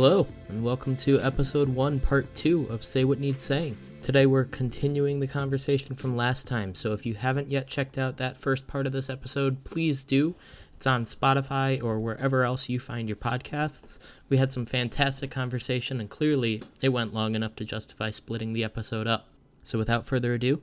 Hello, 0.00 0.28
and 0.48 0.62
welcome 0.62 0.94
to 0.94 1.20
episode 1.22 1.68
1, 1.68 1.98
part 1.98 2.32
2 2.36 2.68
of 2.70 2.84
Say 2.84 3.04
What 3.04 3.18
Needs 3.18 3.42
Saying. 3.42 3.76
Today 4.00 4.26
we're 4.26 4.44
continuing 4.44 5.18
the 5.18 5.26
conversation 5.26 5.96
from 5.96 6.14
last 6.14 6.46
time, 6.46 6.76
so 6.76 6.92
if 6.92 7.04
you 7.04 7.14
haven't 7.14 7.50
yet 7.50 7.66
checked 7.66 7.98
out 7.98 8.16
that 8.16 8.36
first 8.36 8.68
part 8.68 8.86
of 8.86 8.92
this 8.92 9.10
episode, 9.10 9.64
please 9.64 10.04
do. 10.04 10.36
It's 10.76 10.86
on 10.86 11.04
Spotify 11.04 11.82
or 11.82 11.98
wherever 11.98 12.44
else 12.44 12.68
you 12.68 12.78
find 12.78 13.08
your 13.08 13.16
podcasts. 13.16 13.98
We 14.28 14.36
had 14.36 14.52
some 14.52 14.66
fantastic 14.66 15.32
conversation, 15.32 15.98
and 15.98 16.08
clearly 16.08 16.62
it 16.80 16.90
went 16.90 17.12
long 17.12 17.34
enough 17.34 17.56
to 17.56 17.64
justify 17.64 18.12
splitting 18.12 18.52
the 18.52 18.62
episode 18.62 19.08
up. 19.08 19.26
So 19.64 19.78
without 19.78 20.06
further 20.06 20.32
ado, 20.32 20.62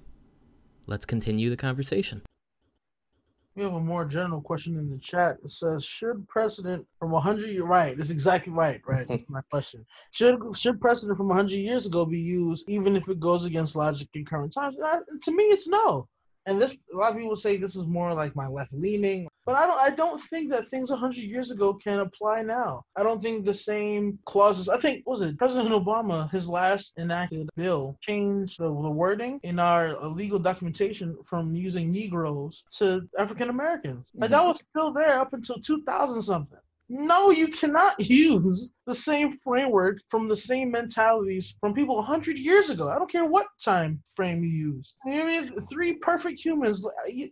let's 0.87 1.05
continue 1.05 1.49
the 1.49 1.57
conversation. 1.57 2.21
We 3.55 3.63
have 3.63 3.73
a 3.73 3.79
more 3.79 4.03
general 4.05 4.41
question 4.41 4.77
in 4.77 4.89
the 4.89 4.97
chat. 4.97 5.37
It 5.43 5.49
says, 5.49 5.85
"Should 5.85 6.27
precedent 6.27 6.85
from 6.99 7.11
100 7.11 7.47
years 7.49 7.61
right? 7.61 7.97
That's 7.97 8.09
exactly 8.09 8.51
right. 8.51 8.81
Right. 8.85 9.07
That's 9.07 9.23
my 9.29 9.41
question. 9.49 9.85
Should 10.11 10.39
should 10.53 10.81
precedent 10.81 11.17
from 11.17 11.29
100 11.29 11.55
years 11.55 11.85
ago 11.85 12.05
be 12.05 12.19
used, 12.19 12.65
even 12.67 12.95
if 12.95 13.07
it 13.07 13.19
goes 13.19 13.45
against 13.45 13.75
logic 13.75 14.09
in 14.13 14.25
current 14.25 14.53
times? 14.53 14.75
Uh, 14.77 14.99
to 15.21 15.31
me, 15.31 15.43
it's 15.45 15.67
no. 15.67 16.07
And 16.47 16.61
this, 16.61 16.77
a 16.93 16.97
lot 16.97 17.11
of 17.11 17.17
people 17.17 17.35
say 17.35 17.57
this 17.57 17.75
is 17.75 17.87
more 17.87 18.13
like 18.13 18.35
my 18.35 18.47
left 18.47 18.73
leaning, 18.73 19.27
but 19.45 19.55
I 19.55 19.65
don't. 19.65 19.79
I 19.79 19.89
don't 19.95 20.21
think 20.21 20.51
that 20.51 20.67
things 20.67 20.91
100 20.91 21.17
years 21.17 21.51
ago 21.51 21.73
can 21.73 21.99
apply 21.99 22.43
now. 22.43 22.83
I 22.95 23.03
don't 23.03 23.21
think 23.21 23.45
the 23.45 23.53
same 23.53 24.19
clauses. 24.25 24.69
I 24.69 24.79
think 24.79 25.03
was 25.07 25.21
it 25.21 25.37
President 25.37 25.69
Obama, 25.69 26.29
his 26.31 26.47
last 26.47 26.97
enacted 26.97 27.49
bill 27.55 27.97
changed 28.01 28.59
the, 28.59 28.65
the 28.65 28.89
wording 28.89 29.39
in 29.43 29.59
our 29.59 29.97
legal 30.07 30.39
documentation 30.39 31.17
from 31.25 31.55
using 31.55 31.91
Negroes 31.91 32.63
to 32.77 33.07
African 33.17 33.49
Americans. 33.49 34.07
Like 34.13 34.29
mm-hmm. 34.29 34.39
that 34.39 34.47
was 34.47 34.61
still 34.61 34.93
there 34.93 35.19
up 35.19 35.33
until 35.33 35.59
2000 35.59 36.21
something. 36.21 36.59
No, 36.89 37.31
you 37.31 37.47
cannot 37.47 37.99
use 38.09 38.71
the 38.85 38.95
same 38.95 39.37
framework 39.43 39.97
from 40.09 40.27
the 40.27 40.37
same 40.37 40.71
mentalities 40.71 41.55
from 41.59 41.73
people 41.73 41.95
100 41.97 42.37
years 42.37 42.69
ago. 42.69 42.89
I 42.89 42.97
don't 42.97 43.11
care 43.11 43.25
what 43.25 43.47
time 43.63 44.01
frame 44.15 44.43
you 44.43 44.49
use. 44.49 44.95
I 45.05 45.23
mean? 45.23 45.53
Three 45.71 45.93
perfect 45.93 46.43
humans 46.43 46.85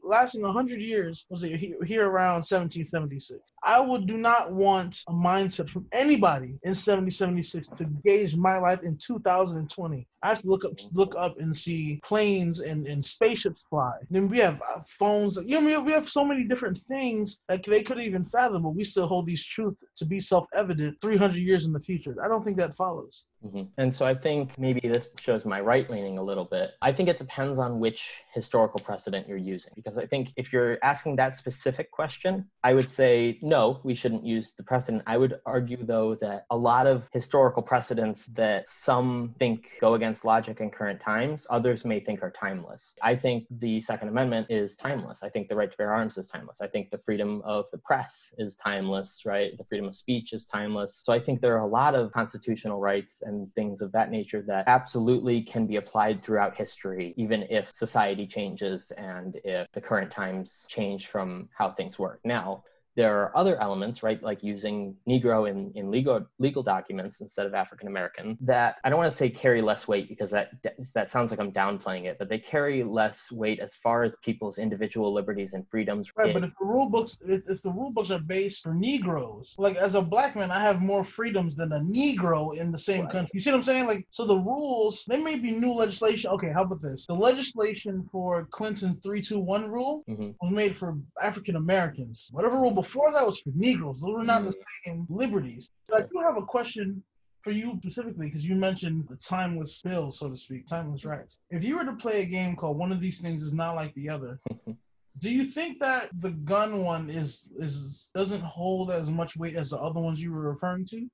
lasting 0.04 0.42
100 0.42 0.81
years 0.81 1.26
was 1.30 1.42
here 1.42 2.09
around 2.09 2.44
1776. 2.44 3.40
I 3.64 3.80
would 3.80 4.08
do 4.08 4.18
not 4.18 4.52
want 4.52 5.04
a 5.08 5.14
mindset 5.14 5.70
from 5.70 5.86
anybody 5.92 6.59
in 6.64 6.72
1776 6.72 7.68
to 7.78 7.86
gauge 8.06 8.36
my 8.36 8.58
life 8.58 8.81
in 8.84 8.98
2020. 8.98 10.08
I 10.24 10.30
have 10.30 10.42
to 10.42 10.48
look 10.48 10.66
up, 10.66 10.72
look 10.94 11.14
up 11.18 11.40
and 11.40 11.56
see 11.56 12.00
planes 12.06 12.62
and, 12.62 12.88
and 12.88 13.04
spaceships 13.04 13.64
fly. 13.70 13.94
Then 14.09 14.30
we 14.30 14.38
have 14.38 14.56
uh, 14.56 14.81
phones. 14.98 15.38
You 15.46 15.59
know, 15.59 15.81
we 15.81 15.92
have 15.92 16.09
so 16.09 16.24
many 16.24 16.46
different 16.46 16.80
things 16.88 17.40
that 17.50 17.64
they 17.64 17.84
couldn't 17.84 18.04
even 18.04 18.26
fathom, 18.26 18.64
but 18.64 18.70
we 18.70 18.86
still 18.86 19.08
hold 19.08 19.28
these 19.28 19.46
truths 19.46 19.84
to 19.98 20.06
be 20.06 20.20
self-evident 20.20 20.98
300 21.02 21.43
years 21.44 21.66
in 21.66 21.74
the 21.74 21.80
future. 21.80 22.16
I 22.24 22.28
don't 22.28 22.44
think 22.44 22.58
that 22.58 22.76
follows. 22.76 23.26
Mm-hmm. 23.46 23.64
And 23.78 23.94
so 23.94 24.06
I 24.06 24.16
think 24.16 24.58
maybe 24.58 24.80
this 24.88 25.10
shows 25.18 25.46
my 25.46 25.60
right 25.60 25.90
leaning 25.90 26.18
a 26.18 26.24
little 26.24 26.46
bit. 26.46 26.72
I 26.82 26.94
think 26.94 27.10
it 27.10 27.18
depends 27.18 27.60
on 27.60 27.80
which 27.80 28.24
historical 28.34 28.80
precedent 28.80 29.28
you're 29.28 29.38
using. 29.38 29.74
Because 29.76 29.98
I 29.98 30.06
think 30.06 30.32
if 30.38 30.54
you're 30.54 30.78
asking 30.82 31.18
that 31.18 31.36
specific 31.36 31.92
question, 31.92 32.48
I 32.64 32.74
would 32.74 32.88
say 32.88 33.40
no, 33.42 33.82
we 33.84 33.96
shouldn't 33.96 34.24
use 34.24 34.54
the 34.54 34.64
precedent. 34.64 35.04
I 35.08 35.18
would 35.18 35.40
argue, 35.46 35.84
though, 35.84 36.16
that 36.16 36.46
a 36.52 36.58
lot 36.58 36.88
of 36.88 37.10
historical 37.12 37.62
precedents 37.62 38.28
that 38.28 38.68
some 38.70 39.36
think 39.40 39.72
go 39.82 39.96
against 39.96 40.24
logic 40.24 40.62
in 40.62 40.70
current 40.70 41.02
times, 41.02 41.46
others 41.50 41.84
may 41.84 42.00
think 42.00 42.24
are 42.24 42.32
timeless. 42.32 42.96
I 43.02 43.16
think 43.16 43.46
the 43.59 43.82
Second 43.82 44.08
Amendment 44.08 44.48
is 44.50 44.78
timeless. 44.78 45.22
I 45.22 45.30
think 45.30 45.50
the 45.50 45.56
right 45.56 45.70
to 45.70 45.78
bear 45.78 45.94
arms 45.94 46.18
is 46.18 46.28
timeless. 46.28 46.62
I 46.62 46.68
think 46.68 46.92
the 46.92 46.98
freedom 47.00 47.42
of 47.44 47.66
the 47.72 47.78
press 47.78 48.34
is 48.38 48.56
timeless, 48.56 49.24
right? 49.26 49.58
The 49.58 49.66
freedom 49.66 49.88
of 49.88 49.96
speech 49.96 50.32
is 50.32 50.46
timeless. 50.46 51.02
So 51.03 51.12
I 51.12 51.20
think 51.20 51.42
there 51.42 51.56
are 51.58 51.66
a 51.66 51.68
lot 51.68 51.94
of 51.94 52.12
constitutional 52.14 52.80
rights 52.80 53.22
and 53.22 53.33
and 53.34 53.54
things 53.56 53.82
of 53.82 53.92
that 53.92 54.12
nature 54.12 54.44
that 54.48 54.66
absolutely 54.68 55.42
can 55.42 55.66
be 55.66 55.78
applied 55.78 56.24
throughout 56.24 56.56
history, 56.56 57.14
even 57.18 57.46
if 57.50 57.74
society 57.74 58.26
changes 58.26 58.92
and 58.92 59.40
if 59.44 59.68
the 59.74 59.82
current 59.82 60.12
times 60.12 60.66
change 60.70 61.08
from 61.08 61.50
how 61.58 61.72
things 61.72 62.00
work. 62.00 62.20
Now, 62.24 62.64
there 62.96 63.18
are 63.18 63.36
other 63.36 63.59
elements, 63.62 64.04
right, 64.04 64.22
like 64.22 64.44
using 64.44 64.96
Negro 65.08 65.50
in, 65.50 65.72
in 65.76 65.90
legal 65.90 66.26
legal 66.40 66.64
documents 66.64 67.22
instead 67.22 67.46
of 67.46 67.54
African 67.54 67.88
American, 67.88 68.38
that 68.42 68.78
I 68.84 68.90
don't 68.90 69.00
want 69.00 69.12
to 69.12 69.18
say 69.18 69.30
carry 69.30 69.62
less 69.62 69.88
weight 69.88 70.09
because 70.09 70.31
that 70.31 70.52
that 70.94 71.09
sounds 71.09 71.32
like 71.32 71.40
I'm 71.40 71.52
downplaying 71.52 72.06
it, 72.06 72.18
but 72.20 72.30
they 72.30 72.40
carry 72.40 72.84
less 72.84 73.32
weight 73.32 73.59
as 73.59 73.76
far 73.76 74.03
as 74.03 74.12
people's 74.24 74.58
individual 74.58 75.14
liberties 75.14 75.53
and 75.53 75.68
freedoms. 75.70 76.12
Right, 76.16 76.34
but 76.34 76.44
if 76.44 76.53
the 76.59 76.66
rule 76.66 76.90
books 76.90 77.18
if, 77.26 77.42
if 77.48 77.62
the 77.62 77.72
rule 77.72 77.92
books 77.92 78.12
are 78.12 78.20
based 78.20 78.64
for 78.64 78.74
Negroes, 78.74 79.56
like 79.58 79.76
as 79.78 79.96
a 79.96 80.02
black 80.02 80.36
man, 80.36 80.52
I 80.52 80.62
have 80.62 80.82
more 80.82 81.03
freedoms 81.03 81.56
than 81.56 81.72
a 81.72 81.80
Negro 81.80 82.58
in 82.58 82.72
the 82.72 82.78
same 82.78 83.06
right. 83.06 83.12
country. 83.12 83.32
You 83.34 83.40
see 83.40 83.52
what 83.52 83.58
I'm 83.58 83.64
saying? 83.64 83.88
Like, 83.88 84.06
so 84.12 84.26
the 84.26 84.38
rules, 84.38 85.03
there 85.08 85.22
may 85.22 85.36
be 85.36 85.52
new 85.52 85.74
legislation. 85.74 86.30
Okay, 86.32 86.52
how 86.52 86.64
about 86.64 86.82
this? 86.82 87.06
The 87.08 87.16
legislation 87.16 88.08
for 88.12 88.46
Clinton 88.52 89.00
321 89.02 89.70
rule 89.70 90.03
mm-hmm. 90.09 90.32
was 90.42 90.53
made 90.53 90.76
for 90.76 90.98
African 91.22 91.56
Americans. 91.56 92.30
Whatever 92.32 92.58
rule 92.58 92.83
before 92.84 93.12
that 93.12 93.26
was 93.26 93.40
for 93.40 93.52
Negroes. 93.56 94.02
Those 94.02 94.14
were 94.14 94.24
not 94.24 94.46
the 94.46 94.52
mm. 94.52 94.64
same 94.86 95.08
liberties. 95.10 95.70
So 95.90 95.98
I 95.98 96.02
do 96.02 96.20
have 96.22 96.38
a 96.38 96.46
question 96.46 97.02
for 97.42 97.52
you 97.52 97.78
specifically 97.80 98.28
because 98.28 98.48
you 98.48 98.56
mentioned 98.56 99.06
the 99.10 99.18
timeless 99.18 99.82
bill, 99.82 100.12
so 100.12 100.30
to 100.30 100.38
speak, 100.38 100.66
timeless 100.66 101.06
rights. 101.06 101.38
If 101.50 101.64
you 101.64 101.78
were 101.78 101.86
to 101.86 101.96
play 101.96 102.22
a 102.22 102.26
game 102.26 102.56
called 102.56 102.78
one 102.78 102.92
of 102.92 103.02
these 103.02 103.22
things 103.22 103.44
is 103.44 103.54
not 103.54 103.76
like 103.76 103.94
the 103.96 104.10
other, 104.10 104.40
do 105.20 105.30
you 105.30 105.46
think 105.46 105.80
that 105.80 106.10
the 106.20 106.32
gun 106.32 106.84
one 106.84 107.10
is 107.10 107.50
is 107.58 108.12
doesn't 108.16 108.42
hold 108.42 108.92
as 108.92 109.12
much 109.12 109.38
weight 109.38 109.56
as 109.56 109.70
the 109.70 109.78
other 109.78 110.00
ones 110.00 110.22
you 110.22 110.32
were 110.32 110.52
referring 110.52 110.86
to? 110.86 111.08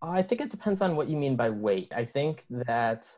I 0.00 0.22
think 0.22 0.40
it 0.40 0.50
depends 0.50 0.80
on 0.80 0.94
what 0.94 1.08
you 1.08 1.16
mean 1.16 1.36
by 1.36 1.50
weight. 1.50 1.92
I 1.94 2.04
think 2.04 2.44
that 2.50 3.12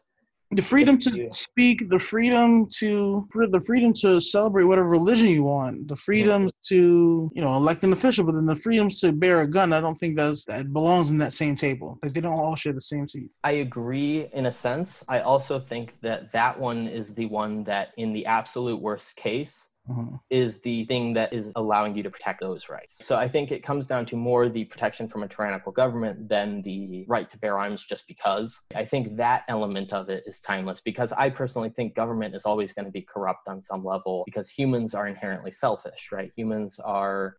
the 0.52 0.62
freedom 0.62 0.98
to 0.98 1.28
speak, 1.30 1.88
the 1.90 1.98
freedom 1.98 2.66
to 2.78 3.28
the 3.34 3.62
freedom 3.64 3.92
to 3.94 4.20
celebrate 4.20 4.64
whatever 4.64 4.88
religion 4.88 5.28
you 5.28 5.44
want, 5.44 5.86
the 5.86 5.96
freedom 5.96 6.44
yeah. 6.44 6.50
to 6.62 7.30
you 7.34 7.42
know 7.42 7.54
elect 7.54 7.84
an 7.84 7.92
official, 7.92 8.24
but 8.24 8.34
then 8.34 8.46
the 8.46 8.56
freedoms 8.56 9.00
to 9.00 9.12
bear 9.12 9.42
a 9.42 9.46
gun, 9.46 9.72
I 9.72 9.80
don't 9.80 9.98
think 9.98 10.16
that's 10.16 10.44
that 10.46 10.72
belongs 10.72 11.10
in 11.10 11.18
that 11.18 11.32
same 11.32 11.54
table. 11.54 11.98
Like 12.02 12.14
they 12.14 12.20
don't 12.20 12.38
all 12.38 12.56
share 12.56 12.72
the 12.72 12.80
same 12.80 13.08
seat. 13.08 13.30
I 13.44 13.52
agree 13.52 14.28
in 14.32 14.46
a 14.46 14.52
sense. 14.52 15.04
I 15.08 15.20
also 15.20 15.60
think 15.60 15.94
that 16.02 16.32
that 16.32 16.58
one 16.58 16.88
is 16.88 17.14
the 17.14 17.26
one 17.26 17.64
that, 17.64 17.90
in 17.96 18.12
the 18.12 18.26
absolute 18.26 18.80
worst 18.80 19.16
case, 19.16 19.69
mm-hmm. 19.90 20.16
is 20.30 20.60
the 20.60 20.84
thing 20.86 21.14
that 21.14 21.32
is 21.32 21.52
allowing 21.56 21.96
you 21.96 22.02
to 22.02 22.10
protect 22.10 22.40
those 22.40 22.68
rights. 22.68 22.98
So 23.02 23.16
I 23.16 23.28
think 23.28 23.50
it 23.50 23.62
comes 23.62 23.86
down 23.86 24.06
to 24.06 24.16
more 24.16 24.48
the 24.48 24.64
protection 24.64 25.08
from 25.08 25.22
a 25.22 25.28
tyrannical 25.28 25.72
government 25.72 26.28
than 26.28 26.62
the 26.62 27.04
right 27.08 27.28
to 27.30 27.38
bear 27.38 27.58
arms 27.58 27.84
just 27.84 28.06
because. 28.06 28.60
I 28.74 28.84
think 28.84 29.16
that 29.16 29.44
element 29.48 29.92
of 29.92 30.08
it 30.08 30.24
is 30.26 30.40
timeless 30.40 30.80
because 30.80 31.12
I 31.12 31.30
personally 31.30 31.70
think 31.70 31.94
government 31.94 32.34
is 32.34 32.44
always 32.44 32.72
going 32.72 32.86
to 32.86 32.90
be 32.90 33.02
corrupt 33.02 33.48
on 33.48 33.60
some 33.60 33.84
level 33.84 34.22
because 34.26 34.48
humans 34.48 34.94
are 34.94 35.06
inherently 35.06 35.52
selfish, 35.52 36.10
right? 36.12 36.30
Humans 36.36 36.78
are 36.80 37.36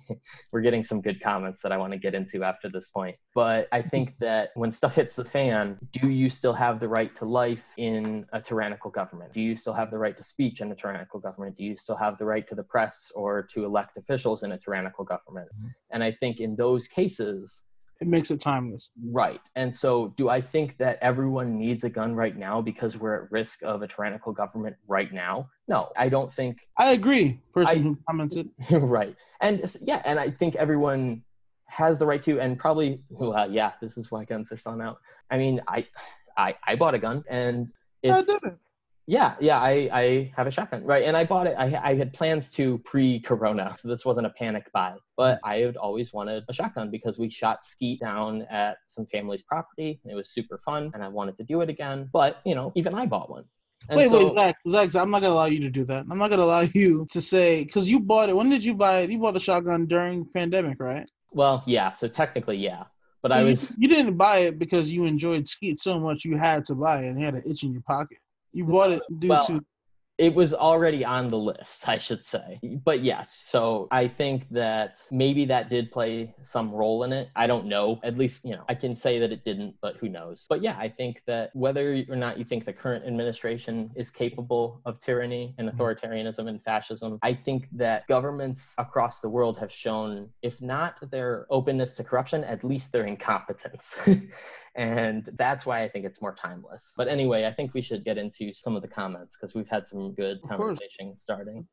we're 0.52 0.60
getting 0.60 0.84
some 0.84 1.00
good 1.00 1.20
comments 1.20 1.62
that 1.62 1.72
I 1.72 1.76
want 1.76 1.92
to 1.92 1.98
get 1.98 2.14
into 2.14 2.44
after 2.44 2.68
this 2.68 2.88
point. 2.88 3.16
But 3.34 3.68
I 3.72 3.82
think 3.92 4.18
that 4.20 4.50
when 4.54 4.72
stuff 4.72 4.94
hits 4.94 5.16
the 5.16 5.24
fan, 5.24 5.78
do 5.92 6.08
you 6.08 6.30
still 6.30 6.52
have 6.52 6.80
the 6.80 6.88
right 6.88 7.14
to 7.16 7.24
life 7.24 7.64
in 7.76 8.26
a 8.32 8.40
tyrannical 8.40 8.90
government? 8.90 9.32
Do 9.32 9.40
you 9.40 9.56
still 9.56 9.72
have 9.72 9.90
the 9.90 9.98
right 9.98 10.16
to 10.16 10.24
speech 10.24 10.60
in 10.60 10.70
a 10.72 10.74
tyrannical 10.74 11.20
government? 11.20 11.56
Do 11.56 11.64
you 11.64 11.76
still 11.76 11.96
have 11.96 12.18
the 12.18 12.24
right 12.24 12.46
to 12.48 12.54
the 12.54 12.64
press 12.64 13.10
or 13.14 13.42
to 13.54 13.64
elect 13.64 13.96
officials 13.96 14.42
in 14.42 14.52
a 14.52 14.58
tyrannical 14.58 15.04
government? 15.04 15.48
Mm-hmm. 15.56 15.68
And 15.90 16.02
I 16.02 16.12
think 16.12 16.40
in 16.40 16.56
those 16.56 16.88
cases, 16.88 17.62
it 18.00 18.06
makes 18.06 18.30
it 18.30 18.40
timeless. 18.40 18.90
Right. 19.10 19.40
And 19.56 19.74
so, 19.74 20.14
do 20.16 20.28
I 20.28 20.40
think 20.40 20.76
that 20.78 20.98
everyone 21.02 21.58
needs 21.58 21.84
a 21.84 21.90
gun 21.90 22.14
right 22.14 22.36
now 22.36 22.60
because 22.60 22.96
we're 22.96 23.24
at 23.24 23.32
risk 23.32 23.62
of 23.62 23.82
a 23.82 23.88
tyrannical 23.88 24.32
government 24.32 24.76
right 24.86 25.12
now? 25.12 25.50
No, 25.66 25.90
I 25.96 26.08
don't 26.08 26.32
think. 26.32 26.68
I 26.76 26.92
agree. 26.92 27.40
Person 27.52 27.78
I, 27.78 27.82
who 27.82 27.98
commented. 28.06 28.50
right. 28.70 29.16
And 29.40 29.76
yeah, 29.82 30.02
and 30.04 30.20
I 30.20 30.30
think 30.30 30.54
everyone 30.56 31.22
has 31.66 31.98
the 31.98 32.06
right 32.06 32.22
to, 32.22 32.40
and 32.40 32.58
probably, 32.58 33.00
well, 33.08 33.50
yeah, 33.50 33.72
this 33.80 33.98
is 33.98 34.10
why 34.10 34.24
guns 34.24 34.52
are 34.52 34.56
selling 34.56 34.80
out. 34.80 34.98
I 35.30 35.36
mean, 35.36 35.60
I, 35.66 35.86
I, 36.36 36.56
I 36.66 36.76
bought 36.76 36.94
a 36.94 36.98
gun, 36.98 37.24
and 37.28 37.68
it's. 38.02 38.26
Didn't. 38.26 38.58
Yeah, 39.08 39.36
yeah, 39.40 39.58
I, 39.58 39.88
I 39.90 40.32
have 40.36 40.46
a 40.46 40.50
shotgun, 40.50 40.84
right? 40.84 41.04
And 41.04 41.16
I 41.16 41.24
bought 41.24 41.46
it. 41.46 41.54
I, 41.56 41.80
I 41.82 41.94
had 41.94 42.12
plans 42.12 42.52
to 42.52 42.76
pre-corona, 42.80 43.74
so 43.74 43.88
this 43.88 44.04
wasn't 44.04 44.26
a 44.26 44.30
panic 44.30 44.70
buy. 44.74 44.96
But 45.16 45.36
mm. 45.36 45.38
I 45.44 45.56
had 45.60 45.78
always 45.78 46.12
wanted 46.12 46.44
a 46.46 46.52
shotgun 46.52 46.90
because 46.90 47.18
we 47.18 47.30
shot 47.30 47.64
skeet 47.64 48.00
down 48.00 48.42
at 48.50 48.76
some 48.88 49.06
family's 49.06 49.42
property. 49.42 49.98
it 50.04 50.14
was 50.14 50.28
super 50.28 50.60
fun, 50.62 50.90
and 50.92 51.02
I 51.02 51.08
wanted 51.08 51.38
to 51.38 51.44
do 51.44 51.62
it 51.62 51.70
again. 51.70 52.10
But 52.12 52.42
you 52.44 52.54
know, 52.54 52.70
even 52.76 52.94
I 52.94 53.06
bought 53.06 53.30
one. 53.30 53.44
And 53.88 53.96
wait, 53.96 54.10
so, 54.10 54.34
wait, 54.34 54.54
Zach, 54.68 54.90
Zach, 54.92 55.02
I'm 55.02 55.10
not 55.10 55.22
gonna 55.22 55.32
allow 55.32 55.46
you 55.46 55.60
to 55.60 55.70
do 55.70 55.86
that. 55.86 56.04
I'm 56.10 56.18
not 56.18 56.28
gonna 56.28 56.42
allow 56.42 56.60
you 56.60 57.06
to 57.10 57.20
say 57.22 57.64
because 57.64 57.88
you 57.88 58.00
bought 58.00 58.28
it. 58.28 58.36
When 58.36 58.50
did 58.50 58.62
you 58.62 58.74
buy? 58.74 58.98
It? 59.00 59.10
You 59.10 59.18
bought 59.18 59.32
the 59.32 59.40
shotgun 59.40 59.86
during 59.86 60.26
pandemic, 60.34 60.80
right? 60.80 61.08
Well, 61.32 61.64
yeah. 61.66 61.92
So 61.92 62.08
technically, 62.08 62.58
yeah. 62.58 62.84
But 63.22 63.32
so 63.32 63.38
I 63.38 63.42
was. 63.42 63.70
You, 63.70 63.76
you, 63.78 63.88
didn't 63.88 64.18
buy 64.18 64.40
it 64.48 64.58
because 64.58 64.90
you 64.90 65.06
enjoyed 65.06 65.48
skeet 65.48 65.80
so 65.80 65.98
much 65.98 66.26
you 66.26 66.36
had 66.36 66.66
to 66.66 66.74
buy 66.74 67.04
it 67.04 67.08
and 67.08 67.18
you 67.18 67.24
had 67.24 67.36
an 67.36 67.44
itch 67.46 67.62
in 67.62 67.72
your 67.72 67.82
pocket. 67.88 68.18
You 68.58 68.64
bought 68.64 68.90
it 68.90 69.02
due 69.20 69.28
well, 69.28 69.44
to 69.44 69.64
it 70.18 70.34
was 70.34 70.52
already 70.52 71.04
on 71.04 71.28
the 71.28 71.38
list, 71.38 71.88
I 71.88 71.96
should 71.96 72.24
say. 72.24 72.58
But 72.84 73.04
yes, 73.04 73.32
so 73.40 73.86
I 73.92 74.08
think 74.08 74.48
that 74.50 75.00
maybe 75.12 75.44
that 75.44 75.70
did 75.70 75.92
play 75.92 76.34
some 76.42 76.72
role 76.72 77.04
in 77.04 77.12
it. 77.12 77.28
I 77.36 77.46
don't 77.46 77.66
know. 77.66 78.00
At 78.02 78.18
least, 78.18 78.44
you 78.44 78.56
know, 78.56 78.64
I 78.68 78.74
can 78.74 78.96
say 78.96 79.20
that 79.20 79.30
it 79.30 79.44
didn't, 79.44 79.76
but 79.80 79.96
who 79.96 80.08
knows. 80.08 80.44
But 80.48 80.60
yeah, 80.60 80.76
I 80.76 80.88
think 80.88 81.22
that 81.26 81.54
whether 81.54 82.04
or 82.08 82.16
not 82.16 82.36
you 82.36 82.44
think 82.44 82.64
the 82.64 82.72
current 82.72 83.06
administration 83.06 83.92
is 83.94 84.10
capable 84.10 84.80
of 84.84 84.98
tyranny 84.98 85.54
and 85.56 85.68
mm-hmm. 85.68 85.80
authoritarianism 85.80 86.48
and 86.48 86.60
fascism, 86.64 87.20
I 87.22 87.32
think 87.32 87.68
that 87.72 88.04
governments 88.08 88.74
across 88.76 89.20
the 89.20 89.28
world 89.28 89.56
have 89.60 89.70
shown, 89.70 90.30
if 90.42 90.60
not 90.60 90.96
their 91.12 91.46
openness 91.48 91.94
to 91.94 92.04
corruption, 92.04 92.42
at 92.42 92.64
least 92.64 92.90
their 92.90 93.06
incompetence. 93.06 93.96
and 94.78 95.28
that's 95.36 95.66
why 95.66 95.82
I 95.82 95.88
think 95.88 96.06
it's 96.06 96.22
more 96.22 96.34
timeless. 96.34 96.94
But 96.96 97.08
anyway, 97.08 97.44
I 97.46 97.52
think 97.52 97.74
we 97.74 97.82
should 97.82 98.04
get 98.04 98.16
into 98.16 98.54
some 98.54 98.76
of 98.76 98.82
the 98.82 98.88
comments 98.88 99.36
because 99.36 99.52
we've 99.54 99.68
had 99.68 99.88
some 99.88 100.14
good 100.14 100.38
conversation 100.48 101.16
starting. 101.16 101.66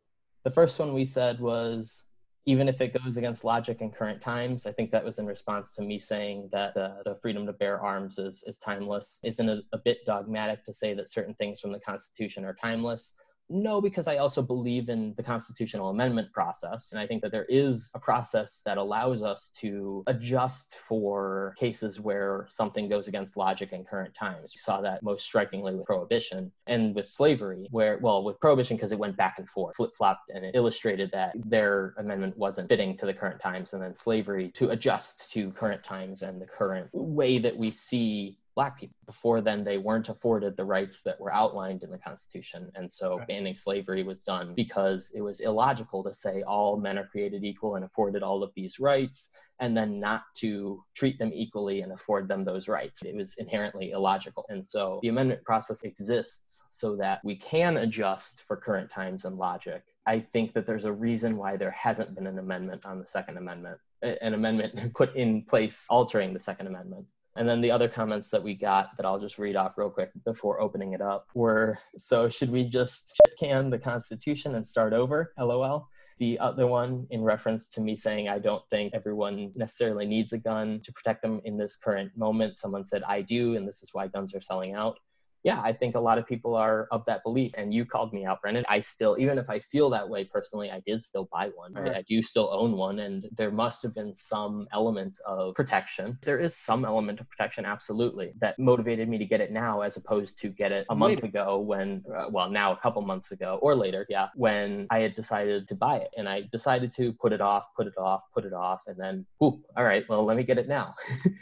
The 0.44 0.50
first 0.50 0.80
one 0.80 0.94
we 0.94 1.06
said 1.06 1.40
was 1.40 2.06
even 2.48 2.68
if 2.68 2.80
it 2.82 2.94
goes 2.94 3.18
against 3.18 3.44
logic 3.44 3.82
in 3.82 3.92
current 3.92 4.22
times. 4.22 4.66
I 4.68 4.72
think 4.72 4.92
that 4.92 5.04
was 5.04 5.18
in 5.18 5.26
response 5.26 5.72
to 5.74 5.82
me 5.82 5.98
saying 6.00 6.50
that 6.52 6.78
uh, 6.78 6.98
the 7.04 7.18
freedom 7.22 7.46
to 7.48 7.54
bear 7.54 7.80
arms 7.80 8.20
is, 8.20 8.44
is 8.46 8.60
timeless. 8.60 9.20
Isn't 9.24 9.50
it 9.50 9.64
a 9.74 9.80
bit 9.80 10.00
dogmatic 10.06 10.64
to 10.66 10.74
say 10.74 10.94
that 10.94 11.12
certain 11.12 11.34
things 11.36 11.60
from 11.60 11.72
the 11.72 11.80
Constitution 11.80 12.46
are 12.46 12.54
timeless? 12.54 13.14
No, 13.48 13.80
because 13.80 14.08
I 14.08 14.18
also 14.18 14.42
believe 14.42 14.90
in 14.90 15.14
the 15.18 15.24
constitutional 15.24 15.90
amendment 15.90 16.34
process. 16.34 16.92
And 16.92 17.00
I 17.00 17.06
think 17.06 17.22
that 17.22 17.32
there 17.32 17.46
is 17.46 17.92
a 17.94 18.00
process 18.00 18.64
that 18.66 18.80
allows 18.80 19.22
us 19.22 19.52
to 19.60 20.04
adjust 20.08 20.78
for 20.78 21.54
cases 21.56 22.00
where 22.00 22.48
something 22.50 22.90
goes 22.90 23.08
against 23.08 23.38
logic 23.38 23.72
in 23.72 23.84
current 23.84 24.16
times. 24.16 24.54
You 24.56 24.62
saw 24.62 24.82
that 24.82 25.04
most 25.04 25.26
strikingly 25.26 25.76
with 25.76 25.86
prohibition 25.86 26.52
and 26.66 26.96
with 26.96 27.08
slavery, 27.08 27.68
where, 27.70 28.00
well, 28.02 28.24
with 28.24 28.40
prohibition, 28.40 28.78
because 28.78 28.92
it 28.92 29.00
went 29.00 29.16
back 29.16 29.36
and 29.38 29.48
forth, 29.48 29.76
flip 29.76 29.92
flopped, 29.96 30.32
and 30.34 30.44
it 30.44 30.56
illustrated 30.56 31.12
that 31.12 31.34
their 31.36 31.94
amendment 32.00 32.36
wasn't 32.38 32.68
fitting 32.68 32.98
to 32.98 33.06
the 33.06 33.14
current 33.14 33.40
times. 33.40 33.74
And 33.74 33.82
then 33.82 33.94
slavery 33.94 34.50
to 34.56 34.72
adjust 34.72 35.32
to 35.34 35.52
current 35.52 35.84
times 35.84 36.24
and 36.24 36.42
the 36.42 36.48
current 36.48 36.90
way 36.94 37.38
that 37.38 37.56
we 37.56 37.70
see 37.70 38.40
black 38.56 38.80
people. 38.80 38.96
Before 39.06 39.42
then, 39.42 39.64
they 39.64 39.78
weren't 39.78 40.10
afforded 40.10 40.56
the 40.56 40.66
rights 40.66 41.02
that 41.04 41.20
were 41.20 41.34
outlined 41.34 41.84
in 41.84 41.92
the 41.92 41.98
Constitution. 41.98 42.72
And 42.76 42.92
so 42.92 43.18
right. 43.18 43.28
banning 43.28 43.58
slavery 43.58 44.04
was 44.04 44.20
done 44.20 44.54
because 44.56 45.12
it 45.14 45.22
was 45.22 45.42
illogical 45.42 46.04
to 46.04 46.14
say 46.14 46.42
all 46.44 46.78
men 46.78 46.98
are 46.98 47.08
created 47.08 47.44
equal 47.44 47.76
and 47.76 47.86
afforded 47.86 48.24
all 48.24 48.44
of 48.44 48.52
these 48.56 48.80
rights, 48.80 49.30
and 49.60 49.76
then 49.76 50.00
not 50.00 50.24
to 50.36 50.84
treat 50.96 51.20
them 51.20 51.32
equally 51.34 51.82
and 51.82 51.92
afford 51.92 52.28
them 52.28 52.44
those 52.44 52.68
rights. 52.68 53.02
It 53.04 53.16
was 53.16 53.36
inherently 53.38 53.92
illogical. 53.92 54.46
And 54.50 54.66
so 54.66 55.00
the 55.02 55.10
amendment 55.10 55.44
process 55.44 55.82
exists 55.84 56.64
so 56.70 56.96
that 56.98 57.20
we 57.24 57.36
can 57.36 57.78
adjust 57.78 58.44
for 58.48 58.58
current 58.58 58.90
times 58.92 59.26
and 59.26 59.38
logic. 59.38 59.84
I 60.08 60.20
think 60.20 60.54
that 60.54 60.68
there's 60.68 60.86
a 60.86 60.94
reason 60.94 61.38
why 61.38 61.58
there 61.58 61.72
hasn't 61.72 62.14
been 62.16 62.28
an 62.28 62.38
amendment 62.38 62.86
on 62.86 63.00
the 63.00 63.08
Second 63.08 63.38
Amendment, 63.38 63.80
an 64.02 64.34
amendment 64.34 64.94
put 64.96 65.16
in 65.16 65.44
place 65.44 65.86
altering 65.90 66.34
the 66.34 66.40
Second 66.40 66.68
Amendment. 66.68 67.06
And 67.38 67.48
then 67.48 67.60
the 67.60 67.72
other 67.72 67.90
comments 67.90 68.30
that 68.30 68.42
we 68.42 68.56
got 68.56 68.96
that 68.96 69.06
I'll 69.06 69.20
just 69.20 69.38
read 69.38 69.56
off 69.56 69.78
real 69.78 69.90
quick 69.90 70.12
before 70.24 70.62
opening 70.62 70.94
it 70.94 71.02
up 71.02 71.28
were 71.34 71.78
so 71.98 72.30
should 72.30 72.50
we 72.50 72.64
just 72.64 73.14
can 73.38 73.70
the 73.70 73.80
Constitution 73.80 74.56
and 74.56 74.66
start 74.66 74.94
over? 74.94 75.34
LOL. 75.38 75.90
The 76.18 76.40
other 76.40 76.66
one 76.66 77.06
in 77.10 77.24
reference 77.24 77.68
to 77.70 77.82
me 77.82 77.98
saying 77.98 78.30
I 78.30 78.40
don't 78.40 78.64
think 78.70 78.94
everyone 78.94 79.52
necessarily 79.56 80.06
needs 80.06 80.32
a 80.32 80.38
gun 80.38 80.80
to 80.86 80.94
protect 80.94 81.22
them 81.22 81.42
in 81.44 81.58
this 81.58 81.76
current 81.76 82.16
moment. 82.16 82.58
Someone 82.58 82.86
said 82.86 83.04
I 83.04 83.22
do, 83.22 83.58
and 83.58 83.68
this 83.68 83.84
is 83.84 83.90
why 83.94 84.08
guns 84.08 84.34
are 84.34 84.42
selling 84.42 84.74
out 84.74 85.00
yeah, 85.46 85.62
I 85.64 85.74
think 85.74 85.94
a 85.94 86.00
lot 86.00 86.18
of 86.18 86.26
people 86.26 86.56
are 86.56 86.88
of 86.90 87.06
that 87.06 87.22
belief. 87.22 87.52
And 87.56 87.72
you 87.72 87.86
called 87.86 88.12
me 88.12 88.26
out, 88.26 88.42
Brennan. 88.42 88.66
I 88.68 88.80
still, 88.80 89.16
even 89.20 89.38
if 89.38 89.48
I 89.48 89.60
feel 89.60 89.92
that 89.92 90.10
way 90.10 90.24
personally, 90.24 90.72
I 90.72 90.82
did 90.88 91.04
still 91.04 91.30
buy 91.32 91.52
one. 91.56 91.72
Right? 91.76 91.98
I 91.98 92.04
do 92.10 92.24
still 92.24 92.50
own 92.52 92.76
one. 92.76 92.98
And 92.98 93.28
there 93.38 93.52
must 93.52 93.84
have 93.84 93.94
been 93.94 94.16
some 94.16 94.68
element 94.74 95.20
of 95.24 95.54
protection. 95.54 96.18
There 96.24 96.40
is 96.40 96.58
some 96.58 96.84
element 96.84 97.20
of 97.20 97.30
protection, 97.30 97.64
absolutely, 97.64 98.34
that 98.42 98.58
motivated 98.58 99.08
me 99.08 99.20
to 99.20 99.26
get 99.26 99.40
it 99.40 99.52
now 99.52 99.82
as 99.82 99.98
opposed 99.98 100.40
to 100.40 100.50
get 100.50 100.72
it 100.72 100.88
a 100.90 100.96
month 100.96 101.18
later. 101.18 101.28
ago 101.28 101.60
when, 101.60 102.04
uh, 102.18 102.26
well, 102.32 102.50
now 102.50 102.72
a 102.72 102.78
couple 102.78 103.04
months 103.04 103.32
ago 103.32 103.60
or 103.62 103.76
later, 103.76 104.08
yeah, 104.10 104.30
when 104.34 104.88
I 104.90 105.02
had 105.02 105.14
decided 105.14 105.68
to 105.68 105.76
buy 105.76 105.98
it. 105.98 106.10
And 106.18 106.28
I 106.28 106.50
decided 106.52 106.92
to 106.94 107.14
put 107.14 107.34
it 107.34 107.42
off, 107.42 107.66
put 107.78 107.86
it 107.86 107.98
off, 108.00 108.22
put 108.34 108.46
it 108.46 108.54
off. 108.54 108.82
And 108.88 108.98
then, 108.98 109.28
whoop, 109.40 109.62
all 109.78 109.84
right, 109.84 110.04
well, 110.10 110.26
let 110.26 110.38
me 110.38 110.44
get 110.44 110.58
it 110.58 110.68
now. 110.68 110.96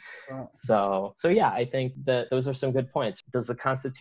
So, 0.55 1.13
so 1.19 1.27
yeah, 1.27 1.49
I 1.49 1.65
think 1.65 1.93
that 2.05 2.29
those 2.31 2.47
are 2.47 2.55
some 2.55 2.71
good 2.71 2.91
points. 2.91 3.21
Does 3.31 3.45
the 3.45 3.53
Constitution 3.53 3.92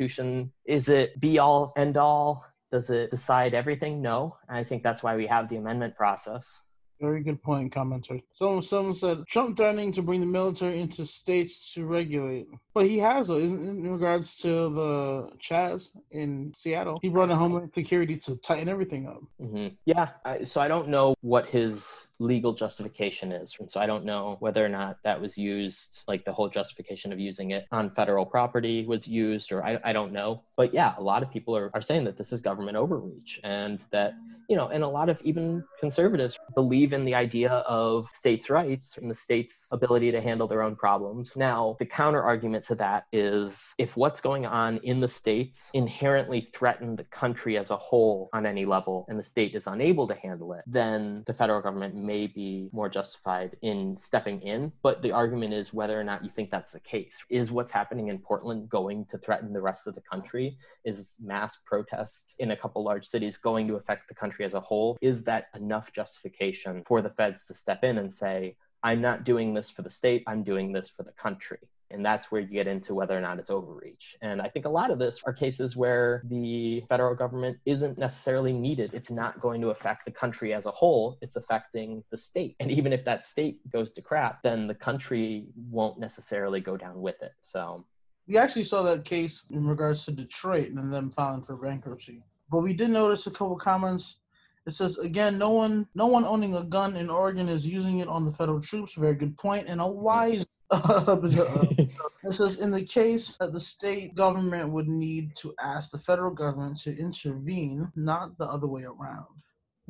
Is 0.65 0.89
it 0.89 1.21
be 1.21 1.39
all 1.39 1.73
end 1.77 1.97
all? 1.97 2.45
Does 2.71 2.91
it 2.91 3.11
decide 3.11 3.55
everything? 3.55 4.01
No. 4.03 4.37
I 4.49 4.65
think 4.65 4.83
that's 4.83 5.03
why 5.03 5.17
we 5.17 5.27
have 5.27 5.49
the 5.49 5.57
amendment 5.57 5.97
process. 5.97 6.61
Very 7.03 7.21
good 7.21 7.43
point, 7.43 7.75
commenter. 7.75 8.23
Someone, 8.33 8.63
someone 8.63 8.95
said 8.95 9.27
Trump 9.27 9.57
threatening 9.57 9.91
to 9.91 10.03
bring 10.03 10.21
the 10.21 10.27
military 10.27 10.81
into 10.81 11.05
states 11.05 11.75
to 11.75 11.85
regulate, 11.85 12.47
but 12.75 12.87
he 12.87 12.97
has, 13.01 13.27
though, 13.27 13.39
in 13.39 13.91
regards 13.91 14.37
to 14.37 14.49
the 14.49 15.29
Chaz 15.43 15.89
in 16.13 16.53
Seattle. 16.55 17.01
He 17.03 17.09
brought 17.09 17.29
in 17.29 17.37
Homeland 17.37 17.73
Security 17.75 18.17
to 18.19 18.37
tighten 18.37 18.69
everything 18.69 19.09
up. 19.09 19.21
Mm-hmm. 19.41 19.75
Yeah, 19.85 20.11
I, 20.25 20.45
so 20.45 20.61
I 20.61 20.69
don't 20.69 20.87
know 20.87 21.17
what 21.23 21.49
his 21.51 22.07
legal 22.21 22.53
justification 22.53 23.33
is, 23.33 23.57
and 23.59 23.69
so 23.69 23.81
I 23.81 23.87
don't 23.87 24.05
know 24.05 24.37
whether 24.39 24.65
or 24.65 24.69
not 24.69 24.99
that 25.03 25.21
was 25.21 25.37
used, 25.37 26.05
like 26.07 26.25
the 26.25 26.33
whole 26.33 26.49
justification 26.49 27.13
of 27.13 27.19
using 27.19 27.51
it 27.51 27.67
on 27.73 27.91
federal 27.91 28.25
property 28.25 28.87
was 28.87 29.09
used, 29.09 29.51
or 29.51 29.65
I, 29.65 29.81
I 29.83 29.93
don't 29.93 30.13
know. 30.13 30.43
But 30.57 30.73
yeah, 30.73 30.95
a 30.99 31.03
lot 31.03 31.25
of 31.25 31.33
people 31.33 31.57
are, 31.57 31.69
are 31.75 31.83
saying 31.83 32.05
that 32.05 32.17
this 32.17 32.33
is 32.33 32.41
government 32.41 32.77
overreach, 32.77 33.41
and 33.43 33.81
that 33.91 34.15
you 34.53 34.59
know, 34.59 34.69
and 34.69 34.85
a 34.85 34.87
lot 34.87 35.09
of 35.09 35.19
even 35.23 35.65
conservatives 35.81 36.39
believe 36.55 36.93
in 36.93 37.07
the 37.07 37.15
idea 37.15 37.51
of 37.51 38.07
states' 38.13 38.51
rights 38.51 38.99
and 38.99 39.11
the 39.11 39.15
state's 39.15 39.67
ability 39.73 40.13
to 40.13 40.21
handle 40.21 40.47
their 40.47 40.61
own 40.61 40.77
problems. 40.77 41.35
Now, 41.35 41.75
the 41.79 41.87
counter 41.87 42.23
argument 42.23 42.63
to 42.65 42.75
that 42.75 43.07
is 43.15 43.73
if 43.79 43.97
what's 43.97 44.21
going 44.21 44.45
on 44.45 44.77
in 44.83 45.01
the 45.01 45.09
states 45.09 45.71
inherently 45.73 46.51
threaten 46.55 46.97
the 46.97 47.05
country 47.05 47.57
as 47.57 47.71
a 47.71 47.79
whole 47.79 48.29
on 48.35 48.45
any 48.45 48.67
level 48.67 49.07
and 49.09 49.19
the 49.19 49.23
state 49.23 49.55
is 49.55 49.67
unable 49.67 50.07
to 50.07 50.15
handle 50.17 50.53
it, 50.53 50.65
then 50.67 51.25
the 51.27 51.33
federal 51.33 51.63
government 51.63 51.95
may 51.95 52.27
be 52.27 52.69
more 52.75 52.91
justified 52.91 53.57
in 53.63 53.97
stepping 53.97 54.43
in. 54.43 54.71
But 54.83 55.01
the 55.01 55.13
argument 55.13 55.55
is 55.55 55.73
whether 55.73 55.99
or 55.99 56.05
not 56.05 56.23
you 56.23 56.29
think 56.29 56.51
that's 56.51 56.73
the 56.73 56.81
case. 56.81 57.25
Is 57.31 57.51
what's 57.51 57.71
happening 57.71 58.09
in 58.09 58.19
Portland 58.19 58.69
going 58.69 59.07
to 59.07 59.17
threaten 59.17 59.55
the 59.55 59.63
rest 59.63 59.87
of 59.87 59.95
the 59.95 60.03
country? 60.03 60.59
Is 60.85 61.17
mass 61.25 61.57
protests 61.65 62.35
in 62.39 62.51
a 62.51 62.57
couple 62.57 62.85
large 62.85 63.07
cities 63.07 63.39
going 63.39 63.67
to 63.69 63.77
affect 63.77 64.09
the 64.09 64.15
country 64.15 64.42
as 64.43 64.55
a 64.55 64.61
whole? 64.61 64.99
Is 65.01 65.25
that 65.25 65.47
enough 65.55 65.93
justification 65.93 66.83
for 66.87 67.03
the 67.03 67.11
feds 67.11 67.47
to 67.47 67.55
step 67.55 67.85
in 67.85 67.99
and 67.99 68.13
say, 68.13 68.57
I'm 68.83 69.01
not 69.01 69.25
doing 69.25 69.55
this 69.55 69.71
for 69.71 69.83
the 69.83 69.91
state, 69.91 70.25
I'm 70.27 70.43
doing 70.43 70.73
this 70.73 70.89
for 70.89 71.03
the 71.05 71.13
country. 71.13 71.59
And 71.93 72.05
that's 72.05 72.33
where 72.33 72.41
you 72.41 72.49
get 72.49 72.67
into 72.67 72.95
whether 72.95 73.17
or 73.17 73.21
not 73.21 73.39
it's 73.39 73.51
overreach. 73.51 74.17
And 74.23 74.41
I 74.41 74.49
think 74.49 74.65
a 74.65 74.71
lot 74.71 74.91
of 74.91 74.99
this 74.99 75.21
are 75.25 75.33
cases 75.33 75.77
where 75.77 76.23
the 76.25 76.83
federal 76.89 77.15
government 77.15 77.59
isn't 77.67 77.99
necessarily 77.99 78.53
needed. 78.53 78.95
It's 78.95 79.11
not 79.11 79.39
going 79.41 79.61
to 79.61 79.71
affect 79.71 80.07
the 80.07 80.11
country 80.11 80.55
as 80.55 80.65
a 80.65 80.71
whole, 80.71 81.19
it's 81.21 81.37
affecting 81.37 82.03
the 82.11 82.17
state. 82.17 82.57
And 82.61 82.71
even 82.71 82.95
if 82.95 83.05
that 83.05 83.27
state 83.27 83.61
goes 83.71 83.93
to 83.93 84.03
crap, 84.03 84.43
then 84.43 84.67
the 84.67 84.75
country 84.75 85.49
won't 85.71 85.99
necessarily 85.99 86.61
go 86.61 86.79
down 86.79 87.01
with 87.01 87.21
it. 87.23 87.33
So 87.43 87.85
we 88.27 88.39
actually 88.39 88.65
saw 88.65 88.83
that 88.85 89.05
case 89.05 89.45
in 89.51 89.67
regards 89.67 90.07
to 90.07 90.13
Detroit 90.13 90.71
and 90.71 90.93
them 90.93 91.11
filing 91.11 91.43
for 91.43 91.57
bankruptcy. 91.57 92.23
But 92.51 92.61
we 92.63 92.73
did 92.73 92.91
notice 92.91 93.27
a 93.27 93.31
couple 93.31 93.57
comments 93.57 94.17
it 94.67 94.73
says 94.73 94.99
again, 94.99 95.39
no 95.39 95.51
one, 95.51 95.87
no 95.95 96.07
one 96.07 96.25
owning 96.25 96.55
a 96.55 96.63
gun 96.63 96.97
in 96.97 97.11
Oregon 97.11 97.49
is 97.49 97.67
using 97.67 97.99
it 97.99 98.09
on 98.09 98.25
the 98.25 98.33
federal 98.33 98.61
troops. 98.61 98.95
Very 98.95 99.15
good 99.15 99.37
point, 99.37 99.67
and 99.69 99.81
a 99.81 99.87
wise. 99.87 100.45
it 100.73 102.33
says 102.33 102.61
in 102.61 102.71
the 102.71 102.85
case 102.85 103.37
that 103.37 103.53
the 103.53 103.61
state 103.61 104.15
government 104.15 104.71
would 104.71 104.89
need 104.89 105.37
to 105.37 105.55
ask 105.61 105.91
the 105.91 105.99
federal 105.99 106.33
government 106.33 106.79
to 106.81 106.99
intervene, 106.99 107.93
not 107.95 108.39
the 108.39 108.47
other 108.47 108.67
way 108.67 108.85
around. 108.85 109.27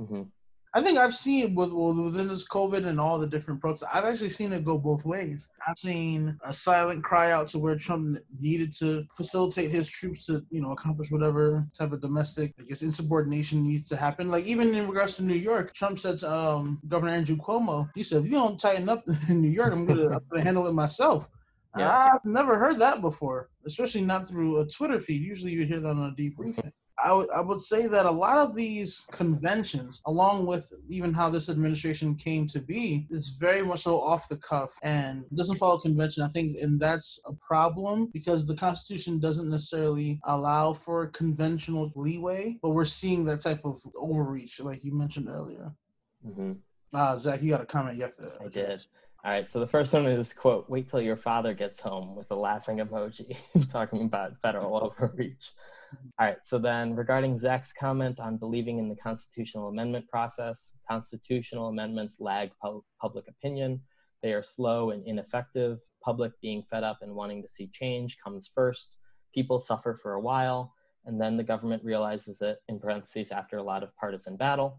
Mm-hmm. 0.01 0.23
I 0.75 0.81
think 0.81 0.99
I've 0.99 1.15
seen 1.15 1.55
with 1.55 1.71
within 1.71 2.29
this 2.29 2.49
COVID 2.49 2.87
and 2.87 2.99
all 2.99 3.19
the 3.19 3.27
different 3.27 3.61
protests. 3.61 3.91
I've 3.93 4.07
actually 4.07 4.31
seen 4.31 4.55
it 4.55 4.65
go 4.65 4.79
both 4.79 5.05
ways. 5.05 5.49
I've 5.67 5.79
seen 5.79 6.39
a 6.43 6.53
silent 6.53 7.05
cry 7.05 7.31
out 7.31 7.49
to 7.49 7.59
where 7.59 7.77
Trump 7.77 8.17
needed 8.41 8.73
to 8.79 9.05
facilitate 9.15 9.71
his 9.71 9.91
troops 9.91 10.25
to, 10.27 10.43
you 10.51 10.63
know, 10.63 10.71
accomplish 10.71 11.11
whatever 11.11 11.67
type 11.77 11.93
of 11.93 12.01
domestic, 12.01 12.55
I 12.59 12.63
guess, 12.63 12.81
insubordination 12.81 13.63
needs 13.63 13.87
to 13.91 13.97
happen. 13.97 14.31
Like 14.31 14.47
even 14.47 14.75
in 14.75 14.89
regards 14.89 15.17
to 15.17 15.25
New 15.25 15.35
York, 15.35 15.75
Trump 15.75 15.99
said 15.99 16.19
to 16.19 16.33
um, 16.33 16.81
Governor 16.89 17.13
Andrew 17.13 17.37
Cuomo, 17.37 17.91
he 17.95 18.03
said, 18.03 18.25
"If 18.25 18.31
you 18.31 18.33
don't 18.33 18.59
tighten 18.59 18.89
up 18.89 19.05
in 19.29 19.43
New 19.43 19.51
York, 19.51 19.75
I'm 19.75 19.85
gonna, 19.85 20.09
I'm 20.09 20.21
gonna 20.31 20.43
handle 20.43 20.67
it 20.67 20.73
myself." 20.73 21.29
Yeah. 21.77 22.15
I've 22.15 22.25
never 22.25 22.59
heard 22.59 22.79
that 22.81 23.01
before, 23.01 23.49
especially 23.67 24.03
not 24.03 24.29
through 24.29 24.61
a 24.61 24.67
Twitter 24.67 25.01
feed. 25.01 25.23
Usually 25.23 25.53
you 25.53 25.67
hear 25.67 25.81
that 25.81 25.89
on 25.89 25.99
a 25.99 26.21
debriefing. 26.21 26.73
I, 27.03 27.09
w- 27.09 27.29
I 27.35 27.41
would 27.41 27.61
say 27.61 27.87
that 27.89 28.07
a 28.07 28.11
lot 28.11 28.39
of 28.39 28.55
these 28.55 29.05
conventions, 29.11 30.01
along 30.07 30.47
with 30.47 30.73
even 30.89 31.13
how 31.13 31.29
this 31.31 31.49
administration 31.49 32.15
came 32.15 32.47
to 32.49 32.61
be, 32.61 33.07
is 33.11 33.31
very 33.31 33.63
much 33.65 33.81
so 33.81 34.01
off 34.01 34.29
the 34.29 34.37
cuff 34.37 34.73
and 34.83 35.25
doesn't 35.35 35.57
follow 35.57 35.79
convention. 35.79 36.23
I 36.23 36.29
think, 36.29 36.57
and 36.61 36.79
that's 36.79 37.21
a 37.27 37.33
problem 37.47 38.11
because 38.13 38.47
the 38.47 38.55
Constitution 38.57 39.19
doesn't 39.19 39.51
necessarily 39.51 40.21
allow 40.25 40.73
for 40.73 41.09
conventional 41.09 41.91
leeway, 41.97 42.59
but 42.63 42.71
we're 42.71 42.85
seeing 42.85 43.25
that 43.25 43.41
type 43.41 43.65
of 43.65 43.79
overreach, 43.97 44.61
like 44.61 44.85
you 44.85 44.95
mentioned 44.95 45.29
earlier. 45.29 45.73
hmm 46.25 46.53
Uh, 46.95 47.17
Zach, 47.17 47.43
you 47.43 47.51
got 47.51 47.61
a 47.61 47.67
comment? 47.67 47.97
You 47.97 48.05
have 48.05 48.15
to. 48.17 48.33
I 48.41 48.49
did. 48.49 48.87
All 49.25 49.31
right, 49.31 49.49
so 49.49 49.61
the 49.61 49.69
first 49.69 49.93
one 49.93 50.07
is 50.07 50.33
quote, 50.33 50.69
wait 50.69 50.89
till 50.89 51.01
your 51.01 51.17
father 51.17 51.55
gets 51.55 51.79
home 51.81 52.17
with 52.17 52.31
a 52.33 52.35
laughing 52.35 52.79
emoji, 52.79 53.37
talking 53.71 54.03
about 54.03 54.37
federal 54.43 54.77
overreach. 55.01 55.53
All 56.19 56.27
right, 56.27 56.39
so 56.43 56.59
then 56.59 56.95
regarding 56.95 57.39
Zach's 57.39 57.73
comment 57.73 58.21
on 58.21 58.37
believing 58.37 58.79
in 58.79 58.89
the 58.89 58.97
constitutional 58.97 59.69
amendment 59.69 60.09
process, 60.09 60.73
constitutional 60.89 61.69
amendments 61.69 62.19
lag 62.21 62.51
pu- 62.63 62.85
public 63.01 63.27
opinion. 63.29 63.81
They 64.23 64.33
are 64.33 64.43
slow 64.43 64.91
and 64.91 65.05
ineffective. 65.07 65.79
Public 66.03 66.33
being 66.41 66.63
fed 66.71 66.85
up 66.85 66.99
and 67.03 67.15
wanting 67.15 67.43
to 67.43 67.49
see 67.49 67.69
change 67.73 68.19
comes 68.23 68.51
first. 68.55 68.97
People 69.35 69.59
suffer 69.59 69.99
for 70.03 70.15
a 70.15 70.21
while, 70.21 70.75
and 71.07 71.21
then 71.21 71.37
the 71.37 71.43
government 71.43 71.83
realizes 71.85 72.43
it, 72.43 72.59
in 72.69 72.79
parentheses, 72.79 73.33
after 73.33 73.57
a 73.57 73.63
lot 73.63 73.83
of 73.83 73.97
partisan 73.97 74.37
battle 74.37 74.79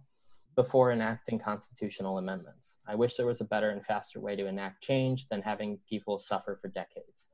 before 0.56 0.92
enacting 0.92 1.40
constitutional 1.40 2.20
amendments. 2.20 2.78
I 2.88 2.96
wish 2.96 3.16
there 3.16 3.26
was 3.26 3.42
a 3.42 3.46
better 3.46 3.72
and 3.72 3.84
faster 3.84 4.20
way 4.20 4.36
to 4.36 4.48
enact 4.48 4.84
change 4.84 5.28
than 5.30 5.42
having 5.42 5.80
people 5.90 6.20
suffer 6.20 6.60
for 6.62 6.68
decades. 6.68 7.30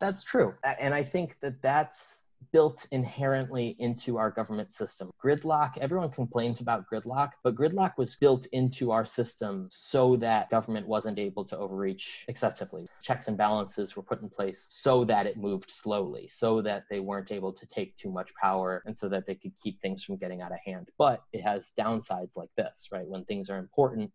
That's 0.00 0.24
true. 0.24 0.54
And 0.64 0.94
I 0.94 1.04
think 1.04 1.36
that 1.42 1.60
that's 1.60 2.24
built 2.52 2.86
inherently 2.90 3.76
into 3.78 4.18
our 4.18 4.30
government 4.30 4.72
system. 4.72 5.10
Gridlock, 5.22 5.78
everyone 5.78 6.10
complains 6.10 6.60
about 6.60 6.84
gridlock, 6.92 7.30
but 7.42 7.54
gridlock 7.54 7.96
was 7.96 8.16
built 8.16 8.46
into 8.52 8.90
our 8.90 9.06
system 9.06 9.68
so 9.70 10.16
that 10.16 10.50
government 10.50 10.86
wasn't 10.86 11.18
able 11.18 11.44
to 11.44 11.56
overreach 11.56 12.24
excessively. 12.28 12.86
Checks 13.02 13.28
and 13.28 13.36
balances 13.36 13.96
were 13.96 14.02
put 14.02 14.22
in 14.22 14.28
place 14.28 14.66
so 14.70 15.04
that 15.04 15.26
it 15.26 15.36
moved 15.36 15.70
slowly, 15.70 16.28
so 16.28 16.60
that 16.62 16.84
they 16.90 17.00
weren't 17.00 17.32
able 17.32 17.52
to 17.52 17.66
take 17.66 17.96
too 17.96 18.10
much 18.10 18.32
power 18.34 18.82
and 18.86 18.98
so 18.98 19.08
that 19.08 19.26
they 19.26 19.34
could 19.34 19.52
keep 19.62 19.80
things 19.80 20.04
from 20.04 20.16
getting 20.16 20.42
out 20.42 20.52
of 20.52 20.58
hand. 20.64 20.88
But 20.98 21.22
it 21.32 21.42
has 21.42 21.72
downsides 21.78 22.36
like 22.36 22.50
this, 22.56 22.88
right? 22.92 23.06
When 23.06 23.24
things 23.24 23.50
are 23.50 23.58
important, 23.58 24.10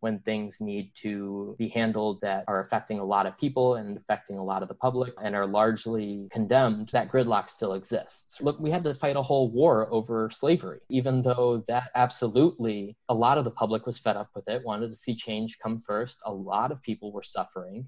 when 0.00 0.18
things 0.20 0.60
need 0.60 0.90
to 0.96 1.54
be 1.58 1.68
handled 1.68 2.20
that 2.22 2.44
are 2.48 2.64
affecting 2.64 2.98
a 2.98 3.04
lot 3.04 3.26
of 3.26 3.38
people 3.38 3.76
and 3.76 3.98
affecting 3.98 4.38
a 4.38 4.44
lot 4.44 4.62
of 4.62 4.68
the 4.68 4.74
public 4.74 5.12
and 5.22 5.36
are 5.36 5.46
largely 5.46 6.28
condemned, 6.32 6.88
that 6.92 7.10
gridlock 7.10 7.48
still 7.48 7.74
exists. 7.74 8.40
Look, 8.40 8.58
we 8.58 8.70
had 8.70 8.84
to 8.84 8.94
fight 8.94 9.16
a 9.16 9.22
whole 9.22 9.50
war 9.50 9.88
over 9.92 10.30
slavery, 10.30 10.80
even 10.88 11.22
though 11.22 11.62
that 11.68 11.90
absolutely 11.94 12.96
a 13.08 13.14
lot 13.14 13.38
of 13.38 13.44
the 13.44 13.50
public 13.50 13.86
was 13.86 13.98
fed 13.98 14.16
up 14.16 14.30
with 14.34 14.48
it, 14.48 14.64
wanted 14.64 14.88
to 14.88 14.96
see 14.96 15.14
change 15.14 15.58
come 15.62 15.80
first. 15.80 16.20
A 16.24 16.32
lot 16.32 16.72
of 16.72 16.82
people 16.82 17.12
were 17.12 17.22
suffering. 17.22 17.86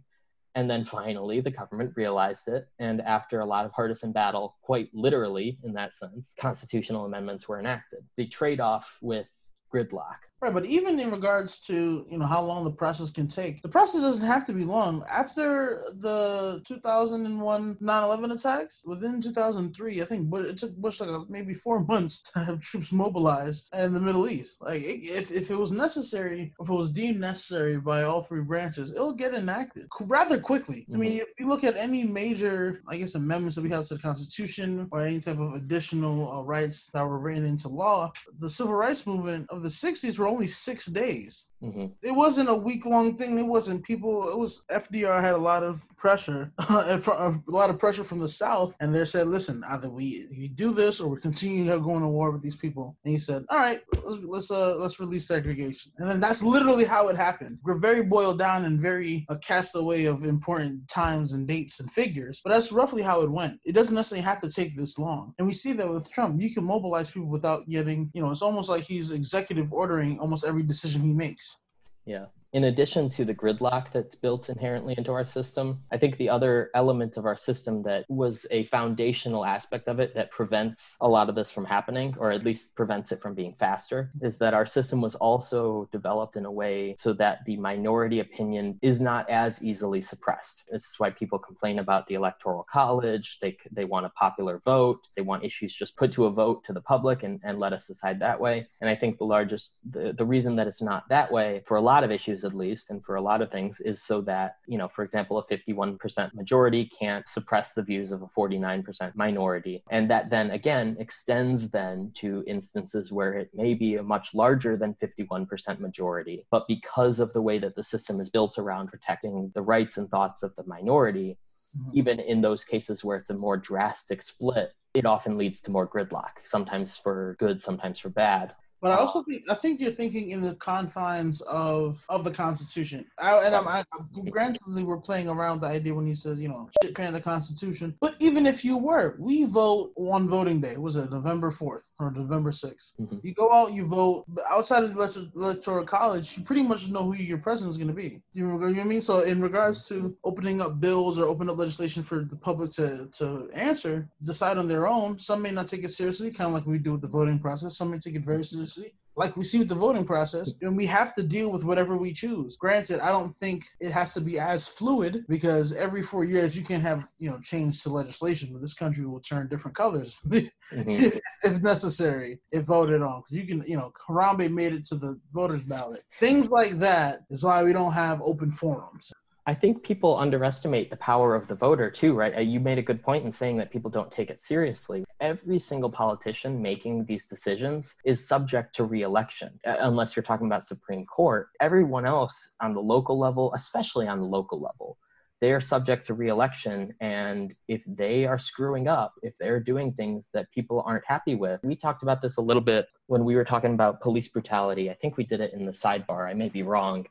And 0.55 0.69
then 0.69 0.85
finally, 0.85 1.41
the 1.41 1.51
government 1.51 1.95
realized 1.97 2.49
it. 2.49 2.69
And 2.79 3.01
after 3.01 3.41
a 3.41 3.47
lot 3.47 3.65
of 3.65 3.73
partisan 3.73 4.13
battle, 4.13 4.59
quite 4.61 4.91
literally 4.93 5.59
in 5.65 5.73
that 5.75 5.95
sense, 5.95 6.35
constitutional 6.39 7.07
amendments 7.07 7.49
were 7.49 7.59
enacted. 7.59 8.01
The 8.19 8.27
trade 8.27 8.61
off 8.61 8.99
with 9.01 9.27
gridlock 9.73 10.19
Right, 10.43 10.53
but 10.53 10.65
even 10.65 10.99
in 10.99 11.13
regards 11.13 11.65
to 11.67 12.05
you 12.11 12.19
know 12.19 12.27
how 12.27 12.43
long 12.43 12.65
the 12.65 12.71
process 12.73 13.13
can 13.13 13.29
take, 13.29 13.63
the 13.63 13.69
process 13.69 14.01
doesn't 14.01 14.27
have 14.27 14.45
to 14.47 14.53
be 14.53 14.65
long. 14.65 15.05
After 15.09 15.85
the 15.99 16.61
2001 16.65 17.77
9/11 17.77 18.33
attacks, 18.33 18.83
within 18.85 19.21
2003, 19.21 20.03
I 20.03 20.05
think, 20.05 20.29
but 20.29 20.45
it 20.45 20.59
took 20.59 20.75
Bush 20.77 20.99
like 20.99 21.11
a, 21.11 21.23
maybe 21.29 21.55
four 21.55 21.85
months 21.93 22.23
to 22.33 22.41
have 22.41 22.61
troops 22.61 22.91
mobilized 22.91 23.73
in 23.73 23.95
the 23.95 24.01
Middle 24.01 24.29
East. 24.29 24.61
Like, 24.61 24.83
it, 24.83 25.05
if 25.05 25.31
if 25.31 25.53
it 25.53 25.57
was 25.57 25.71
necessary, 25.71 26.53
if 26.61 26.69
it 26.69 26.75
was 26.75 26.91
deemed 26.91 27.21
necessary 27.21 27.77
by 27.77 28.03
all 28.03 28.25
three 28.25 28.43
branches, 28.43 28.93
it'll 28.93 29.13
get 29.13 29.35
enacted 29.35 29.87
rather 30.01 30.41
quickly. 30.41 30.89
I 30.93 30.97
mean, 30.97 31.21
if 31.21 31.29
you 31.39 31.49
look 31.49 31.63
at 31.63 31.77
any 31.77 32.03
major, 32.03 32.83
I 32.89 32.97
guess, 32.97 33.15
amendments 33.15 33.55
that 33.55 33.63
we 33.63 33.71
have 33.71 33.85
to 33.85 33.95
the 33.95 34.03
Constitution 34.03 34.89
or 34.91 35.03
any 35.03 35.21
type 35.21 35.39
of 35.39 35.55
additional 35.55 36.33
uh, 36.33 36.43
rights 36.43 36.91
that 36.93 37.07
were 37.07 37.21
written 37.21 37.45
into 37.45 37.69
law, 37.69 38.13
the 38.41 38.49
civil 38.49 38.75
rights 38.75 39.07
movement 39.07 39.47
of 39.49 39.63
the 39.63 39.69
60s 39.69 40.19
were 40.19 40.32
only 40.33 40.47
six 40.47 40.87
days. 40.87 41.47
hmm 41.63 41.87
It 42.03 42.15
wasn't 42.25 42.49
a 42.49 42.63
week 42.69 42.85
long 42.95 43.09
thing. 43.19 43.39
It 43.39 43.51
wasn't 43.57 43.85
people. 43.91 44.15
It 44.33 44.39
was 44.45 44.53
FDR 44.85 45.21
had 45.21 45.35
a 45.35 45.45
lot 45.53 45.63
of 45.63 45.75
pressure, 46.05 46.43
a 46.59 47.41
lot 47.47 47.71
of 47.71 47.79
pressure 47.79 48.05
from 48.11 48.21
the 48.25 48.33
South, 48.45 48.71
and 48.81 48.89
they 48.95 49.05
said, 49.05 49.25
"Listen, 49.37 49.57
either 49.73 49.89
we 49.99 50.07
you 50.41 50.49
do 50.65 50.69
this 50.81 50.95
or 51.01 51.07
we 51.13 51.19
continue 51.29 51.65
going 51.91 52.03
to 52.03 52.09
war 52.19 52.29
with 52.33 52.43
these 52.43 52.61
people." 52.65 52.87
And 53.05 53.13
he 53.15 53.19
said, 53.29 53.41
"All 53.51 53.63
right, 53.67 53.81
let's 54.05 54.19
let's 54.35 54.51
uh 54.51 54.75
let's 54.83 54.99
release 55.05 55.27
segregation." 55.35 55.89
And 55.99 56.07
then 56.09 56.21
that's 56.25 56.43
literally 56.55 56.87
how 56.95 57.03
it 57.11 57.17
happened. 57.17 57.55
We're 57.65 57.87
very 57.89 58.03
boiled 58.15 58.39
down 58.47 58.65
and 58.69 58.81
very 58.91 59.15
a 59.29 59.37
castaway 59.51 60.01
of 60.13 60.25
important 60.25 60.75
times 60.89 61.29
and 61.35 61.43
dates 61.55 61.79
and 61.81 61.89
figures, 62.01 62.41
but 62.43 62.51
that's 62.53 62.73
roughly 62.81 63.03
how 63.11 63.19
it 63.25 63.31
went. 63.41 63.55
It 63.71 63.75
doesn't 63.79 63.95
necessarily 63.95 64.25
have 64.31 64.41
to 64.45 64.51
take 64.59 64.73
this 64.77 64.99
long, 65.07 65.25
and 65.39 65.47
we 65.47 65.55
see 65.63 65.73
that 65.75 65.89
with 65.89 66.11
Trump. 66.17 66.41
You 66.43 66.51
can 66.55 66.65
mobilize 66.75 67.09
people 67.15 67.29
without 67.39 67.61
getting, 67.77 68.11
you 68.15 68.23
know, 68.23 68.31
it's 68.33 68.47
almost 68.49 68.69
like 68.75 68.85
he's 68.93 69.13
executive 69.13 69.69
ordering 69.83 70.13
almost 70.23 70.47
every 70.47 70.63
decision 70.63 71.03
he 71.03 71.13
makes. 71.13 71.59
Yeah. 72.07 72.27
In 72.53 72.65
addition 72.65 73.09
to 73.11 73.25
the 73.25 73.35
gridlock 73.35 73.93
that's 73.93 74.15
built 74.15 74.51
inherently 74.51 74.95
into 74.99 75.11
our 75.11 75.25
system, 75.25 75.83
I 75.91 75.97
think 75.97 76.19
the 76.19 76.29
other 76.29 76.71
element 76.75 77.17
of 77.17 77.25
our 77.25 77.37
system 77.37 77.83
that 77.85 78.05
was 78.11 78.47
a 78.51 78.67
foundational 78.67 79.47
aspect 79.47 79.89
of 79.89 80.01
it 80.01 80.15
that 80.15 80.31
prevents 80.31 80.99
a 81.01 81.09
lot 81.09 81.31
of 81.31 81.35
this 81.35 81.51
from 81.51 81.65
happening, 81.65 82.15
or 82.19 82.31
at 82.31 82.45
least 82.45 82.77
prevents 82.77 83.11
it 83.11 83.23
from 83.23 83.35
being 83.35 83.55
faster, 83.55 84.11
is 84.21 84.37
that 84.39 84.53
our 84.53 84.67
system 84.67 85.01
was 85.01 85.15
also 85.15 85.89
developed 85.93 86.37
in 86.37 86.45
a 86.45 86.53
way 86.53 86.95
so 86.99 87.15
that 87.15 87.39
the 87.47 87.57
minority 87.57 88.21
opinion 88.21 88.79
is 88.83 89.01
not 89.01 89.31
as 89.31 89.63
easily 89.63 90.03
suppressed. 90.03 90.63
This 90.71 90.85
is 90.85 91.01
why 91.01 91.09
people 91.09 91.39
complain 91.39 91.79
about 91.79 92.07
the 92.07 92.17
electoral 92.17 92.67
college. 92.71 93.39
They, 93.41 93.57
they 93.71 93.87
want 93.87 94.05
a 94.05 94.11
popular 94.11 94.61
vote. 94.63 95.09
They 95.17 95.23
want 95.23 95.43
issues 95.43 95.75
just 95.75 95.97
put 95.97 96.13
to 96.13 96.27
a 96.27 96.31
vote 96.31 96.65
to 96.65 96.75
the 96.75 96.83
public 96.83 97.23
and, 97.23 97.41
and 97.45 97.59
let 97.59 97.73
us 97.73 97.87
decide 97.87 98.21
that 98.21 98.39
way. 98.39 98.67
And 98.83 98.91
I 98.91 98.95
think 98.95 99.17
the 99.17 99.25
largest, 99.25 99.77
the, 99.89 100.13
the 100.13 100.27
reason 100.27 100.55
that 100.57 100.67
it's 100.67 100.83
not 100.83 101.09
that 101.09 101.33
way 101.33 101.63
for 101.65 101.79
a 101.79 101.81
lot 101.81 102.05
of 102.05 102.11
issues, 102.11 102.42
at 102.45 102.55
least, 102.55 102.91
and 102.91 103.05
for 103.05 103.17
a 103.17 103.21
lot 103.21 103.43
of 103.43 103.51
things, 103.51 103.81
is 103.81 104.03
so 104.03 104.21
that, 104.23 104.57
you 104.67 104.79
know, 104.79 104.89
for 104.89 105.05
example, 105.05 105.39
a 105.39 105.47
51% 105.47 106.35
majority 106.35 106.87
can't 106.87 107.27
suppress 107.27 107.73
the 107.73 107.83
views 107.83 108.13
of 108.13 108.23
a 108.23 108.27
49% 108.27 109.15
minority. 109.15 109.83
And 109.91 110.11
that 110.11 110.31
then 110.31 110.51
again 110.51 110.97
extends 110.99 111.71
then 111.71 112.11
to 112.15 112.45
instances 112.47 113.13
where 113.13 113.35
it 113.35 113.51
may 113.55 113.75
be 113.75 113.97
a 113.97 114.03
much 114.03 114.35
larger 114.35 114.77
than 114.77 114.95
51% 114.95 115.81
majority. 115.81 116.47
But 116.51 116.67
because 116.69 117.21
of 117.21 117.33
the 117.33 117.43
way 117.43 117.59
that 117.59 117.75
the 117.75 117.83
system 117.83 118.21
is 118.21 118.31
built 118.31 118.59
around 118.59 118.89
protecting 118.89 119.51
the 119.55 119.63
rights 119.63 119.97
and 119.99 120.09
thoughts 120.11 120.43
of 120.43 120.55
the 120.57 120.65
minority, 120.67 121.39
Mhm. 121.79 121.95
even 121.95 122.21
in 122.21 122.43
those 122.43 122.65
cases 122.65 123.03
where 123.03 123.17
it's 123.17 123.31
a 123.31 123.35
more 123.35 123.57
drastic 123.57 124.21
split, 124.23 124.73
it 124.95 125.07
often 125.07 125.39
leads 125.39 125.63
to 125.63 125.71
more 125.71 125.89
gridlock, 125.89 126.33
sometimes 126.45 126.99
for 126.99 127.35
good, 127.39 127.63
sometimes 127.63 127.99
for 127.99 128.11
bad. 128.11 128.55
But 128.83 128.91
I 128.91 128.97
also 128.97 129.23
think 129.23 129.45
I 129.49 129.55
think 129.55 129.81
you're 129.81 129.93
thinking 129.93 130.31
in 130.31 130.41
the 130.41 130.57
confines 130.57 131.41
of 131.43 132.05
of 132.09 132.25
the 132.25 132.33
Constitution. 132.33 133.07
I, 133.17 133.39
and 133.47 133.55
I'm, 133.55 133.69
I, 133.69 133.85
granted, 134.29 134.61
we're 134.67 134.97
playing 134.97 135.29
around 135.29 135.61
the 135.61 135.69
idea 135.69 135.95
when 135.95 136.05
he 136.05 136.15
says, 136.15 136.41
you 136.41 136.49
know, 136.49 136.69
shit 136.83 136.93
pan 136.97 137.13
the 137.13 137.21
Constitution. 137.21 137.95
But 138.01 138.17
even 138.19 138.45
if 138.45 138.65
you 138.65 138.77
were, 138.77 139.15
we 139.21 139.45
vote 139.45 139.93
on 139.97 140.29
voting 140.29 140.61
day. 140.61 140.77
Was 140.79 140.97
it 140.97 141.13
November 141.13 141.53
fourth 141.53 141.85
or 142.01 142.11
November 142.11 142.51
6th 142.51 142.95
Mhm. 143.01 143.21
You 143.23 143.33
go 143.35 143.53
out, 143.53 143.73
you 143.73 143.85
vote. 143.87 144.25
Outside 144.51 144.83
of 144.83 144.93
the 144.93 145.31
electoral, 145.37 145.85
college, 145.85 146.37
you 146.37 146.43
pretty 146.43 146.63
much 146.63 146.89
know 146.89 147.05
who 147.05 147.15
your 147.15 147.39
president 147.39 147.71
is 147.71 147.79
going 147.79 147.89
to 147.89 147.95
be. 147.95 148.21
You 148.33 148.49
know, 148.49 148.55
you 148.67 148.75
know 148.75 148.79
what 148.79 148.81
I 148.81 148.85
mean? 148.85 149.01
So 149.01 149.21
in 149.21 149.41
regards 149.41 149.87
to 149.89 150.17
opening 150.25 150.61
up 150.61 150.81
bills 150.81 151.21
or 151.21 151.27
opening 151.27 151.53
up 151.53 151.59
legislation 151.59 152.03
for 152.03 152.25
the 152.25 152.37
public 152.37 152.71
to 152.73 153.09
to 153.19 153.49
answer, 153.55 154.09
decide 154.25 154.59
on 154.59 154.67
their 154.67 154.89
own. 154.89 155.19
Some 155.21 155.41
may 155.43 155.53
not 155.53 155.69
take 155.69 155.85
it 155.85 155.91
seriously, 155.91 156.33
kind 156.33 156.49
of 156.49 156.55
like 156.55 156.67
we 156.67 156.79
do 156.79 156.93
with 156.93 157.03
the 157.03 157.09
voting 157.19 157.39
process. 157.39 157.77
Some 157.77 157.93
may 157.93 157.99
take 157.99 158.17
it 158.17 158.25
very 158.25 158.43
seriously 158.45 158.72
like 159.15 159.37
we 159.37 159.45
see 159.45 159.59
with 159.59 159.69
the 159.69 159.75
voting 159.75 160.05
process, 160.05 160.53
and 160.63 160.77
we 160.77 160.87
have 160.87 161.15
to 161.15 161.23
deal 161.23 161.51
with 161.51 161.65
whatever 161.65 161.97
we 161.97 162.13
choose. 162.13 162.57
Granted, 162.57 163.01
I 163.01 163.13
don't 163.13 163.35
think 163.37 163.65
it 163.81 163.93
has 163.93 164.15
to 164.15 164.21
be 164.21 164.39
as 164.39 164.67
fluid 164.67 165.25
because 165.29 165.73
every 165.75 166.03
four 166.03 166.25
years 166.25 166.57
you 166.57 166.65
can't 166.65 166.83
have 166.83 167.07
you 167.19 167.31
know 167.31 167.39
change 167.41 167.83
to 167.83 167.91
legislation, 167.91 168.51
but 168.53 168.63
this 168.63 168.75
country 168.75 169.05
will 169.07 169.21
turn 169.21 169.49
different 169.49 169.77
colors 169.77 170.21
Mhm. 170.73 171.21
if 171.45 171.63
necessary 171.63 172.41
if 172.53 172.65
voted 172.65 173.03
on. 173.03 173.21
Because 173.21 173.37
you 173.37 173.47
can, 173.47 173.63
you 173.67 173.77
know, 173.77 173.93
Harambe 174.09 174.51
made 174.51 174.73
it 174.73 174.85
to 174.87 174.95
the 174.95 175.21
voters 175.31 175.63
ballot. 175.63 176.03
Things 176.19 176.51
like 176.51 176.79
that 176.79 177.21
is 177.31 177.45
why 177.45 177.63
we 177.63 177.73
don't 177.75 177.93
have 177.93 178.23
open 178.23 178.51
forums. 178.51 179.13
I 179.45 179.55
think 179.55 179.83
people 179.83 180.17
underestimate 180.17 180.89
the 180.89 180.97
power 180.97 181.35
of 181.35 181.49
the 181.49 181.57
voter 181.57 181.91
too, 181.91 182.15
right? 182.15 182.37
Uh, 182.37 182.41
You 182.41 182.61
made 182.61 182.79
a 182.79 182.83
good 182.83 183.03
point 183.03 183.25
in 183.25 183.33
saying 183.33 183.57
that 183.57 183.73
people 183.73 183.91
don't 183.91 184.13
take 184.13 184.31
it 184.31 184.39
seriously. 184.39 185.05
Every 185.21 185.59
single 185.59 185.91
politician 185.91 186.63
making 186.63 187.07
these 187.07 187.27
decisions 187.27 187.97
is 188.05 188.27
subject 188.27 188.73
to 188.77 188.85
re-election, 188.85 189.59
uh, 189.67 189.77
unless 189.81 190.15
you're 190.15 190.23
talking 190.23 190.47
about 190.47 190.65
Supreme 190.65 191.05
Court. 191.07 191.49
Everyone 191.61 192.07
else 192.07 192.53
on 192.61 192.73
the 192.73 192.81
local 192.81 193.19
level, 193.19 193.53
especially 193.55 194.07
on 194.07 194.21
the 194.21 194.27
local 194.27 194.61
level, 194.61 194.97
they're 195.41 195.61
subject 195.61 196.07
to 196.07 196.15
reelection. 196.15 196.95
And 197.01 197.53
if 197.67 197.83
they 197.85 198.27
are 198.27 198.39
screwing 198.39 198.87
up, 198.87 199.15
if 199.25 199.37
they're 199.39 199.59
doing 199.59 199.93
things 199.93 200.29
that 200.35 200.53
people 200.53 200.85
aren't 200.87 201.05
happy 201.05 201.35
with, 201.35 201.59
we 201.65 201.75
talked 201.75 202.05
about 202.05 202.23
this 202.23 202.37
a 202.37 202.41
little 202.41 202.63
bit 202.63 202.87
when 203.07 203.25
we 203.25 203.35
were 203.35 203.45
talking 203.45 203.75
about 203.75 204.01
police 204.01 204.29
brutality. 204.29 204.89
I 204.89 204.95
think 204.95 205.17
we 205.17 205.25
did 205.25 205.41
it 205.41 205.53
in 205.53 205.67
the 205.67 205.73
sidebar. 205.73 206.29
I 206.29 206.35
may 206.35 206.49
be 206.49 206.63
wrong 206.63 207.07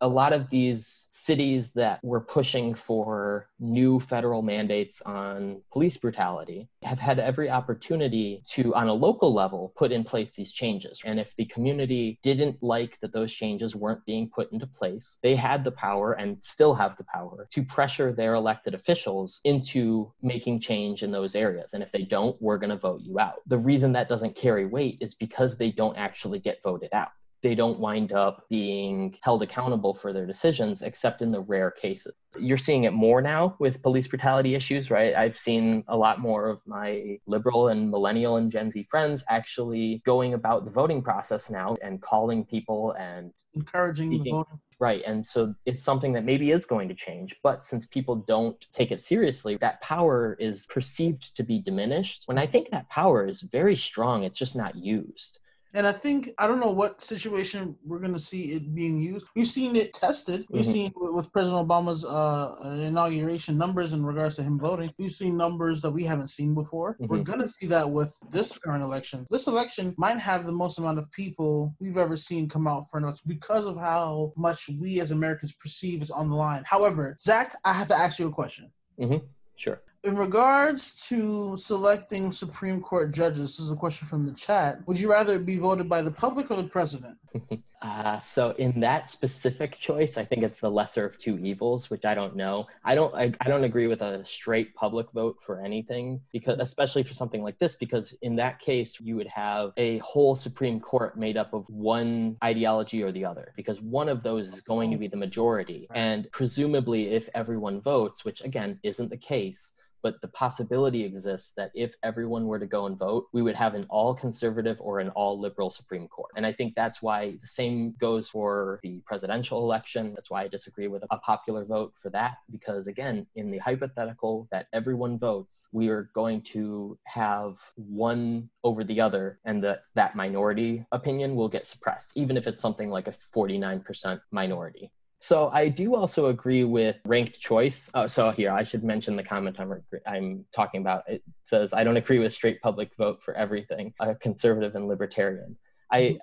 a 0.00 0.08
lot 0.08 0.32
of 0.32 0.48
these 0.50 1.08
cities 1.10 1.70
that 1.72 2.02
were 2.02 2.20
pushing 2.20 2.74
for 2.74 3.48
new 3.58 3.98
federal 3.98 4.42
mandates 4.42 5.02
on 5.02 5.60
police 5.72 5.96
brutality 5.96 6.68
have 6.82 6.98
had 6.98 7.18
every 7.18 7.50
opportunity 7.50 8.42
to, 8.46 8.74
on 8.74 8.88
a 8.88 8.92
local 8.92 9.34
level, 9.34 9.72
put 9.76 9.90
in 9.90 10.04
place 10.04 10.30
these 10.30 10.52
changes. 10.52 11.00
And 11.04 11.18
if 11.18 11.34
the 11.36 11.46
community 11.46 12.18
didn't 12.22 12.62
like 12.62 12.98
that 13.00 13.12
those 13.12 13.32
changes 13.32 13.74
weren't 13.74 14.04
being 14.06 14.30
put 14.30 14.52
into 14.52 14.66
place, 14.66 15.18
they 15.22 15.34
had 15.34 15.64
the 15.64 15.72
power 15.72 16.12
and 16.12 16.42
still 16.42 16.74
have 16.74 16.96
the 16.96 17.04
power 17.04 17.46
to 17.50 17.64
pressure 17.64 18.12
their 18.12 18.34
elected 18.34 18.74
officials 18.74 19.40
into 19.44 20.12
making 20.22 20.60
change 20.60 21.02
in 21.02 21.10
those 21.10 21.34
areas. 21.34 21.74
And 21.74 21.82
if 21.82 21.90
they 21.92 22.04
don't, 22.04 22.40
we're 22.40 22.58
going 22.58 22.70
to 22.70 22.76
vote 22.76 23.00
you 23.02 23.18
out. 23.18 23.36
The 23.46 23.58
reason 23.58 23.92
that 23.92 24.08
doesn't 24.08 24.36
carry 24.36 24.66
weight 24.66 24.98
is 25.00 25.14
because 25.14 25.56
they 25.56 25.72
don't 25.72 25.96
actually 25.96 26.38
get 26.38 26.62
voted 26.62 26.90
out 26.92 27.08
they 27.42 27.54
don't 27.54 27.78
wind 27.78 28.12
up 28.12 28.44
being 28.48 29.16
held 29.22 29.42
accountable 29.42 29.94
for 29.94 30.12
their 30.12 30.26
decisions, 30.26 30.82
except 30.82 31.22
in 31.22 31.30
the 31.30 31.42
rare 31.42 31.70
cases. 31.70 32.14
You're 32.38 32.58
seeing 32.58 32.84
it 32.84 32.92
more 32.92 33.22
now 33.22 33.56
with 33.58 33.82
police 33.82 34.08
brutality 34.08 34.54
issues, 34.54 34.90
right? 34.90 35.14
I've 35.14 35.38
seen 35.38 35.84
a 35.88 35.96
lot 35.96 36.20
more 36.20 36.48
of 36.48 36.60
my 36.66 37.18
liberal 37.26 37.68
and 37.68 37.90
millennial 37.90 38.36
and 38.36 38.50
Gen 38.50 38.70
Z 38.70 38.86
friends 38.90 39.24
actually 39.28 40.02
going 40.04 40.34
about 40.34 40.64
the 40.64 40.70
voting 40.70 41.02
process 41.02 41.48
now 41.50 41.76
and 41.82 42.02
calling 42.02 42.44
people 42.44 42.92
and 42.92 43.32
encouraging 43.54 44.10
speaking. 44.10 44.24
the 44.24 44.30
voting. 44.38 44.60
Right. 44.80 45.02
And 45.04 45.26
so 45.26 45.54
it's 45.66 45.82
something 45.82 46.12
that 46.12 46.24
maybe 46.24 46.52
is 46.52 46.64
going 46.64 46.88
to 46.88 46.94
change. 46.94 47.34
But 47.42 47.64
since 47.64 47.86
people 47.86 48.14
don't 48.28 48.64
take 48.72 48.92
it 48.92 49.00
seriously, 49.00 49.56
that 49.60 49.80
power 49.80 50.36
is 50.38 50.66
perceived 50.66 51.36
to 51.36 51.42
be 51.42 51.60
diminished. 51.60 52.22
When 52.26 52.38
I 52.38 52.46
think 52.46 52.70
that 52.70 52.88
power 52.88 53.26
is 53.26 53.42
very 53.42 53.74
strong, 53.74 54.22
it's 54.22 54.38
just 54.38 54.54
not 54.54 54.76
used. 54.76 55.40
And 55.74 55.86
I 55.86 55.92
think 55.92 56.30
I 56.38 56.46
don't 56.46 56.60
know 56.60 56.70
what 56.70 57.02
situation 57.02 57.76
we're 57.84 57.98
going 57.98 58.14
to 58.14 58.18
see 58.18 58.52
it 58.52 58.74
being 58.74 58.98
used. 58.98 59.26
We've 59.36 59.46
seen 59.46 59.76
it 59.76 59.92
tested. 59.92 60.46
We've 60.50 60.62
mm-hmm. 60.62 60.72
seen 60.72 60.92
with 60.94 61.30
President 61.32 61.68
Obama's 61.68 62.04
uh, 62.04 62.54
inauguration 62.86 63.58
numbers 63.58 63.92
in 63.92 64.04
regards 64.04 64.36
to 64.36 64.42
him 64.42 64.58
voting. 64.58 64.92
We've 64.98 65.10
seen 65.10 65.36
numbers 65.36 65.82
that 65.82 65.90
we 65.90 66.04
haven't 66.04 66.28
seen 66.28 66.54
before. 66.54 66.94
Mm-hmm. 66.94 67.06
We're 67.06 67.22
going 67.22 67.40
to 67.40 67.48
see 67.48 67.66
that 67.66 67.88
with 67.88 68.16
this 68.30 68.56
current 68.56 68.82
election. 68.82 69.26
This 69.30 69.46
election 69.46 69.94
might 69.98 70.18
have 70.18 70.46
the 70.46 70.52
most 70.52 70.78
amount 70.78 70.98
of 70.98 71.10
people 71.12 71.74
we've 71.80 71.98
ever 71.98 72.16
seen 72.16 72.48
come 72.48 72.66
out 72.66 72.88
for 72.90 72.98
an 72.98 73.04
election 73.04 73.24
because 73.26 73.66
of 73.66 73.76
how 73.76 74.32
much 74.36 74.68
we 74.80 75.00
as 75.00 75.10
Americans 75.10 75.52
perceive 75.52 76.00
is 76.00 76.10
on 76.10 76.30
the 76.30 76.36
line. 76.36 76.62
However, 76.64 77.16
Zach, 77.20 77.56
I 77.64 77.74
have 77.74 77.88
to 77.88 77.96
ask 77.96 78.18
you 78.18 78.28
a 78.28 78.32
question. 78.32 78.70
Mm-hmm. 78.98 79.24
Sure 79.56 79.82
in 80.04 80.16
regards 80.16 81.08
to 81.08 81.56
selecting 81.56 82.30
Supreme 82.30 82.80
Court 82.80 83.12
judges, 83.12 83.42
this 83.42 83.60
is 83.60 83.70
a 83.70 83.76
question 83.76 84.06
from 84.06 84.26
the 84.26 84.32
chat. 84.32 84.86
Would 84.86 85.00
you 85.00 85.10
rather 85.10 85.38
be 85.38 85.58
voted 85.58 85.88
by 85.88 86.02
the 86.02 86.10
public 86.10 86.50
or 86.50 86.56
the 86.56 86.64
president? 86.64 87.18
uh, 87.80 88.18
so 88.18 88.50
in 88.58 88.80
that 88.80 89.08
specific 89.08 89.78
choice, 89.78 90.18
I 90.18 90.24
think 90.24 90.42
it's 90.42 90.60
the 90.60 90.70
lesser 90.70 91.06
of 91.06 91.16
two 91.16 91.38
evils, 91.38 91.90
which 91.90 92.04
I 92.04 92.12
don't 92.14 92.34
know. 92.34 92.66
I 92.84 92.96
don't. 92.96 93.14
I, 93.14 93.32
I 93.40 93.48
don't 93.48 93.62
agree 93.62 93.86
with 93.86 94.00
a 94.00 94.24
straight 94.24 94.74
public 94.74 95.10
vote 95.12 95.36
for 95.46 95.60
anything 95.60 96.20
because, 96.32 96.58
especially 96.58 97.04
for 97.04 97.14
something 97.14 97.42
like 97.42 97.58
this, 97.60 97.76
because 97.76 98.14
in 98.22 98.34
that 98.36 98.58
case 98.58 98.98
you 99.00 99.14
would 99.14 99.28
have 99.28 99.72
a 99.76 99.98
whole 99.98 100.34
Supreme 100.34 100.80
Court 100.80 101.16
made 101.16 101.36
up 101.36 101.54
of 101.54 101.68
one 101.68 102.36
ideology 102.42 103.02
or 103.02 103.12
the 103.12 103.24
other, 103.24 103.52
because 103.56 103.80
one 103.80 104.08
of 104.08 104.24
those 104.24 104.48
is 104.48 104.60
going 104.60 104.90
to 104.90 104.96
be 104.96 105.06
the 105.06 105.16
majority, 105.16 105.86
and 105.94 106.28
presumably, 106.32 107.10
if 107.10 107.28
everyone 107.34 107.80
votes, 107.80 108.24
which 108.24 108.42
again 108.42 108.80
isn't 108.82 109.08
the 109.08 109.16
case 109.16 109.70
but 110.02 110.20
the 110.20 110.28
possibility 110.28 111.04
exists 111.04 111.52
that 111.56 111.70
if 111.74 111.94
everyone 112.02 112.46
were 112.46 112.58
to 112.58 112.66
go 112.66 112.86
and 112.86 112.98
vote, 112.98 113.26
we 113.32 113.42
would 113.42 113.56
have 113.56 113.74
an 113.74 113.86
all 113.88 114.14
conservative 114.14 114.76
or 114.80 115.00
an 115.00 115.10
all 115.10 115.38
liberal 115.38 115.70
Supreme 115.70 116.08
Court. 116.08 116.30
And 116.36 116.46
I 116.46 116.52
think 116.52 116.74
that's 116.74 117.02
why 117.02 117.32
the 117.40 117.46
same 117.46 117.94
goes 117.98 118.28
for 118.28 118.80
the 118.82 119.00
presidential 119.06 119.62
election. 119.62 120.12
That's 120.14 120.30
why 120.30 120.42
I 120.42 120.48
disagree 120.48 120.88
with 120.88 121.04
a 121.10 121.18
popular 121.18 121.64
vote 121.64 121.94
for 122.00 122.10
that, 122.10 122.38
because 122.50 122.86
again, 122.86 123.26
in 123.36 123.50
the 123.50 123.58
hypothetical 123.58 124.48
that 124.50 124.66
everyone 124.72 125.18
votes, 125.18 125.68
we 125.72 125.88
are 125.88 126.10
going 126.14 126.42
to 126.42 126.98
have 127.04 127.56
one 127.76 128.48
over 128.64 128.84
the 128.84 129.00
other, 129.00 129.38
and 129.44 129.62
that 129.64 129.84
that 129.94 130.14
minority 130.16 130.84
opinion 130.92 131.34
will 131.34 131.48
get 131.48 131.66
suppressed, 131.66 132.12
even 132.16 132.36
if 132.36 132.46
it's 132.46 132.62
something 132.62 132.90
like 132.90 133.08
a 133.08 133.14
49% 133.34 134.20
minority. 134.30 134.90
So 135.20 135.50
I 135.52 135.68
do 135.68 135.96
also 135.96 136.26
agree 136.26 136.64
with 136.64 136.96
ranked 137.04 137.40
choice. 137.40 137.90
Uh, 137.92 138.06
so 138.06 138.30
here, 138.30 138.52
I 138.52 138.62
should 138.62 138.84
mention 138.84 139.16
the 139.16 139.24
comment 139.24 139.58
I'm, 139.58 139.82
I'm 140.06 140.44
talking 140.52 140.80
about. 140.80 141.02
It 141.08 141.22
says, 141.42 141.72
I 141.72 141.82
don't 141.82 141.96
agree 141.96 142.20
with 142.20 142.32
straight 142.32 142.60
public 142.62 142.90
vote 142.96 143.20
for 143.24 143.34
everything, 143.34 143.92
a 143.98 144.14
conservative 144.14 144.76
and 144.76 144.86
libertarian. 144.86 145.56
I, 145.90 146.18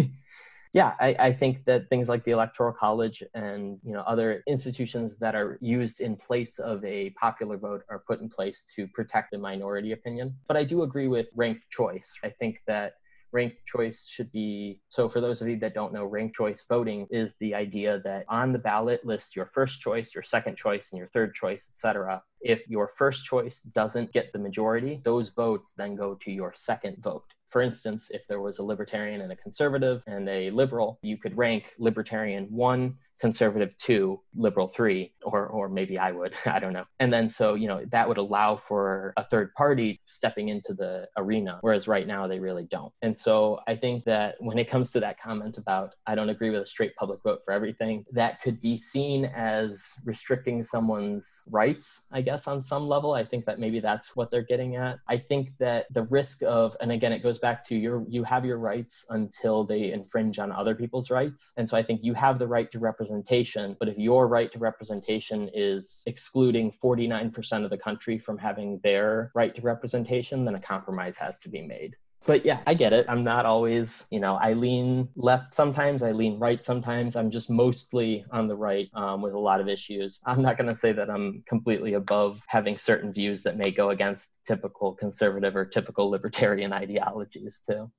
yeah, 0.72 0.94
I, 0.98 1.16
I 1.18 1.32
think 1.32 1.64
that 1.66 1.88
things 1.90 2.08
like 2.08 2.24
the 2.24 2.30
Electoral 2.30 2.72
College 2.72 3.22
and 3.34 3.78
you 3.84 3.92
know 3.92 4.00
other 4.02 4.42
institutions 4.46 5.18
that 5.18 5.34
are 5.34 5.58
used 5.60 6.00
in 6.00 6.16
place 6.16 6.58
of 6.58 6.82
a 6.84 7.10
popular 7.10 7.58
vote 7.58 7.82
are 7.90 7.98
put 7.98 8.20
in 8.20 8.30
place 8.30 8.64
to 8.76 8.86
protect 8.88 9.30
the 9.32 9.38
minority 9.38 9.92
opinion. 9.92 10.34
But 10.46 10.56
I 10.56 10.64
do 10.64 10.82
agree 10.82 11.08
with 11.08 11.26
ranked 11.34 11.68
choice. 11.70 12.14
I 12.24 12.30
think 12.30 12.62
that 12.66 12.94
ranked 13.32 13.64
choice 13.66 14.08
should 14.08 14.30
be 14.32 14.80
so 14.88 15.08
for 15.08 15.20
those 15.20 15.42
of 15.42 15.48
you 15.48 15.56
that 15.56 15.74
don't 15.74 15.92
know 15.92 16.04
ranked 16.04 16.34
choice 16.34 16.64
voting 16.68 17.06
is 17.10 17.34
the 17.40 17.54
idea 17.54 18.00
that 18.04 18.24
on 18.28 18.52
the 18.52 18.58
ballot 18.58 19.04
list 19.04 19.36
your 19.36 19.46
first 19.46 19.80
choice 19.80 20.14
your 20.14 20.22
second 20.22 20.56
choice 20.56 20.90
and 20.90 20.98
your 20.98 21.08
third 21.08 21.34
choice 21.34 21.68
etc 21.70 22.22
if 22.40 22.66
your 22.68 22.92
first 22.96 23.24
choice 23.24 23.60
doesn't 23.60 24.12
get 24.12 24.32
the 24.32 24.38
majority 24.38 25.00
those 25.04 25.30
votes 25.30 25.74
then 25.76 25.94
go 25.94 26.14
to 26.14 26.30
your 26.30 26.52
second 26.54 26.96
vote. 27.02 27.24
For 27.48 27.62
instance, 27.62 28.10
if 28.10 28.26
there 28.28 28.40
was 28.40 28.58
a 28.58 28.62
libertarian 28.62 29.22
and 29.22 29.32
a 29.32 29.36
conservative 29.36 30.02
and 30.06 30.28
a 30.28 30.50
liberal, 30.50 30.98
you 31.02 31.16
could 31.16 31.36
rank 31.36 31.64
libertarian 31.78 32.46
one, 32.50 32.98
conservative 33.20 33.76
two, 33.78 34.20
liberal 34.34 34.68
three, 34.68 35.12
or 35.22 35.46
or 35.46 35.68
maybe 35.68 35.98
I 35.98 36.12
would, 36.12 36.34
I 36.46 36.58
don't 36.60 36.72
know. 36.72 36.84
And 37.00 37.12
then 37.12 37.28
so 37.28 37.54
you 37.54 37.68
know 37.68 37.84
that 37.90 38.08
would 38.08 38.18
allow 38.18 38.60
for 38.68 39.12
a 39.16 39.24
third 39.24 39.52
party 39.54 40.00
stepping 40.06 40.48
into 40.48 40.74
the 40.74 41.08
arena, 41.16 41.58
whereas 41.60 41.88
right 41.88 42.06
now 42.06 42.26
they 42.26 42.38
really 42.38 42.66
don't. 42.70 42.92
And 43.02 43.16
so 43.16 43.60
I 43.66 43.76
think 43.76 44.04
that 44.04 44.36
when 44.38 44.58
it 44.58 44.68
comes 44.68 44.92
to 44.92 45.00
that 45.00 45.20
comment 45.20 45.58
about 45.58 45.94
I 46.06 46.14
don't 46.14 46.28
agree 46.28 46.50
with 46.50 46.62
a 46.62 46.66
straight 46.66 46.94
public 46.96 47.20
vote 47.22 47.40
for 47.44 47.52
everything, 47.52 48.04
that 48.12 48.40
could 48.42 48.60
be 48.60 48.76
seen 48.76 49.26
as 49.26 49.94
restricting 50.04 50.62
someone's 50.62 51.44
rights, 51.50 52.04
I 52.12 52.22
guess 52.22 52.46
on 52.46 52.62
some 52.62 52.88
level. 52.88 53.12
I 53.14 53.24
think 53.24 53.46
that 53.46 53.58
maybe 53.58 53.80
that's 53.80 54.14
what 54.14 54.30
they're 54.30 54.42
getting 54.42 54.76
at. 54.76 54.98
I 55.08 55.18
think 55.18 55.52
that 55.58 55.86
the 55.92 56.04
risk 56.04 56.42
of, 56.42 56.76
and 56.80 56.92
again 56.92 57.12
it 57.12 57.22
goes 57.22 57.38
back 57.38 57.64
to 57.64 57.76
your 57.76 58.04
you 58.08 58.24
have 58.24 58.44
your 58.44 58.58
rights 58.58 59.06
until 59.10 59.64
they 59.64 59.92
infringe 59.92 60.38
on 60.38 60.52
other 60.52 60.74
people's 60.74 61.10
rights, 61.10 61.52
and 61.56 61.68
so 61.68 61.76
I 61.76 61.82
think 61.82 62.00
you 62.02 62.14
have 62.14 62.38
the 62.38 62.46
right 62.46 62.70
to 62.72 62.78
represent 62.78 63.07
representation. 63.08 63.76
But 63.78 63.88
if 63.88 63.98
your 63.98 64.28
right 64.28 64.50
to 64.52 64.58
representation 64.58 65.50
is 65.54 66.02
excluding 66.06 66.72
49% 66.72 67.64
of 67.64 67.70
the 67.70 67.78
country 67.78 68.18
from 68.18 68.38
having 68.38 68.80
their 68.82 69.30
right 69.34 69.54
to 69.54 69.62
representation, 69.62 70.44
then 70.44 70.54
a 70.54 70.60
compromise 70.60 71.16
has 71.16 71.38
to 71.40 71.48
be 71.48 71.62
made. 71.62 71.96
But 72.26 72.44
yeah, 72.44 72.60
I 72.66 72.74
get 72.74 72.92
it. 72.92 73.06
I'm 73.08 73.22
not 73.22 73.46
always, 73.46 74.04
you 74.10 74.18
know, 74.18 74.34
I 74.34 74.52
lean 74.52 75.08
left 75.14 75.54
sometimes, 75.54 76.02
I 76.02 76.10
lean 76.10 76.38
right 76.38 76.62
sometimes. 76.62 77.14
I'm 77.14 77.30
just 77.30 77.48
mostly 77.48 78.24
on 78.32 78.48
the 78.48 78.56
right 78.56 78.90
um, 78.92 79.22
with 79.22 79.34
a 79.34 79.38
lot 79.38 79.60
of 79.60 79.68
issues. 79.68 80.20
I'm 80.26 80.42
not 80.42 80.58
going 80.58 80.68
to 80.68 80.74
say 80.74 80.92
that 80.92 81.08
I'm 81.08 81.44
completely 81.48 81.94
above 81.94 82.40
having 82.46 82.76
certain 82.76 83.12
views 83.12 83.44
that 83.44 83.56
may 83.56 83.70
go 83.70 83.90
against 83.90 84.30
typical 84.46 84.94
conservative 84.94 85.54
or 85.54 85.64
typical 85.64 86.10
libertarian 86.10 86.72
ideologies, 86.84 87.62
too. 87.64 87.90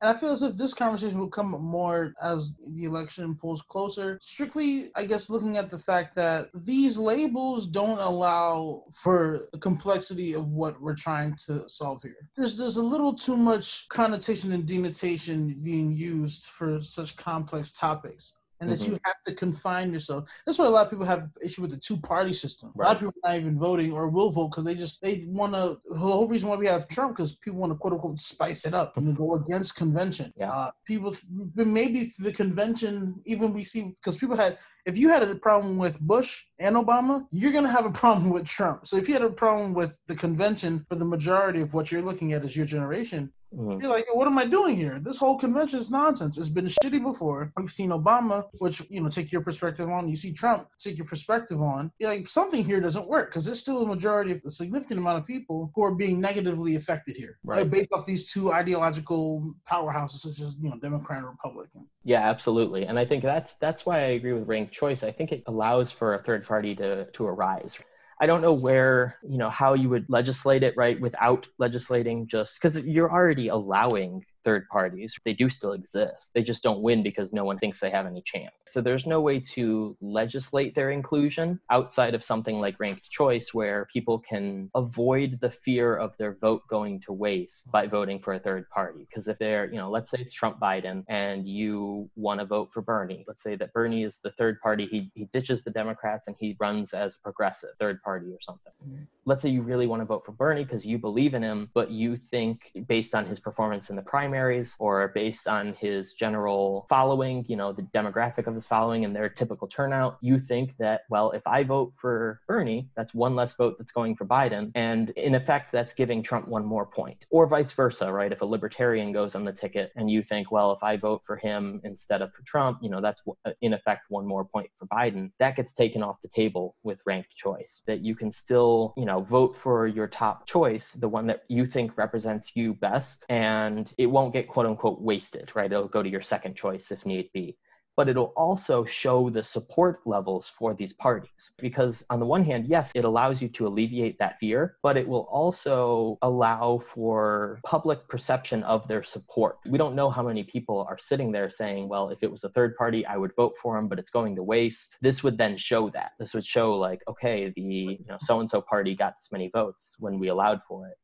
And 0.00 0.10
I 0.10 0.14
feel 0.14 0.30
as 0.30 0.42
if 0.42 0.56
this 0.56 0.74
conversation 0.74 1.18
will 1.18 1.28
come 1.28 1.50
more 1.50 2.14
as 2.22 2.54
the 2.74 2.84
election 2.84 3.34
pulls 3.34 3.62
closer. 3.62 4.18
Strictly, 4.20 4.90
I 4.94 5.04
guess, 5.04 5.28
looking 5.28 5.56
at 5.56 5.70
the 5.70 5.78
fact 5.78 6.14
that 6.14 6.50
these 6.54 6.96
labels 6.96 7.66
don't 7.66 7.98
allow 7.98 8.84
for 8.92 9.46
the 9.52 9.58
complexity 9.58 10.34
of 10.34 10.52
what 10.52 10.80
we're 10.80 10.94
trying 10.94 11.36
to 11.46 11.68
solve 11.68 12.02
here. 12.02 12.28
There's 12.36 12.56
there's 12.56 12.76
a 12.76 12.82
little 12.82 13.14
too 13.14 13.36
much 13.36 13.88
connotation 13.88 14.52
and 14.52 14.66
denotation 14.66 15.58
being 15.62 15.90
used 15.90 16.46
for 16.46 16.80
such 16.80 17.16
complex 17.16 17.72
topics 17.72 18.34
and 18.60 18.70
that 18.70 18.80
mm-hmm. 18.80 18.92
you 18.92 19.00
have 19.04 19.22
to 19.26 19.34
confine 19.34 19.92
yourself. 19.92 20.28
That's 20.44 20.58
why 20.58 20.66
a 20.66 20.70
lot 20.70 20.86
of 20.86 20.90
people 20.90 21.04
have 21.04 21.30
issue 21.42 21.62
with 21.62 21.70
the 21.70 21.76
two 21.76 21.96
party 21.96 22.32
system. 22.32 22.72
Right. 22.74 22.86
A 22.86 22.88
lot 22.88 22.96
of 22.96 23.00
people 23.00 23.20
are 23.24 23.30
not 23.30 23.40
even 23.40 23.58
voting 23.58 23.92
or 23.92 24.08
will 24.08 24.30
vote 24.30 24.48
because 24.48 24.64
they 24.64 24.74
just 24.74 25.00
they 25.00 25.24
want 25.28 25.54
to. 25.54 25.78
The 25.88 25.96
whole 25.96 26.26
reason 26.26 26.48
why 26.48 26.56
we 26.56 26.66
have 26.66 26.88
Trump 26.88 27.16
because 27.16 27.36
people 27.36 27.58
want 27.58 27.72
to 27.72 27.78
quote 27.78 27.92
unquote 27.92 28.20
spice 28.20 28.64
it 28.64 28.74
up 28.74 28.96
and 28.96 29.16
go 29.16 29.34
against 29.34 29.76
convention. 29.76 30.32
Yeah. 30.36 30.50
Uh, 30.50 30.70
people 30.84 31.14
maybe 31.54 32.12
the 32.18 32.32
convention 32.32 33.20
even 33.24 33.52
we 33.52 33.62
see 33.62 33.94
because 34.00 34.16
people 34.16 34.36
had 34.36 34.58
if 34.86 34.96
you 34.96 35.08
had 35.08 35.22
a 35.22 35.34
problem 35.34 35.78
with 35.78 36.00
Bush 36.00 36.44
and 36.58 36.76
Obama, 36.76 37.26
you're 37.30 37.52
gonna 37.52 37.70
have 37.70 37.86
a 37.86 37.90
problem 38.02 38.30
with 38.30 38.46
Trump. 38.46 38.86
So 38.86 38.96
if 38.96 39.08
you 39.08 39.14
had 39.14 39.22
a 39.22 39.30
problem 39.30 39.74
with 39.74 39.98
the 40.06 40.14
convention 40.14 40.84
for 40.88 40.96
the 40.96 41.04
majority 41.04 41.60
of 41.60 41.74
what 41.74 41.92
you're 41.92 42.02
looking 42.02 42.32
at 42.32 42.44
as 42.44 42.56
your 42.56 42.66
generation, 42.66 43.32
Mm-hmm. 43.54 43.80
You're 43.80 43.90
like, 43.90 44.06
what 44.14 44.26
am 44.26 44.38
I 44.38 44.44
doing 44.44 44.76
here? 44.76 44.98
This 44.98 45.16
whole 45.16 45.38
convention 45.38 45.78
is 45.78 45.90
nonsense. 45.90 46.36
It's 46.36 46.48
been 46.48 46.66
shitty 46.66 47.02
before. 47.02 47.52
We've 47.56 47.70
seen 47.70 47.90
Obama, 47.90 48.44
which 48.58 48.82
you 48.90 49.00
know, 49.00 49.08
take 49.08 49.32
your 49.32 49.40
perspective 49.42 49.88
on. 49.88 50.08
You 50.08 50.16
see 50.16 50.32
Trump, 50.32 50.68
take 50.78 50.98
your 50.98 51.06
perspective 51.06 51.60
on. 51.62 51.90
You're 51.98 52.10
like, 52.10 52.28
something 52.28 52.62
here 52.62 52.80
doesn't 52.80 53.08
work 53.08 53.30
because 53.30 53.46
there's 53.46 53.58
still 53.58 53.82
a 53.82 53.86
majority 53.86 54.32
of 54.32 54.40
a 54.46 54.50
significant 54.50 55.00
amount 55.00 55.18
of 55.18 55.26
people 55.26 55.70
who 55.74 55.82
are 55.82 55.94
being 55.94 56.20
negatively 56.20 56.76
affected 56.76 57.16
here, 57.16 57.38
right? 57.44 57.60
Like, 57.60 57.70
based 57.70 57.88
off 57.92 58.04
these 58.04 58.30
two 58.30 58.52
ideological 58.52 59.54
powerhouses, 59.70 60.18
such 60.18 60.40
as 60.40 60.56
you 60.60 60.68
know, 60.68 60.78
Democrat 60.80 61.18
and 61.18 61.28
Republican. 61.28 61.86
Yeah, 62.04 62.28
absolutely. 62.28 62.86
And 62.86 62.98
I 62.98 63.04
think 63.04 63.22
that's 63.22 63.54
that's 63.54 63.86
why 63.86 63.98
I 63.98 64.10
agree 64.18 64.32
with 64.32 64.46
ranked 64.46 64.72
choice. 64.72 65.02
I 65.02 65.10
think 65.10 65.32
it 65.32 65.42
allows 65.46 65.90
for 65.90 66.14
a 66.14 66.22
third 66.22 66.44
party 66.44 66.74
to 66.76 67.06
to 67.06 67.26
arise. 67.26 67.78
I 68.20 68.26
don't 68.26 68.42
know 68.42 68.52
where, 68.52 69.18
you 69.22 69.38
know, 69.38 69.50
how 69.50 69.74
you 69.74 69.88
would 69.90 70.06
legislate 70.08 70.62
it, 70.62 70.74
right, 70.76 71.00
without 71.00 71.46
legislating 71.58 72.26
just 72.26 72.60
because 72.60 72.78
you're 72.84 73.10
already 73.10 73.48
allowing 73.48 74.24
third 74.44 74.68
parties. 74.68 75.14
They 75.24 75.34
do 75.34 75.48
still 75.48 75.72
exist. 75.72 76.30
They 76.34 76.42
just 76.42 76.62
don't 76.62 76.82
win 76.82 77.02
because 77.02 77.32
no 77.32 77.44
one 77.44 77.58
thinks 77.58 77.80
they 77.80 77.90
have 77.90 78.06
any 78.06 78.22
chance. 78.24 78.52
So 78.66 78.80
there's 78.80 79.06
no 79.06 79.20
way 79.20 79.40
to 79.54 79.96
legislate 80.00 80.74
their 80.74 80.90
inclusion 80.90 81.60
outside 81.70 82.14
of 82.14 82.22
something 82.22 82.60
like 82.60 82.78
ranked 82.78 83.10
choice 83.10 83.52
where 83.52 83.88
people 83.92 84.18
can 84.18 84.70
avoid 84.74 85.38
the 85.40 85.50
fear 85.50 85.96
of 85.96 86.16
their 86.16 86.36
vote 86.40 86.62
going 86.68 87.00
to 87.06 87.12
waste 87.12 87.70
by 87.70 87.86
voting 87.86 88.20
for 88.20 88.34
a 88.34 88.38
third 88.38 88.68
party. 88.70 89.06
Because 89.08 89.28
if 89.28 89.38
they're, 89.38 89.70
you 89.70 89.78
know, 89.78 89.90
let's 89.90 90.10
say 90.10 90.18
it's 90.20 90.32
Trump 90.32 90.58
Biden 90.60 91.04
and 91.08 91.46
you 91.46 92.08
want 92.16 92.40
to 92.40 92.46
vote 92.46 92.70
for 92.72 92.82
Bernie. 92.82 93.24
Let's 93.26 93.42
say 93.42 93.56
that 93.56 93.72
Bernie 93.72 94.04
is 94.04 94.18
the 94.22 94.30
third 94.32 94.60
party. 94.60 94.86
He, 94.86 95.10
he 95.14 95.24
ditches 95.26 95.62
the 95.62 95.70
Democrats 95.70 96.26
and 96.26 96.36
he 96.38 96.56
runs 96.60 96.92
as 96.94 97.14
a 97.14 97.18
progressive 97.18 97.70
third 97.78 98.02
party 98.02 98.26
or 98.26 98.40
something. 98.40 98.72
Mm-hmm. 98.86 99.02
Let's 99.24 99.42
say 99.42 99.50
you 99.50 99.62
really 99.62 99.86
want 99.86 100.00
to 100.00 100.06
vote 100.06 100.24
for 100.24 100.32
Bernie 100.32 100.64
because 100.64 100.86
you 100.86 100.98
believe 100.98 101.34
in 101.34 101.42
him, 101.42 101.70
but 101.74 101.90
you 101.90 102.16
think 102.30 102.72
based 102.86 103.14
on 103.14 103.26
his 103.26 103.38
performance 103.38 103.90
in 103.90 103.96
the 103.96 104.02
primary 104.02 104.27
primaries 104.28 104.76
or 104.78 105.08
based 105.08 105.48
on 105.48 105.74
his 105.80 106.12
general 106.12 106.86
following, 106.88 107.44
you 107.48 107.56
know, 107.56 107.72
the 107.72 107.82
demographic 107.82 108.46
of 108.46 108.54
his 108.54 108.66
following 108.66 109.04
and 109.04 109.16
their 109.16 109.28
typical 109.28 109.66
turnout, 109.66 110.18
you 110.20 110.38
think 110.38 110.76
that, 110.78 111.02
well, 111.08 111.30
if 111.30 111.42
I 111.46 111.64
vote 111.64 111.94
for 111.96 112.40
Bernie, 112.46 112.90
that's 112.94 113.14
one 113.14 113.34
less 113.34 113.54
vote 113.54 113.76
that's 113.78 113.92
going 113.92 114.16
for 114.16 114.26
Biden. 114.26 114.70
And 114.74 115.10
in 115.10 115.34
effect, 115.34 115.72
that's 115.72 115.94
giving 115.94 116.22
Trump 116.22 116.46
one 116.46 116.64
more 116.64 116.84
point. 116.84 117.26
Or 117.30 117.46
vice 117.46 117.72
versa, 117.72 118.12
right? 118.12 118.30
If 118.30 118.42
a 118.42 118.44
libertarian 118.44 119.12
goes 119.12 119.34
on 119.34 119.44
the 119.44 119.52
ticket 119.52 119.92
and 119.96 120.10
you 120.10 120.22
think, 120.22 120.52
well, 120.52 120.72
if 120.72 120.82
I 120.82 120.98
vote 120.98 121.22
for 121.26 121.36
him 121.36 121.80
instead 121.84 122.20
of 122.20 122.32
for 122.34 122.42
Trump, 122.42 122.80
you 122.82 122.90
know, 122.90 123.00
that's 123.00 123.22
uh, 123.46 123.52
in 123.62 123.72
effect 123.72 124.02
one 124.10 124.26
more 124.26 124.44
point 124.44 124.68
for 124.78 124.86
Biden, 124.86 125.30
that 125.38 125.56
gets 125.56 125.72
taken 125.72 126.02
off 126.02 126.20
the 126.22 126.28
table 126.28 126.76
with 126.82 127.00
ranked 127.06 127.34
choice. 127.34 127.82
That 127.86 128.00
you 128.00 128.14
can 128.14 128.30
still, 128.30 128.92
you 128.96 129.06
know, 129.06 129.20
vote 129.20 129.56
for 129.56 129.86
your 129.86 130.06
top 130.06 130.46
choice, 130.46 130.92
the 130.92 131.08
one 131.08 131.26
that 131.28 131.44
you 131.48 131.64
think 131.64 131.96
represents 131.96 132.54
you 132.54 132.74
best, 132.74 133.24
and 133.28 133.92
it 133.96 134.10
won't 134.18 134.32
get 134.32 134.48
quote 134.48 134.66
unquote 134.66 135.00
wasted, 135.00 135.50
right? 135.54 135.70
It'll 135.70 135.86
go 135.86 136.02
to 136.02 136.08
your 136.08 136.22
second 136.22 136.56
choice 136.56 136.90
if 136.90 137.06
need 137.06 137.30
be. 137.32 137.56
But 137.96 138.08
it'll 138.08 138.32
also 138.36 138.84
show 138.84 139.28
the 139.28 139.42
support 139.42 140.00
levels 140.06 140.48
for 140.48 140.72
these 140.72 140.92
parties. 140.92 141.52
Because, 141.58 142.04
on 142.10 142.20
the 142.20 142.26
one 142.26 142.44
hand, 142.44 142.66
yes, 142.68 142.92
it 142.94 143.04
allows 143.04 143.42
you 143.42 143.48
to 143.48 143.66
alleviate 143.66 144.16
that 144.20 144.38
fear, 144.38 144.76
but 144.84 144.96
it 144.96 145.08
will 145.08 145.26
also 145.32 146.16
allow 146.22 146.78
for 146.78 147.58
public 147.64 148.06
perception 148.06 148.62
of 148.62 148.86
their 148.86 149.02
support. 149.02 149.58
We 149.66 149.78
don't 149.78 149.96
know 149.96 150.10
how 150.10 150.22
many 150.22 150.44
people 150.44 150.86
are 150.88 150.98
sitting 150.98 151.32
there 151.32 151.50
saying, 151.50 151.88
well, 151.88 152.10
if 152.10 152.22
it 152.22 152.30
was 152.30 152.44
a 152.44 152.50
third 152.50 152.76
party, 152.76 153.04
I 153.04 153.16
would 153.16 153.34
vote 153.34 153.54
for 153.60 153.76
him, 153.76 153.88
but 153.88 153.98
it's 153.98 154.10
going 154.10 154.36
to 154.36 154.44
waste. 154.44 154.96
This 155.00 155.24
would 155.24 155.36
then 155.36 155.56
show 155.58 155.90
that. 155.90 156.12
This 156.20 156.34
would 156.34 156.46
show, 156.46 156.76
like, 156.76 157.00
okay, 157.08 157.52
the 157.56 157.98
so 158.20 158.38
and 158.38 158.48
so 158.48 158.60
party 158.60 158.94
got 158.94 159.14
this 159.16 159.32
many 159.32 159.50
votes 159.52 159.96
when 159.98 160.20
we 160.20 160.28
allowed 160.28 160.62
for 160.68 160.86
it 160.86 160.98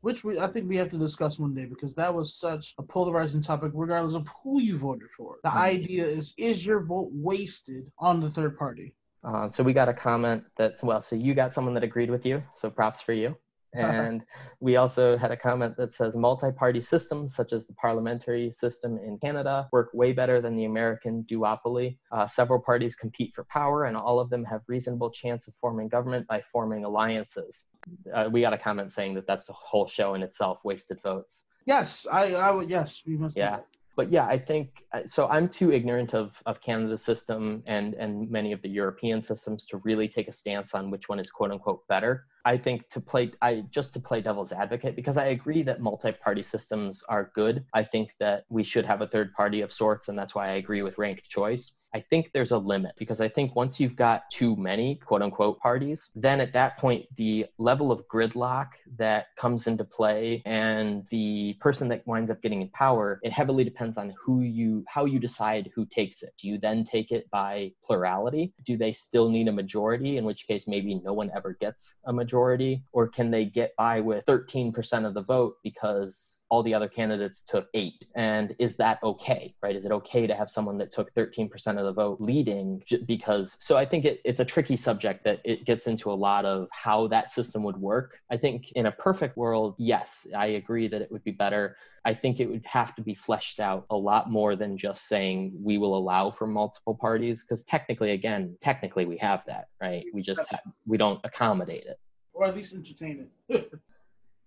which 0.00 0.24
we 0.24 0.38
I 0.38 0.46
think 0.46 0.68
we 0.68 0.76
have 0.76 0.90
to 0.90 0.98
discuss 0.98 1.38
one 1.38 1.54
day 1.54 1.66
because 1.66 1.94
that 1.94 2.12
was 2.12 2.34
such 2.34 2.74
a 2.78 2.82
polarizing 2.82 3.42
topic, 3.42 3.72
regardless 3.74 4.14
of 4.14 4.28
who 4.42 4.60
you 4.60 4.76
voted 4.76 5.10
for. 5.10 5.38
The 5.42 5.50
mm-hmm. 5.50 5.58
idea 5.58 6.06
is: 6.06 6.34
is 6.36 6.64
your 6.64 6.80
vote 6.80 7.10
wasted 7.12 7.90
on 7.98 8.20
the 8.20 8.30
third 8.30 8.58
party? 8.58 8.94
Uh, 9.22 9.50
so 9.50 9.62
we 9.62 9.72
got 9.72 9.88
a 9.88 9.94
comment 9.94 10.44
that 10.56 10.82
well, 10.82 11.00
so 11.00 11.16
you 11.16 11.34
got 11.34 11.52
someone 11.52 11.74
that 11.74 11.84
agreed 11.84 12.10
with 12.10 12.24
you, 12.24 12.42
so 12.56 12.70
props 12.70 13.00
for 13.00 13.12
you. 13.12 13.36
And 13.74 14.22
we 14.60 14.76
also 14.76 15.16
had 15.16 15.30
a 15.30 15.36
comment 15.36 15.76
that 15.76 15.92
says 15.92 16.16
multi-party 16.16 16.80
systems, 16.80 17.34
such 17.34 17.52
as 17.52 17.66
the 17.66 17.74
parliamentary 17.74 18.50
system 18.50 18.98
in 18.98 19.18
Canada, 19.18 19.68
work 19.72 19.90
way 19.94 20.12
better 20.12 20.40
than 20.40 20.56
the 20.56 20.64
American 20.64 21.24
duopoly. 21.30 21.98
Uh, 22.10 22.26
several 22.26 22.60
parties 22.60 22.96
compete 22.96 23.32
for 23.34 23.44
power, 23.44 23.84
and 23.84 23.96
all 23.96 24.18
of 24.18 24.28
them 24.30 24.44
have 24.44 24.62
reasonable 24.66 25.10
chance 25.10 25.46
of 25.46 25.54
forming 25.54 25.88
government 25.88 26.26
by 26.26 26.42
forming 26.52 26.84
alliances 26.84 27.66
uh, 28.12 28.28
we 28.30 28.40
got 28.40 28.52
a 28.52 28.58
comment 28.58 28.92
saying 28.92 29.14
that 29.14 29.26
that's 29.26 29.48
a 29.48 29.52
whole 29.52 29.86
show 29.86 30.14
in 30.14 30.22
itself, 30.22 30.58
wasted 30.64 31.00
votes. 31.02 31.44
Yes, 31.66 32.06
I, 32.10 32.34
I 32.34 32.50
would. 32.50 32.68
Yes, 32.68 33.02
we 33.06 33.16
must. 33.16 33.36
Yeah, 33.36 33.60
but 33.96 34.10
yeah, 34.10 34.26
I 34.26 34.38
think 34.38 34.84
uh, 34.92 35.02
so. 35.04 35.28
I'm 35.28 35.48
too 35.48 35.72
ignorant 35.72 36.14
of 36.14 36.32
of 36.46 36.60
Canada's 36.60 37.02
system 37.02 37.62
and 37.66 37.94
and 37.94 38.30
many 38.30 38.52
of 38.52 38.62
the 38.62 38.68
European 38.68 39.22
systems 39.22 39.66
to 39.66 39.78
really 39.84 40.08
take 40.08 40.28
a 40.28 40.32
stance 40.32 40.74
on 40.74 40.90
which 40.90 41.08
one 41.08 41.20
is 41.20 41.30
quote 41.30 41.50
unquote 41.50 41.86
better. 41.88 42.26
I 42.44 42.56
think 42.56 42.88
to 42.90 43.00
play, 43.00 43.32
I 43.42 43.64
just 43.70 43.92
to 43.94 44.00
play 44.00 44.20
devil's 44.20 44.52
advocate 44.52 44.96
because 44.96 45.16
I 45.16 45.26
agree 45.26 45.62
that 45.62 45.80
multi-party 45.80 46.42
systems 46.42 47.02
are 47.08 47.30
good. 47.34 47.64
I 47.74 47.84
think 47.84 48.10
that 48.20 48.44
we 48.48 48.64
should 48.64 48.86
have 48.86 49.00
a 49.00 49.06
third 49.06 49.32
party 49.34 49.60
of 49.60 49.72
sorts, 49.72 50.08
and 50.08 50.18
that's 50.18 50.34
why 50.34 50.48
I 50.48 50.52
agree 50.54 50.82
with 50.82 50.98
ranked 50.98 51.28
choice. 51.28 51.72
I 51.92 52.04
think 52.08 52.30
there's 52.32 52.52
a 52.52 52.58
limit 52.58 52.92
because 52.98 53.20
I 53.20 53.28
think 53.28 53.56
once 53.56 53.80
you've 53.80 53.96
got 53.96 54.30
too 54.30 54.54
many 54.54 55.00
quote 55.04 55.22
unquote 55.22 55.58
parties, 55.58 56.10
then 56.14 56.40
at 56.40 56.52
that 56.52 56.78
point, 56.78 57.06
the 57.16 57.46
level 57.58 57.90
of 57.90 58.06
gridlock 58.06 58.68
that 58.96 59.26
comes 59.36 59.66
into 59.66 59.84
play 59.84 60.42
and 60.46 61.04
the 61.10 61.56
person 61.60 61.88
that 61.88 62.06
winds 62.06 62.30
up 62.30 62.40
getting 62.42 62.62
in 62.62 62.68
power, 62.68 63.18
it 63.22 63.32
heavily 63.32 63.64
depends 63.64 63.98
on 63.98 64.14
who 64.24 64.42
you, 64.42 64.84
how 64.86 65.04
you 65.04 65.18
decide 65.18 65.70
who 65.74 65.84
takes 65.86 66.22
it. 66.22 66.32
Do 66.38 66.46
you 66.46 66.58
then 66.58 66.84
take 66.84 67.10
it 67.10 67.28
by 67.30 67.72
plurality? 67.84 68.54
Do 68.64 68.76
they 68.76 68.92
still 68.92 69.28
need 69.28 69.48
a 69.48 69.52
majority, 69.52 70.16
in 70.16 70.24
which 70.24 70.46
case 70.46 70.68
maybe 70.68 70.94
no 70.94 71.12
one 71.12 71.30
ever 71.34 71.56
gets 71.60 71.96
a 72.04 72.12
majority? 72.12 72.29
Majority, 72.30 72.84
or 72.92 73.08
can 73.08 73.32
they 73.32 73.44
get 73.44 73.74
by 73.76 74.00
with 74.00 74.24
13% 74.24 75.04
of 75.04 75.14
the 75.14 75.22
vote 75.22 75.56
because 75.64 76.40
all 76.50 76.62
the 76.64 76.74
other 76.74 76.88
candidates 76.88 77.42
took 77.42 77.68
eight. 77.74 78.06
And 78.16 78.54
is 78.58 78.76
that 78.76 78.98
okay, 79.02 79.54
right? 79.62 79.76
Is 79.76 79.84
it 79.84 79.92
okay 79.92 80.26
to 80.26 80.34
have 80.34 80.50
someone 80.50 80.76
that 80.78 80.90
took 80.90 81.14
13% 81.14 81.78
of 81.78 81.84
the 81.84 81.92
vote 81.92 82.20
leading? 82.20 82.82
Because, 83.06 83.56
so 83.60 83.76
I 83.76 83.84
think 83.84 84.04
it, 84.04 84.20
it's 84.24 84.40
a 84.40 84.44
tricky 84.44 84.76
subject 84.76 85.24
that 85.24 85.40
it 85.44 85.64
gets 85.64 85.86
into 85.86 86.10
a 86.10 86.12
lot 86.12 86.44
of 86.44 86.68
how 86.72 87.06
that 87.08 87.30
system 87.30 87.62
would 87.62 87.76
work. 87.76 88.20
I 88.30 88.36
think 88.36 88.72
in 88.72 88.86
a 88.86 88.92
perfect 88.92 89.36
world, 89.36 89.76
yes, 89.78 90.26
I 90.36 90.46
agree 90.46 90.88
that 90.88 91.00
it 91.00 91.10
would 91.12 91.22
be 91.22 91.30
better. 91.30 91.76
I 92.04 92.14
think 92.14 92.40
it 92.40 92.50
would 92.50 92.66
have 92.66 92.96
to 92.96 93.02
be 93.02 93.14
fleshed 93.14 93.60
out 93.60 93.86
a 93.90 93.96
lot 93.96 94.30
more 94.30 94.56
than 94.56 94.76
just 94.76 95.06
saying 95.06 95.52
we 95.62 95.78
will 95.78 95.96
allow 95.96 96.32
for 96.32 96.48
multiple 96.48 96.96
parties. 96.96 97.44
Because 97.44 97.62
technically, 97.64 98.10
again, 98.10 98.56
technically 98.60 99.04
we 99.04 99.18
have 99.18 99.44
that, 99.46 99.68
right? 99.80 100.04
We 100.12 100.22
just 100.22 100.48
have, 100.50 100.60
we 100.84 100.96
don't 100.96 101.20
accommodate 101.22 101.84
it. 101.84 102.00
Or 102.32 102.46
at 102.46 102.56
least 102.56 102.74
entertain 102.74 103.28
it. 103.48 103.72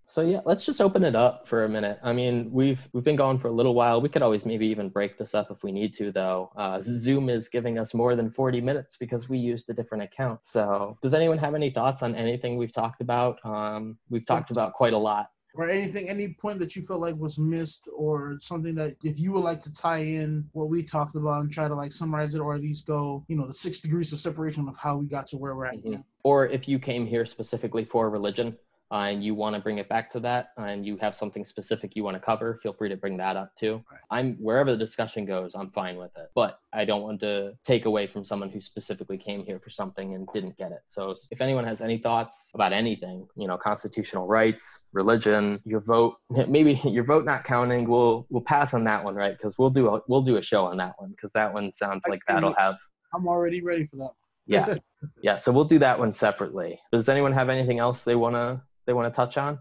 So 0.05 0.21
yeah, 0.21 0.41
let's 0.45 0.63
just 0.63 0.81
open 0.81 1.03
it 1.03 1.15
up 1.15 1.47
for 1.47 1.63
a 1.63 1.69
minute. 1.69 1.97
I 2.03 2.11
mean, 2.11 2.51
we've 2.51 2.87
we've 2.91 3.03
been 3.03 3.15
going 3.15 3.39
for 3.39 3.47
a 3.47 3.51
little 3.51 3.73
while. 3.73 4.01
We 4.01 4.09
could 4.09 4.21
always 4.21 4.45
maybe 4.45 4.67
even 4.67 4.89
break 4.89 5.17
this 5.17 5.33
up 5.33 5.49
if 5.49 5.63
we 5.63 5.71
need 5.71 5.93
to, 5.93 6.11
though. 6.11 6.51
Uh, 6.57 6.79
Zoom 6.81 7.29
is 7.29 7.47
giving 7.47 7.79
us 7.79 7.93
more 7.93 8.15
than 8.15 8.29
40 8.29 8.59
minutes 8.61 8.97
because 8.97 9.29
we 9.29 9.37
used 9.37 9.69
a 9.69 9.73
different 9.73 10.03
account. 10.03 10.45
So, 10.45 10.97
does 11.01 11.13
anyone 11.13 11.37
have 11.37 11.55
any 11.55 11.69
thoughts 11.69 12.03
on 12.03 12.15
anything 12.15 12.57
we've 12.57 12.73
talked 12.73 13.01
about? 13.01 13.39
Um, 13.45 13.97
we've 14.09 14.25
talked 14.25 14.51
about 14.51 14.73
quite 14.73 14.93
a 14.93 14.97
lot. 14.97 15.27
Or 15.55 15.69
anything, 15.69 16.09
any 16.09 16.29
point 16.29 16.57
that 16.59 16.75
you 16.75 16.83
felt 16.83 17.01
like 17.01 17.15
was 17.15 17.37
missed, 17.37 17.87
or 17.95 18.37
something 18.39 18.73
that 18.75 18.95
if 19.03 19.19
you 19.19 19.31
would 19.33 19.43
like 19.43 19.61
to 19.61 19.73
tie 19.73 19.99
in 19.99 20.49
what 20.53 20.67
we 20.67 20.81
talked 20.81 21.15
about 21.15 21.41
and 21.41 21.51
try 21.51 21.67
to 21.67 21.75
like 21.75 21.91
summarize 21.91 22.33
it, 22.33 22.39
or 22.39 22.55
at 22.55 22.61
least 22.61 22.87
go, 22.87 23.23
you 23.27 23.35
know, 23.35 23.45
the 23.45 23.53
six 23.53 23.79
degrees 23.79 24.11
of 24.13 24.19
separation 24.19 24.67
of 24.67 24.75
how 24.77 24.97
we 24.97 25.05
got 25.05 25.27
to 25.27 25.37
where 25.37 25.55
we're 25.55 25.65
at. 25.65 25.75
Mm-hmm. 25.75 26.01
Or 26.23 26.47
if 26.47 26.67
you 26.67 26.79
came 26.79 27.05
here 27.05 27.27
specifically 27.27 27.85
for 27.85 28.09
religion, 28.09 28.57
uh, 28.93 29.07
and 29.09 29.23
you 29.23 29.33
want 29.33 29.55
to 29.55 29.61
bring 29.61 29.79
it 29.79 29.89
back 29.89 30.07
to 30.07 30.19
that 30.19 30.49
and 30.57 30.85
you 30.85 30.95
have 30.97 31.15
something 31.15 31.43
specific 31.43 31.95
you 31.95 32.03
want 32.03 32.15
to 32.15 32.19
cover, 32.19 32.59
feel 32.61 32.73
free 32.73 32.89
to 32.89 32.95
bring 32.95 33.17
that 33.17 33.35
up 33.35 33.55
too. 33.55 33.83
Right. 33.91 33.99
I'm 34.11 34.35
wherever 34.35 34.69
the 34.69 34.77
discussion 34.77 35.25
goes, 35.25 35.55
I'm 35.55 35.71
fine 35.71 35.97
with 35.97 36.11
it. 36.15 36.29
But 36.35 36.59
I 36.71 36.85
don't 36.85 37.01
want 37.01 37.19
to 37.21 37.57
take 37.63 37.85
away 37.85 38.05
from 38.05 38.23
someone 38.23 38.51
who 38.51 38.61
specifically 38.61 39.17
came 39.17 39.43
here 39.43 39.59
for 39.59 39.71
something 39.71 40.13
and 40.13 40.27
didn't 40.31 40.57
get 40.57 40.71
it. 40.71 40.81
So 40.85 41.15
if 41.31 41.41
anyone 41.41 41.65
has 41.65 41.81
any 41.81 41.97
thoughts 41.97 42.51
about 42.53 42.71
anything, 42.71 43.27
you 43.35 43.47
know, 43.47 43.57
constitutional 43.57 44.27
rights, 44.27 44.81
religion, 44.91 45.59
your 45.65 45.79
vote, 45.79 46.17
maybe 46.47 46.79
your 46.83 47.03
vote 47.03 47.25
not 47.25 47.43
counting, 47.45 47.89
we'll 47.89 48.27
we'll 48.29 48.43
pass 48.43 48.75
on 48.75 48.83
that 48.83 49.03
one, 49.03 49.15
right? 49.15 49.35
Because 49.35 49.57
we'll 49.57 49.71
do 49.71 49.87
a 49.87 50.01
we'll 50.07 50.21
do 50.21 50.37
a 50.37 50.41
show 50.41 50.65
on 50.65 50.77
that 50.77 50.93
one 50.99 51.09
because 51.09 51.31
that 51.31 51.51
one 51.51 51.73
sounds 51.73 52.03
like 52.07 52.21
that'll 52.27 52.53
have. 52.59 52.75
I'm 53.15 53.27
already 53.27 53.61
ready 53.61 53.87
for 53.87 53.95
that. 53.95 54.11
yeah, 54.45 54.75
yeah. 55.23 55.35
So 55.35 55.51
we'll 55.51 55.65
do 55.65 55.79
that 55.79 55.97
one 55.97 56.13
separately. 56.13 56.79
Does 56.91 57.09
anyone 57.09 57.31
have 57.33 57.49
anything 57.49 57.79
else 57.79 58.03
they 58.03 58.15
wanna 58.15 58.61
they 58.85 58.93
want 58.93 59.11
to 59.11 59.15
touch 59.15 59.37
on? 59.37 59.59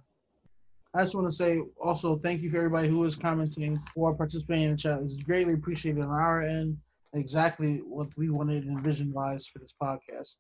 I 0.95 1.01
just 1.01 1.15
want 1.15 1.29
to 1.29 1.35
say 1.35 1.61
also 1.81 2.17
thank 2.19 2.43
you 2.43 2.51
for 2.51 2.59
everybody 2.59 2.89
who 2.89 3.03
is 3.05 3.17
commenting 3.17 3.81
or 3.97 4.15
participating 4.15 4.65
in 4.65 4.71
the 4.73 4.77
chat. 4.77 5.01
It's 5.03 5.17
greatly 5.17 5.55
appreciated 5.55 6.03
on 6.03 6.11
our 6.11 6.43
end. 6.43 6.77
Exactly 7.15 7.79
what 7.79 8.09
we 8.17 8.31
wanted 8.31 8.65
and 8.65 8.77
envisioned 8.77 9.13
wise 9.13 9.47
for 9.47 9.59
this 9.59 9.75
podcast. 9.81 10.35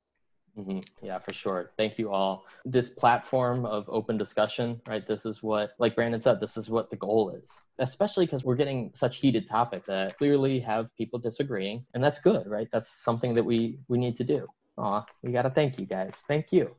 Mm-hmm. 0.59 0.81
Yeah, 1.03 1.19
for 1.19 1.33
sure. 1.33 1.71
Thank 1.79 1.99
you 1.99 2.13
all. 2.13 2.45
This 2.67 2.91
platform 2.91 3.65
of 3.65 3.87
open 3.89 4.19
discussion, 4.19 4.81
right? 4.87 5.07
This 5.07 5.25
is 5.25 5.43
what, 5.43 5.71
like 5.79 5.95
Brandon 5.95 6.21
said, 6.21 6.41
this 6.41 6.59
is 6.59 6.69
what 6.69 6.91
the 6.91 6.97
goal 6.97 7.31
is, 7.31 7.63
especially 7.79 8.27
because 8.27 8.45
we're 8.45 8.57
getting 8.57 8.91
such 8.95 9.17
heated 9.17 9.47
topic 9.47 9.87
that 9.87 10.19
clearly 10.19 10.61
have 10.61 10.95
people 10.99 11.19
disagreeing. 11.19 11.87
And 11.95 12.05
that's 12.05 12.19
good, 12.19 12.47
right? 12.47 12.69
That's 12.71 13.03
something 13.03 13.35
that 13.35 13.45
we, 13.45 13.79
we 13.89 13.97
need 13.97 14.17
to 14.17 14.25
do. 14.25 14.47
Aw, 14.77 15.05
we 15.23 15.33
got 15.33 15.43
to 15.43 15.51
thank 15.51 15.79
you 15.79 15.87
guys. 15.87 16.23
Thank 16.29 16.53
you. 16.53 16.75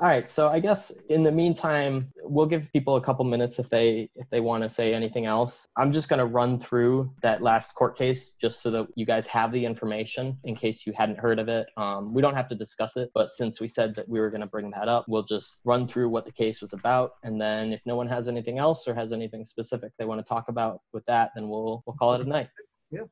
All 0.00 0.08
right, 0.08 0.26
so 0.26 0.48
I 0.48 0.58
guess 0.58 0.90
in 1.08 1.22
the 1.22 1.30
meantime, 1.30 2.10
we'll 2.24 2.46
give 2.46 2.68
people 2.72 2.96
a 2.96 3.00
couple 3.00 3.24
minutes 3.24 3.60
if 3.60 3.70
they 3.70 4.10
if 4.16 4.28
they 4.28 4.40
want 4.40 4.64
to 4.64 4.68
say 4.68 4.92
anything 4.92 5.24
else. 5.24 5.68
I'm 5.76 5.92
just 5.92 6.08
going 6.08 6.18
to 6.18 6.26
run 6.26 6.58
through 6.58 7.12
that 7.22 7.42
last 7.42 7.76
court 7.76 7.96
case 7.96 8.32
just 8.32 8.60
so 8.60 8.72
that 8.72 8.88
you 8.96 9.06
guys 9.06 9.28
have 9.28 9.52
the 9.52 9.64
information 9.64 10.36
in 10.42 10.56
case 10.56 10.84
you 10.84 10.92
hadn't 10.96 11.20
heard 11.20 11.38
of 11.38 11.48
it. 11.48 11.68
Um, 11.76 12.12
we 12.12 12.22
don't 12.22 12.34
have 12.34 12.48
to 12.48 12.56
discuss 12.56 12.96
it, 12.96 13.12
but 13.14 13.30
since 13.30 13.60
we 13.60 13.68
said 13.68 13.94
that 13.94 14.08
we 14.08 14.18
were 14.18 14.30
going 14.30 14.40
to 14.40 14.48
bring 14.48 14.68
that 14.72 14.88
up, 14.88 15.04
we'll 15.06 15.22
just 15.22 15.60
run 15.64 15.86
through 15.86 16.08
what 16.08 16.24
the 16.24 16.32
case 16.32 16.60
was 16.60 16.72
about, 16.72 17.12
and 17.22 17.40
then 17.40 17.72
if 17.72 17.80
no 17.86 17.94
one 17.94 18.08
has 18.08 18.28
anything 18.28 18.58
else 18.58 18.88
or 18.88 18.94
has 18.94 19.12
anything 19.12 19.46
specific 19.46 19.92
they 19.96 20.06
want 20.06 20.18
to 20.18 20.28
talk 20.28 20.48
about 20.48 20.80
with 20.92 21.06
that, 21.06 21.30
then 21.36 21.48
we'll 21.48 21.84
we'll 21.86 21.96
call 21.96 22.14
it 22.14 22.20
a 22.20 22.24
night. 22.28 22.48
Yeah. 22.90 23.02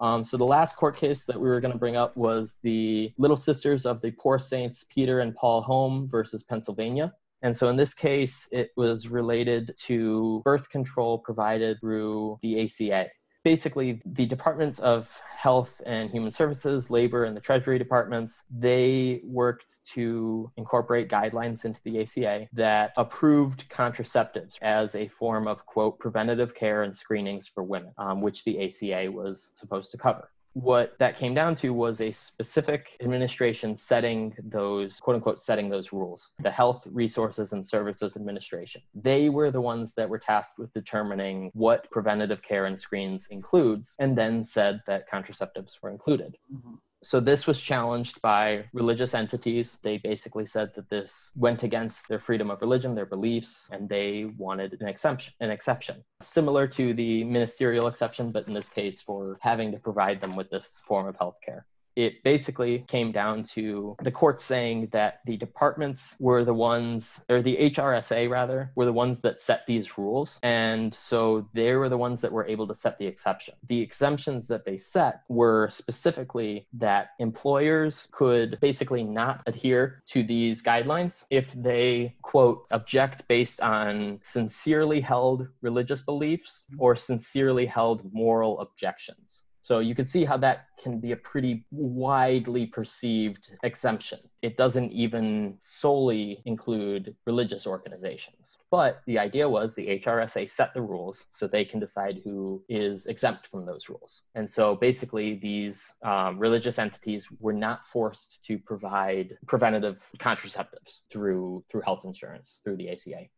Um, 0.00 0.22
so 0.22 0.36
the 0.36 0.44
last 0.44 0.76
court 0.76 0.96
case 0.96 1.24
that 1.24 1.40
we 1.40 1.48
were 1.48 1.60
going 1.60 1.72
to 1.72 1.78
bring 1.78 1.96
up 1.96 2.16
was 2.16 2.58
the 2.62 3.12
Little 3.18 3.36
Sisters 3.36 3.84
of 3.84 4.00
the 4.00 4.12
Poor 4.12 4.38
Saints 4.38 4.84
Peter 4.88 5.20
and 5.20 5.34
Paul 5.34 5.60
Home 5.62 6.08
versus 6.08 6.44
Pennsylvania. 6.44 7.12
And 7.42 7.56
so 7.56 7.68
in 7.68 7.76
this 7.76 7.94
case, 7.94 8.48
it 8.52 8.70
was 8.76 9.08
related 9.08 9.74
to 9.86 10.42
birth 10.44 10.68
control 10.70 11.18
provided 11.18 11.80
through 11.80 12.38
the 12.42 12.64
ACA. 12.64 13.08
Basically, 13.48 14.02
the 14.04 14.26
departments 14.26 14.78
of 14.78 15.08
health 15.34 15.80
and 15.86 16.10
human 16.10 16.30
services, 16.30 16.90
labor, 16.90 17.24
and 17.24 17.34
the 17.34 17.40
treasury 17.40 17.78
departments, 17.78 18.44
they 18.50 19.22
worked 19.24 19.72
to 19.94 20.52
incorporate 20.58 21.08
guidelines 21.08 21.64
into 21.64 21.80
the 21.82 22.02
ACA 22.02 22.46
that 22.52 22.92
approved 22.98 23.66
contraceptives 23.70 24.56
as 24.60 24.94
a 24.94 25.08
form 25.08 25.48
of, 25.48 25.64
quote, 25.64 25.98
preventative 25.98 26.54
care 26.54 26.82
and 26.82 26.94
screenings 26.94 27.48
for 27.48 27.62
women, 27.62 27.90
um, 27.96 28.20
which 28.20 28.44
the 28.44 28.62
ACA 28.66 29.10
was 29.10 29.50
supposed 29.54 29.90
to 29.92 29.96
cover 29.96 30.28
what 30.54 30.94
that 30.98 31.16
came 31.16 31.34
down 31.34 31.54
to 31.54 31.70
was 31.70 32.00
a 32.00 32.10
specific 32.12 32.88
administration 33.00 33.76
setting 33.76 34.34
those 34.44 34.98
quote 34.98 35.16
unquote 35.16 35.40
setting 35.40 35.68
those 35.68 35.92
rules 35.92 36.30
the 36.40 36.50
health 36.50 36.86
resources 36.90 37.52
and 37.52 37.64
services 37.64 38.16
administration 38.16 38.80
they 38.94 39.28
were 39.28 39.50
the 39.50 39.60
ones 39.60 39.94
that 39.94 40.08
were 40.08 40.18
tasked 40.18 40.58
with 40.58 40.72
determining 40.72 41.50
what 41.54 41.88
preventative 41.90 42.42
care 42.42 42.66
and 42.66 42.78
screens 42.78 43.28
includes 43.30 43.94
and 43.98 44.16
then 44.16 44.42
said 44.42 44.80
that 44.86 45.10
contraceptives 45.10 45.76
were 45.82 45.90
included 45.90 46.36
Mm-hmm. 46.52 46.74
So 47.02 47.20
this 47.20 47.46
was 47.46 47.60
challenged 47.60 48.20
by 48.22 48.64
religious 48.72 49.14
entities. 49.14 49.78
They 49.82 49.98
basically 49.98 50.46
said 50.46 50.70
that 50.74 50.90
this 50.90 51.30
went 51.36 51.62
against 51.62 52.08
their 52.08 52.18
freedom 52.18 52.50
of 52.50 52.60
religion, 52.60 52.94
their 52.94 53.06
beliefs, 53.06 53.68
and 53.72 53.88
they 53.88 54.26
wanted 54.36 54.76
an 54.80 54.88
exception, 54.88 55.32
an 55.40 55.50
exception. 55.50 56.02
Similar 56.20 56.66
to 56.68 56.94
the 56.94 57.24
ministerial 57.24 57.86
exception, 57.86 58.32
but 58.32 58.48
in 58.48 58.54
this 58.54 58.68
case 58.68 59.00
for 59.00 59.38
having 59.40 59.70
to 59.72 59.78
provide 59.78 60.20
them 60.20 60.34
with 60.34 60.50
this 60.50 60.82
form 60.86 61.06
of 61.06 61.16
healthcare 61.16 61.62
it 61.98 62.22
basically 62.22 62.84
came 62.86 63.10
down 63.10 63.42
to 63.42 63.96
the 64.04 64.12
court 64.12 64.40
saying 64.40 64.88
that 64.92 65.18
the 65.26 65.36
departments 65.36 66.14
were 66.20 66.44
the 66.44 66.54
ones, 66.54 67.24
or 67.28 67.42
the 67.42 67.56
HRSA 67.56 68.30
rather, 68.30 68.70
were 68.76 68.84
the 68.84 68.92
ones 68.92 69.18
that 69.22 69.40
set 69.40 69.66
these 69.66 69.98
rules. 69.98 70.38
And 70.44 70.94
so 70.94 71.48
they 71.54 71.72
were 71.72 71.88
the 71.88 71.98
ones 71.98 72.20
that 72.20 72.30
were 72.30 72.46
able 72.46 72.68
to 72.68 72.74
set 72.74 72.98
the 72.98 73.06
exception. 73.08 73.54
The 73.66 73.80
exemptions 73.80 74.46
that 74.46 74.64
they 74.64 74.76
set 74.76 75.22
were 75.28 75.70
specifically 75.70 76.68
that 76.74 77.10
employers 77.18 78.06
could 78.12 78.60
basically 78.60 79.02
not 79.02 79.42
adhere 79.48 80.04
to 80.06 80.22
these 80.22 80.62
guidelines 80.62 81.24
if 81.30 81.52
they, 81.52 82.14
quote, 82.22 82.64
object 82.70 83.26
based 83.26 83.60
on 83.60 84.20
sincerely 84.22 85.00
held 85.00 85.48
religious 85.62 86.02
beliefs 86.02 86.64
or 86.78 86.94
sincerely 86.94 87.66
held 87.66 88.12
moral 88.12 88.60
objections. 88.60 89.42
So 89.68 89.80
you 89.80 89.94
can 89.94 90.06
see 90.06 90.24
how 90.24 90.38
that 90.38 90.68
can 90.82 90.98
be 90.98 91.12
a 91.12 91.16
pretty 91.16 91.66
widely 91.70 92.64
perceived 92.64 93.50
exemption. 93.64 94.18
It 94.40 94.56
doesn't 94.56 94.92
even 94.92 95.58
solely 95.60 96.40
include 96.46 97.14
religious 97.26 97.66
organizations. 97.66 98.56
But 98.70 99.02
the 99.04 99.18
idea 99.18 99.46
was 99.46 99.74
the 99.74 100.00
HRSA 100.00 100.48
set 100.48 100.72
the 100.72 100.80
rules 100.80 101.26
so 101.34 101.46
they 101.46 101.66
can 101.66 101.80
decide 101.80 102.22
who 102.24 102.64
is 102.70 103.04
exempt 103.08 103.48
from 103.48 103.66
those 103.66 103.90
rules. 103.90 104.22
And 104.34 104.48
so 104.48 104.74
basically, 104.74 105.34
these 105.34 105.92
um, 106.02 106.38
religious 106.38 106.78
entities 106.78 107.28
were 107.38 107.52
not 107.52 107.86
forced 107.92 108.42
to 108.44 108.58
provide 108.58 109.36
preventative 109.46 109.98
contraceptives 110.16 111.02
through, 111.12 111.62
through 111.70 111.82
health 111.82 112.06
insurance, 112.06 112.62
through 112.64 112.78
the 112.78 112.88
ACA. 112.88 113.28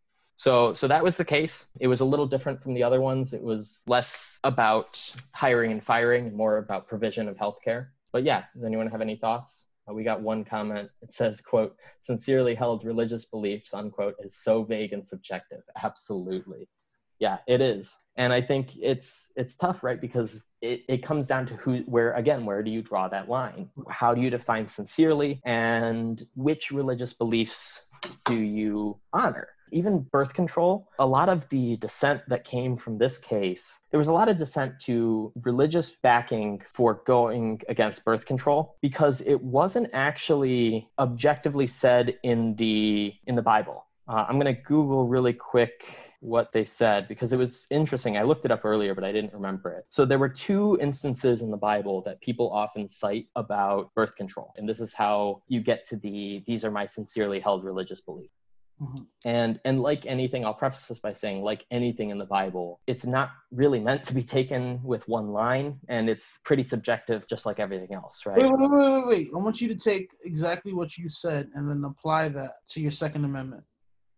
So, 0.40 0.72
so 0.72 0.88
that 0.88 1.04
was 1.04 1.18
the 1.18 1.24
case. 1.26 1.66
It 1.80 1.86
was 1.86 2.00
a 2.00 2.04
little 2.06 2.26
different 2.26 2.62
from 2.62 2.72
the 2.72 2.82
other 2.82 3.02
ones. 3.02 3.34
It 3.34 3.42
was 3.42 3.82
less 3.86 4.38
about 4.42 4.98
hiring 5.32 5.70
and 5.70 5.84
firing 5.84 6.34
more 6.34 6.56
about 6.56 6.88
provision 6.88 7.28
of 7.28 7.36
healthcare. 7.36 7.88
But 8.10 8.24
yeah, 8.24 8.44
does 8.54 8.64
anyone 8.64 8.86
have 8.86 9.02
any 9.02 9.16
thoughts? 9.16 9.66
Uh, 9.86 9.92
we 9.92 10.02
got 10.02 10.22
one 10.22 10.46
comment. 10.46 10.88
It 11.02 11.12
says, 11.12 11.42
quote, 11.42 11.76
sincerely 12.00 12.54
held 12.54 12.86
religious 12.86 13.26
beliefs, 13.26 13.74
unquote, 13.74 14.14
is 14.20 14.34
so 14.34 14.64
vague 14.64 14.94
and 14.94 15.06
subjective. 15.06 15.60
Absolutely. 15.82 16.70
Yeah, 17.18 17.36
it 17.46 17.60
is. 17.60 17.94
And 18.16 18.32
I 18.32 18.40
think 18.40 18.78
it's 18.80 19.28
it's 19.36 19.56
tough, 19.56 19.84
right? 19.84 20.00
Because 20.00 20.44
it, 20.62 20.84
it 20.88 21.02
comes 21.02 21.26
down 21.26 21.44
to 21.48 21.56
who 21.56 21.80
where 21.80 22.14
again, 22.14 22.46
where 22.46 22.62
do 22.62 22.70
you 22.70 22.80
draw 22.80 23.08
that 23.08 23.28
line? 23.28 23.68
How 23.90 24.14
do 24.14 24.22
you 24.22 24.30
define 24.30 24.68
sincerely 24.68 25.42
and 25.44 26.26
which 26.34 26.70
religious 26.70 27.12
beliefs 27.12 27.84
do 28.24 28.36
you 28.36 28.98
honor? 29.12 29.48
Even 29.72 30.00
birth 30.00 30.34
control, 30.34 30.88
a 30.98 31.06
lot 31.06 31.28
of 31.28 31.48
the 31.48 31.76
dissent 31.76 32.22
that 32.28 32.44
came 32.44 32.76
from 32.76 32.98
this 32.98 33.18
case, 33.18 33.80
there 33.90 33.98
was 33.98 34.08
a 34.08 34.12
lot 34.12 34.28
of 34.28 34.36
dissent 34.36 34.78
to 34.80 35.32
religious 35.42 35.90
backing 36.02 36.62
for 36.72 37.02
going 37.06 37.60
against 37.68 38.04
birth 38.04 38.26
control 38.26 38.76
because 38.80 39.20
it 39.22 39.40
wasn't 39.42 39.88
actually 39.92 40.88
objectively 40.98 41.66
said 41.66 42.18
in 42.22 42.54
the 42.56 43.14
in 43.26 43.34
the 43.34 43.42
Bible. 43.42 43.86
Uh, 44.08 44.26
I'm 44.28 44.38
going 44.40 44.54
to 44.54 44.60
Google 44.62 45.06
really 45.06 45.32
quick 45.32 46.10
what 46.20 46.52
they 46.52 46.64
said 46.64 47.08
because 47.08 47.32
it 47.32 47.38
was 47.38 47.66
interesting. 47.70 48.16
I 48.16 48.22
looked 48.22 48.44
it 48.44 48.50
up 48.50 48.64
earlier, 48.64 48.94
but 48.94 49.04
I 49.04 49.12
didn't 49.12 49.32
remember 49.32 49.72
it. 49.72 49.86
So 49.88 50.04
there 50.04 50.18
were 50.18 50.28
two 50.28 50.78
instances 50.80 51.42
in 51.42 51.50
the 51.50 51.56
Bible 51.56 52.02
that 52.02 52.20
people 52.20 52.50
often 52.50 52.86
cite 52.86 53.26
about 53.36 53.92
birth 53.94 54.14
control. 54.16 54.52
And 54.56 54.68
this 54.68 54.80
is 54.80 54.92
how 54.92 55.42
you 55.48 55.60
get 55.60 55.82
to 55.84 55.96
the 55.96 56.42
these 56.46 56.64
are 56.64 56.70
my 56.70 56.86
sincerely 56.86 57.40
held 57.40 57.64
religious 57.64 58.00
beliefs. 58.00 58.34
Mm-hmm. 58.80 59.02
And 59.26 59.60
and 59.64 59.82
like 59.82 60.06
anything, 60.06 60.44
I'll 60.44 60.54
preface 60.54 60.86
this 60.86 61.00
by 61.00 61.12
saying, 61.12 61.42
like 61.42 61.66
anything 61.70 62.10
in 62.10 62.18
the 62.18 62.24
Bible, 62.24 62.80
it's 62.86 63.04
not 63.04 63.30
really 63.50 63.78
meant 63.78 64.02
to 64.04 64.14
be 64.14 64.22
taken 64.22 64.80
with 64.82 65.06
one 65.06 65.28
line, 65.28 65.78
and 65.88 66.08
it's 66.08 66.38
pretty 66.44 66.62
subjective, 66.62 67.26
just 67.28 67.44
like 67.44 67.60
everything 67.60 67.92
else, 67.94 68.24
right? 68.24 68.38
Wait, 68.38 68.50
wait, 68.50 68.70
wait, 68.70 68.92
wait, 68.92 69.06
wait. 69.06 69.28
I 69.34 69.38
want 69.38 69.60
you 69.60 69.68
to 69.68 69.74
take 69.74 70.08
exactly 70.24 70.72
what 70.72 70.96
you 70.96 71.08
said 71.08 71.48
and 71.54 71.70
then 71.70 71.84
apply 71.84 72.28
that 72.30 72.52
to 72.70 72.80
your 72.80 72.90
Second 72.90 73.24
Amendment. 73.24 73.64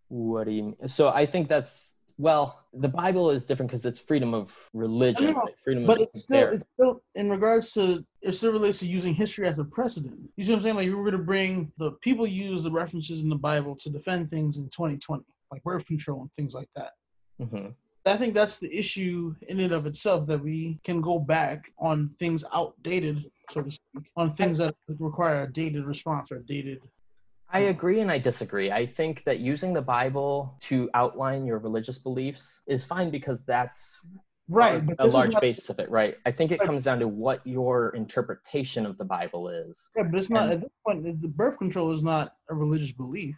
What 0.08 0.44
do 0.44 0.52
you 0.52 0.62
mean? 0.62 0.88
So 0.88 1.08
I 1.08 1.26
think 1.26 1.48
that's 1.48 1.94
well, 2.18 2.60
the 2.72 2.88
Bible 2.88 3.30
is 3.30 3.44
different 3.44 3.70
because 3.70 3.84
it's 3.84 4.00
freedom 4.00 4.34
of 4.34 4.52
religion, 4.72 5.32
know, 5.32 5.42
like 5.44 5.54
freedom 5.64 5.86
but 5.86 5.96
of 5.96 6.02
it's 6.02 6.20
still 6.20 6.48
it's 6.48 6.66
still 6.74 7.02
in 7.14 7.30
regards 7.30 7.72
to 7.74 8.04
it 8.20 8.32
still 8.32 8.52
relates 8.52 8.78
to 8.80 8.86
using 8.86 9.14
history 9.14 9.48
as 9.48 9.58
a 9.58 9.64
precedent. 9.64 10.18
You 10.36 10.44
see 10.44 10.52
what 10.52 10.58
I'm 10.58 10.62
saying? 10.62 10.76
Like 10.76 10.86
you 10.86 10.96
were 10.96 11.04
going 11.04 11.18
to 11.18 11.24
bring 11.24 11.72
the 11.78 11.92
people 12.02 12.26
use 12.26 12.62
the 12.62 12.70
references 12.70 13.22
in 13.22 13.28
the 13.28 13.36
Bible 13.36 13.76
to 13.80 13.90
defend 13.90 14.30
things 14.30 14.58
in 14.58 14.64
2020, 14.64 15.24
like 15.50 15.62
birth 15.62 15.86
control 15.86 16.22
and 16.22 16.30
things 16.36 16.54
like 16.54 16.68
that. 16.76 16.92
hmm 17.40 17.68
I 18.04 18.16
think 18.16 18.34
that's 18.34 18.58
the 18.58 18.76
issue 18.76 19.32
in 19.48 19.60
and 19.60 19.72
of 19.72 19.86
itself 19.86 20.26
that 20.26 20.42
we 20.42 20.80
can 20.82 21.00
go 21.00 21.20
back 21.20 21.70
on 21.78 22.08
things 22.08 22.44
outdated, 22.52 23.30
so 23.50 23.62
to 23.62 23.70
speak, 23.70 24.10
on 24.16 24.28
things 24.28 24.58
that 24.58 24.74
require 24.98 25.44
a 25.44 25.52
dated 25.52 25.84
response 25.84 26.32
or 26.32 26.40
dated 26.40 26.80
I 27.52 27.60
agree 27.60 28.00
and 28.00 28.10
I 28.10 28.18
disagree. 28.18 28.70
I 28.70 28.86
think 28.86 29.24
that 29.24 29.40
using 29.40 29.74
the 29.74 29.82
Bible 29.82 30.56
to 30.62 30.88
outline 30.94 31.44
your 31.44 31.58
religious 31.58 31.98
beliefs 31.98 32.62
is 32.66 32.84
fine 32.84 33.10
because 33.10 33.44
that's 33.44 34.00
right 34.48 34.82
a, 34.98 35.04
a 35.04 35.06
large 35.06 35.32
not, 35.32 35.42
basis 35.42 35.68
of 35.68 35.78
it, 35.78 35.90
right? 35.90 36.16
I 36.24 36.32
think 36.32 36.50
it 36.50 36.60
right. 36.60 36.66
comes 36.66 36.84
down 36.84 36.98
to 37.00 37.08
what 37.08 37.46
your 37.46 37.90
interpretation 37.90 38.86
of 38.86 38.96
the 38.96 39.04
Bible 39.04 39.48
is. 39.48 39.90
Yeah, 39.96 40.04
but 40.04 40.18
it's 40.18 40.30
not 40.30 40.44
and, 40.44 40.52
at 40.52 40.60
this 40.62 40.70
point. 40.86 41.22
The 41.22 41.28
birth 41.28 41.58
control 41.58 41.92
is 41.92 42.02
not 42.02 42.34
a 42.48 42.54
religious 42.54 42.92
belief. 42.92 43.36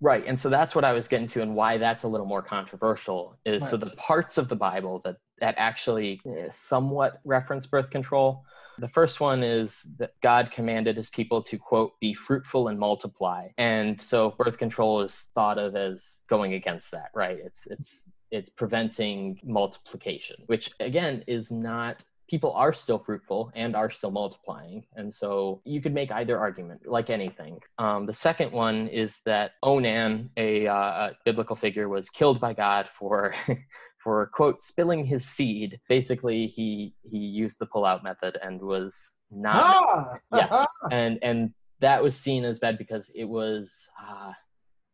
Right, 0.00 0.24
and 0.26 0.38
so 0.38 0.48
that's 0.48 0.76
what 0.76 0.84
I 0.84 0.92
was 0.92 1.08
getting 1.08 1.26
to, 1.28 1.42
and 1.42 1.56
why 1.56 1.76
that's 1.76 2.04
a 2.04 2.08
little 2.08 2.26
more 2.26 2.42
controversial 2.42 3.36
is 3.44 3.62
right. 3.62 3.70
so 3.70 3.76
the 3.76 3.90
parts 3.90 4.38
of 4.38 4.48
the 4.48 4.56
Bible 4.56 5.00
that 5.04 5.16
that 5.40 5.56
actually 5.58 6.20
eh, 6.26 6.48
somewhat 6.50 7.20
reference 7.24 7.66
birth 7.66 7.90
control 7.90 8.44
the 8.78 8.88
first 8.88 9.20
one 9.20 9.42
is 9.42 9.86
that 9.98 10.12
God 10.22 10.50
commanded 10.50 10.96
his 10.96 11.10
people 11.10 11.42
to, 11.42 11.58
quote, 11.58 11.98
be 12.00 12.14
fruitful 12.14 12.68
and 12.68 12.78
multiply. 12.78 13.48
And 13.58 14.00
so 14.00 14.34
birth 14.38 14.58
control 14.58 15.00
is 15.00 15.30
thought 15.34 15.58
of 15.58 15.76
as 15.76 16.22
going 16.28 16.54
against 16.54 16.90
that, 16.92 17.10
right? 17.14 17.38
It's, 17.44 17.66
it's, 17.66 18.08
it's 18.30 18.50
preventing 18.50 19.40
multiplication, 19.42 20.36
which 20.46 20.70
again 20.80 21.24
is 21.26 21.50
not 21.50 22.04
people 22.28 22.52
are 22.52 22.74
still 22.74 22.98
fruitful 22.98 23.50
and 23.54 23.74
are 23.74 23.90
still 23.90 24.10
multiplying. 24.10 24.84
And 24.96 25.12
so 25.12 25.62
you 25.64 25.80
could 25.80 25.94
make 25.94 26.12
either 26.12 26.38
argument, 26.38 26.86
like 26.86 27.08
anything. 27.08 27.58
Um, 27.78 28.04
the 28.04 28.12
second 28.12 28.52
one 28.52 28.86
is 28.88 29.20
that 29.24 29.52
Onan, 29.62 30.30
a, 30.36 30.66
uh, 30.66 31.10
biblical 31.24 31.56
figure, 31.56 31.88
was 31.88 32.10
killed 32.10 32.38
by 32.40 32.52
God 32.52 32.88
for. 32.98 33.34
for 34.02 34.26
quote 34.26 34.62
spilling 34.62 35.04
his 35.04 35.24
seed 35.24 35.80
basically 35.88 36.46
he 36.46 36.94
he 37.02 37.18
used 37.18 37.58
the 37.58 37.66
pull-out 37.66 38.02
method 38.02 38.38
and 38.42 38.60
was 38.60 39.12
not 39.30 39.62
ah! 39.62 40.18
yeah 40.34 40.64
and 40.92 41.18
and 41.22 41.52
that 41.80 42.02
was 42.02 42.16
seen 42.16 42.44
as 42.44 42.58
bad 42.58 42.78
because 42.78 43.10
it 43.14 43.24
was 43.24 43.88
uh, 44.08 44.32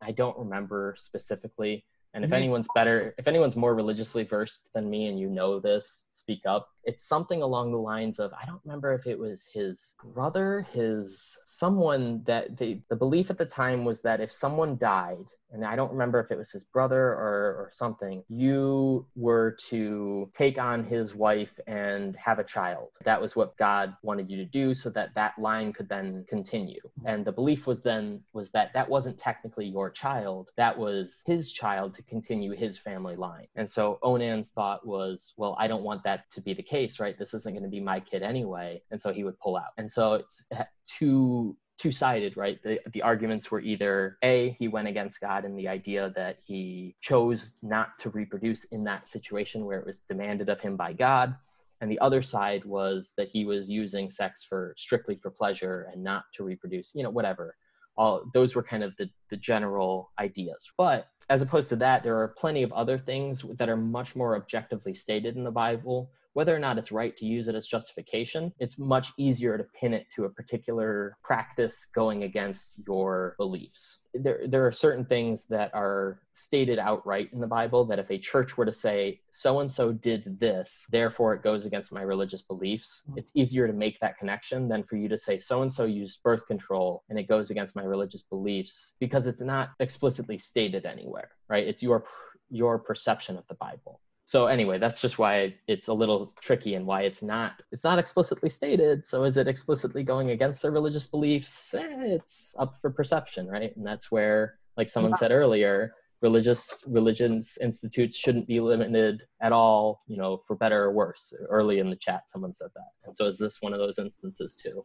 i 0.02 0.10
don't 0.10 0.38
remember 0.38 0.94
specifically 0.98 1.84
and 2.14 2.24
if 2.24 2.28
mm-hmm. 2.28 2.36
anyone's 2.36 2.68
better 2.74 3.14
if 3.18 3.28
anyone's 3.28 3.56
more 3.56 3.74
religiously 3.74 4.24
versed 4.24 4.70
than 4.74 4.88
me 4.88 5.06
and 5.06 5.18
you 5.18 5.28
know 5.28 5.58
this 5.60 6.06
speak 6.10 6.40
up 6.46 6.68
it's 6.86 7.06
something 7.06 7.42
along 7.42 7.72
the 7.72 7.78
lines 7.78 8.18
of 8.18 8.32
i 8.34 8.46
don't 8.46 8.60
remember 8.64 8.92
if 8.92 9.06
it 9.06 9.18
was 9.18 9.48
his 9.52 9.94
brother 10.12 10.66
his 10.72 11.38
someone 11.44 12.22
that 12.24 12.56
the 12.56 12.80
the 12.88 12.96
belief 12.96 13.30
at 13.30 13.38
the 13.38 13.46
time 13.46 13.84
was 13.84 14.02
that 14.02 14.20
if 14.20 14.30
someone 14.32 14.76
died 14.76 15.26
and 15.52 15.64
i 15.64 15.76
don't 15.76 15.92
remember 15.92 16.20
if 16.20 16.30
it 16.30 16.38
was 16.38 16.50
his 16.50 16.64
brother 16.64 17.00
or 17.00 17.54
or 17.54 17.70
something 17.72 18.22
you 18.28 19.06
were 19.16 19.56
to 19.68 20.28
take 20.32 20.58
on 20.58 20.84
his 20.84 21.14
wife 21.14 21.58
and 21.66 22.16
have 22.16 22.38
a 22.38 22.44
child. 22.44 22.90
That 23.04 23.20
was 23.20 23.36
what 23.36 23.56
god 23.56 23.94
wanted 24.02 24.30
you 24.30 24.36
to 24.38 24.44
do 24.44 24.74
so 24.74 24.90
that 24.90 25.14
that 25.14 25.38
line 25.38 25.72
could 25.72 25.88
then 25.88 26.24
continue. 26.28 26.80
And 27.04 27.24
the 27.24 27.32
belief 27.32 27.66
was 27.66 27.82
then 27.82 28.20
was 28.32 28.50
that 28.52 28.72
that 28.74 28.88
wasn't 28.88 29.18
technically 29.18 29.66
your 29.66 29.90
child. 29.90 30.50
That 30.56 30.76
was 30.78 31.22
his 31.26 31.52
child 31.52 31.94
to 31.94 32.02
continue 32.02 32.52
his 32.52 32.78
family 32.78 33.16
line. 33.16 33.46
And 33.56 33.70
so 33.70 33.98
onan's 34.02 34.50
thought 34.50 34.86
was 34.86 35.34
well 35.36 35.56
i 35.58 35.66
don't 35.66 35.82
want 35.82 36.02
that 36.04 36.30
to 36.30 36.40
be 36.40 36.54
the 36.54 36.62
case 36.62 36.73
case, 36.74 36.98
right? 36.98 37.18
This 37.18 37.34
isn't 37.34 37.54
going 37.54 37.62
to 37.62 37.68
be 37.68 37.80
my 37.80 38.00
kid 38.00 38.22
anyway. 38.22 38.82
And 38.90 39.00
so 39.00 39.12
he 39.12 39.22
would 39.24 39.38
pull 39.38 39.56
out. 39.56 39.72
And 39.78 39.90
so 39.90 40.14
it's 40.14 40.44
eh, 40.52 40.64
two 40.84 41.56
two 41.76 41.90
sided, 41.90 42.36
right? 42.36 42.62
The, 42.62 42.80
the 42.92 43.02
arguments 43.02 43.50
were 43.50 43.60
either 43.60 44.16
A, 44.22 44.56
he 44.60 44.68
went 44.68 44.86
against 44.86 45.20
God 45.20 45.44
and 45.44 45.58
the 45.58 45.66
idea 45.66 46.12
that 46.14 46.38
he 46.44 46.94
chose 47.00 47.56
not 47.62 47.98
to 47.98 48.10
reproduce 48.10 48.64
in 48.66 48.84
that 48.84 49.08
situation 49.08 49.64
where 49.64 49.80
it 49.80 49.86
was 49.86 50.00
demanded 50.00 50.48
of 50.48 50.60
him 50.60 50.76
by 50.76 50.92
God. 50.92 51.34
And 51.80 51.90
the 51.90 51.98
other 51.98 52.22
side 52.22 52.64
was 52.64 53.12
that 53.16 53.28
he 53.28 53.44
was 53.44 53.68
using 53.68 54.08
sex 54.08 54.44
for 54.44 54.74
strictly 54.78 55.18
for 55.20 55.30
pleasure 55.30 55.88
and 55.92 56.02
not 56.02 56.24
to 56.34 56.44
reproduce, 56.44 56.92
you 56.94 57.02
know, 57.02 57.10
whatever. 57.10 57.56
All 57.96 58.24
those 58.32 58.54
were 58.54 58.62
kind 58.62 58.84
of 58.84 58.96
the, 58.96 59.10
the 59.30 59.36
general 59.36 60.12
ideas. 60.20 60.70
But 60.78 61.08
as 61.28 61.42
opposed 61.42 61.68
to 61.70 61.76
that, 61.76 62.04
there 62.04 62.16
are 62.18 62.28
plenty 62.28 62.62
of 62.62 62.72
other 62.72 62.98
things 62.98 63.44
that 63.58 63.68
are 63.68 63.76
much 63.76 64.14
more 64.14 64.36
objectively 64.36 64.94
stated 64.94 65.36
in 65.36 65.42
the 65.42 65.50
Bible 65.50 66.10
whether 66.34 66.54
or 66.54 66.58
not 66.58 66.78
it's 66.78 66.92
right 66.92 67.16
to 67.16 67.24
use 67.24 67.48
it 67.48 67.54
as 67.54 67.66
justification, 67.66 68.52
it's 68.58 68.78
much 68.78 69.12
easier 69.16 69.56
to 69.56 69.64
pin 69.64 69.94
it 69.94 70.08
to 70.10 70.24
a 70.24 70.30
particular 70.30 71.16
practice 71.24 71.86
going 71.94 72.24
against 72.24 72.80
your 72.86 73.34
beliefs. 73.38 74.00
There, 74.12 74.42
there 74.46 74.66
are 74.66 74.72
certain 74.72 75.04
things 75.04 75.46
that 75.46 75.72
are 75.74 76.20
stated 76.32 76.78
outright 76.78 77.30
in 77.32 77.40
the 77.40 77.46
Bible 77.46 77.84
that 77.86 77.98
if 77.98 78.10
a 78.10 78.18
church 78.18 78.56
were 78.56 78.66
to 78.66 78.72
say, 78.72 79.20
so 79.30 79.60
and 79.60 79.70
so 79.70 79.92
did 79.92 80.38
this, 80.38 80.86
therefore 80.90 81.34
it 81.34 81.42
goes 81.42 81.66
against 81.66 81.92
my 81.92 82.02
religious 82.02 82.42
beliefs, 82.42 83.02
mm-hmm. 83.08 83.18
it's 83.18 83.30
easier 83.34 83.66
to 83.66 83.72
make 83.72 83.98
that 84.00 84.18
connection 84.18 84.68
than 84.68 84.82
for 84.82 84.96
you 84.96 85.08
to 85.08 85.18
say, 85.18 85.38
so 85.38 85.62
and 85.62 85.72
so 85.72 85.84
used 85.84 86.22
birth 86.22 86.46
control 86.46 87.04
and 87.08 87.18
it 87.18 87.28
goes 87.28 87.50
against 87.50 87.76
my 87.76 87.84
religious 87.84 88.22
beliefs 88.22 88.94
because 88.98 89.26
it's 89.26 89.40
not 89.40 89.70
explicitly 89.78 90.38
stated 90.38 90.84
anywhere, 90.84 91.30
right? 91.48 91.66
It's 91.66 91.82
your 91.82 92.04
your 92.50 92.78
perception 92.78 93.38
of 93.38 93.44
the 93.48 93.54
Bible 93.54 94.00
so 94.26 94.46
anyway 94.46 94.78
that's 94.78 95.00
just 95.00 95.18
why 95.18 95.54
it's 95.68 95.88
a 95.88 95.92
little 95.92 96.32
tricky 96.40 96.74
and 96.74 96.86
why 96.86 97.02
it's 97.02 97.22
not 97.22 97.62
it's 97.72 97.84
not 97.84 97.98
explicitly 97.98 98.50
stated. 98.50 99.06
So 99.06 99.24
is 99.24 99.36
it 99.36 99.48
explicitly 99.48 100.02
going 100.02 100.30
against 100.30 100.62
their 100.62 100.70
religious 100.70 101.06
beliefs? 101.06 101.74
Eh, 101.74 101.84
it's 102.04 102.54
up 102.58 102.74
for 102.80 102.90
perception 102.90 103.46
right? 103.46 103.76
And 103.76 103.86
that's 103.86 104.10
where 104.10 104.58
like 104.76 104.88
someone 104.88 105.14
said 105.14 105.32
earlier 105.32 105.94
religious 106.22 106.82
religions 106.86 107.58
institutes 107.60 108.16
shouldn't 108.16 108.46
be 108.46 108.58
limited 108.58 109.22
at 109.42 109.52
all 109.52 110.02
you 110.06 110.16
know 110.16 110.40
for 110.46 110.56
better 110.56 110.84
or 110.84 110.92
worse. 110.92 111.34
Early 111.50 111.78
in 111.78 111.90
the 111.90 111.96
chat 111.96 112.30
someone 112.30 112.54
said 112.54 112.70
that. 112.74 112.90
And 113.04 113.14
so 113.14 113.26
is 113.26 113.38
this 113.38 113.60
one 113.60 113.74
of 113.74 113.78
those 113.78 113.98
instances 113.98 114.56
too 114.56 114.84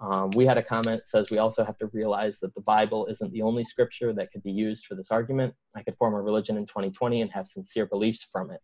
um, 0.00 0.30
we 0.34 0.44
had 0.44 0.58
a 0.58 0.62
comment 0.62 1.02
says 1.06 1.30
we 1.30 1.38
also 1.38 1.64
have 1.64 1.78
to 1.78 1.86
realize 1.86 2.38
that 2.40 2.54
the 2.54 2.60
Bible 2.60 3.06
isn't 3.06 3.32
the 3.32 3.42
only 3.42 3.64
scripture 3.64 4.12
that 4.12 4.30
could 4.30 4.42
be 4.42 4.52
used 4.52 4.86
for 4.86 4.94
this 4.94 5.10
argument. 5.10 5.54
I 5.74 5.82
could 5.82 5.96
form 5.96 6.14
a 6.14 6.20
religion 6.20 6.56
in 6.56 6.66
2020 6.66 7.22
and 7.22 7.30
have 7.32 7.46
sincere 7.46 7.86
beliefs 7.86 8.26
from 8.30 8.50
it. 8.50 8.60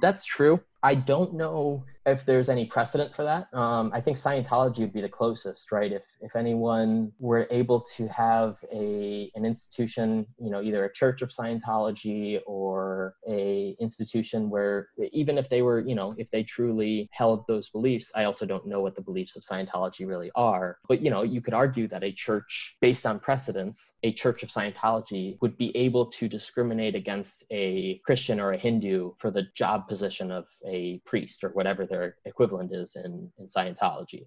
That's 0.00 0.24
true. 0.24 0.60
I 0.82 0.94
don't 0.94 1.34
know 1.34 1.84
if 2.04 2.24
there's 2.26 2.48
any 2.48 2.64
precedent 2.64 3.14
for 3.14 3.22
that. 3.22 3.46
Um, 3.56 3.90
I 3.94 4.00
think 4.00 4.16
Scientology 4.16 4.80
would 4.80 4.92
be 4.92 5.00
the 5.00 5.08
closest, 5.08 5.70
right? 5.70 5.92
If 5.92 6.02
if 6.20 6.34
anyone 6.36 7.12
were 7.20 7.46
able 7.50 7.80
to 7.96 8.08
have 8.08 8.56
a 8.72 9.30
an 9.34 9.44
institution, 9.44 10.26
you 10.38 10.50
know, 10.50 10.60
either 10.60 10.84
a 10.84 10.92
Church 10.92 11.22
of 11.22 11.30
Scientology 11.30 12.40
or 12.46 13.14
a 13.28 13.76
institution 13.80 14.50
where 14.50 14.88
even 15.12 15.38
if 15.38 15.48
they 15.48 15.62
were, 15.62 15.80
you 15.80 15.94
know, 15.94 16.14
if 16.18 16.30
they 16.30 16.42
truly 16.42 17.08
held 17.12 17.46
those 17.46 17.70
beliefs, 17.70 18.10
I 18.16 18.24
also 18.24 18.46
don't 18.46 18.66
know 18.66 18.80
what 18.80 18.96
the 18.96 19.02
beliefs 19.02 19.36
of 19.36 19.42
Scientology 19.42 20.06
really 20.06 20.30
are. 20.34 20.78
But 20.88 21.00
you 21.02 21.10
know, 21.10 21.22
you 21.22 21.40
could 21.40 21.54
argue 21.54 21.86
that 21.88 22.02
a 22.02 22.12
church, 22.12 22.76
based 22.80 23.06
on 23.06 23.20
precedents, 23.20 23.94
a 24.02 24.12
Church 24.12 24.42
of 24.42 24.48
Scientology 24.48 25.38
would 25.40 25.56
be 25.56 25.76
able 25.76 26.06
to 26.06 26.28
discriminate 26.28 26.96
against 26.96 27.44
a 27.50 28.00
Christian 28.04 28.40
or 28.40 28.52
a 28.52 28.58
Hindu 28.58 29.12
for 29.18 29.30
the 29.30 29.46
job 29.54 29.86
position 29.86 30.32
of 30.32 30.46
a 30.66 30.71
priest 31.04 31.44
or 31.44 31.50
whatever 31.50 31.86
their 31.86 32.16
equivalent 32.24 32.72
is 32.72 32.96
in, 32.96 33.30
in 33.38 33.46
Scientology. 33.46 34.26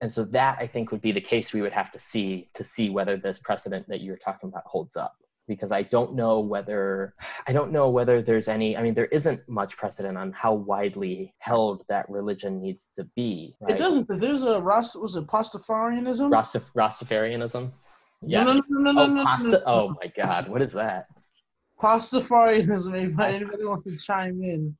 And 0.00 0.12
so 0.12 0.24
that 0.24 0.58
I 0.60 0.66
think 0.66 0.92
would 0.92 1.00
be 1.00 1.12
the 1.12 1.20
case 1.20 1.52
we 1.52 1.62
would 1.62 1.72
have 1.72 1.90
to 1.92 1.98
see 1.98 2.48
to 2.54 2.62
see 2.62 2.88
whether 2.90 3.16
this 3.16 3.38
precedent 3.40 3.86
that 3.88 4.00
you're 4.00 4.16
talking 4.16 4.48
about 4.48 4.62
holds 4.64 4.96
up. 4.96 5.14
Because 5.48 5.72
I 5.72 5.82
don't 5.82 6.14
know 6.14 6.40
whether 6.40 7.14
I 7.46 7.52
don't 7.52 7.72
know 7.72 7.88
whether 7.88 8.22
there's 8.22 8.48
any 8.48 8.76
I 8.76 8.82
mean 8.82 8.94
there 8.94 9.06
isn't 9.06 9.40
much 9.48 9.76
precedent 9.76 10.16
on 10.16 10.30
how 10.32 10.54
widely 10.54 11.34
held 11.38 11.84
that 11.88 12.08
religion 12.08 12.60
needs 12.60 12.90
to 12.96 13.04
be. 13.16 13.56
Right? 13.60 13.74
It 13.74 13.78
doesn't. 13.78 14.06
But 14.06 14.20
there's 14.20 14.42
a 14.42 14.60
Rast 14.60 15.00
was 15.00 15.16
it 15.16 15.26
Pastafarianism? 15.26 16.30
Rastaf- 16.30 16.70
Rastafarianism. 16.76 17.72
Yeah. 18.22 18.44
No, 18.44 18.54
no, 18.54 18.62
no, 18.68 18.92
no, 18.92 19.02
oh, 19.02 19.06
no, 19.06 19.24
pasta- 19.24 19.50
no, 19.50 19.58
no. 19.58 19.64
Oh 19.66 19.96
my 20.00 20.12
God, 20.16 20.48
what 20.48 20.62
is 20.62 20.72
that? 20.74 21.06
Pastafarianism. 21.80 23.20
Anybody 23.20 23.64
wants 23.64 23.84
to 23.84 23.96
chime 23.96 24.42
in? 24.42 24.76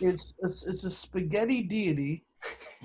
It's 0.00 0.34
it's 0.42 0.66
it's 0.66 0.84
a 0.84 0.90
spaghetti 0.90 1.62
deity. 1.62 2.24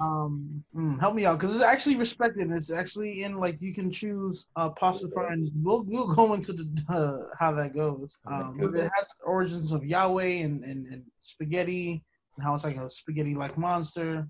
Um, 0.02 0.63
mm, 0.74 0.98
help 1.00 1.15
me 1.15 1.26
out 1.26 1.39
because 1.39 1.54
it's 1.54 1.63
actually 1.63 1.98
respected. 1.98 2.50
It's 2.52 2.72
actually 2.72 3.24
in 3.24 3.38
like 3.38 3.58
you 3.60 3.74
can 3.74 3.91
choose 3.91 4.48
uh 4.56 4.69
Pastafarian. 4.72 5.50
We'll 5.62 5.84
we'll 5.84 6.08
go 6.15 6.34
into 6.34 6.54
the 6.54 6.65
uh, 6.89 7.36
how 7.38 7.52
that 7.54 7.76
goes. 7.76 8.17
Um, 8.26 8.58
but 8.60 8.76
it 8.76 8.91
has 8.95 9.08
origins 9.26 9.72
of 9.72 9.84
Yahweh 9.84 10.43
and, 10.43 10.63
and, 10.63 10.88
and 10.88 11.04
spaghetti 11.19 12.02
and 12.38 12.45
how 12.45 12.56
it's 12.56 12.63
like 12.63 12.78
a 12.78 12.89
spaghetti 12.89 13.36
like 13.36 13.58
monster. 13.58 14.28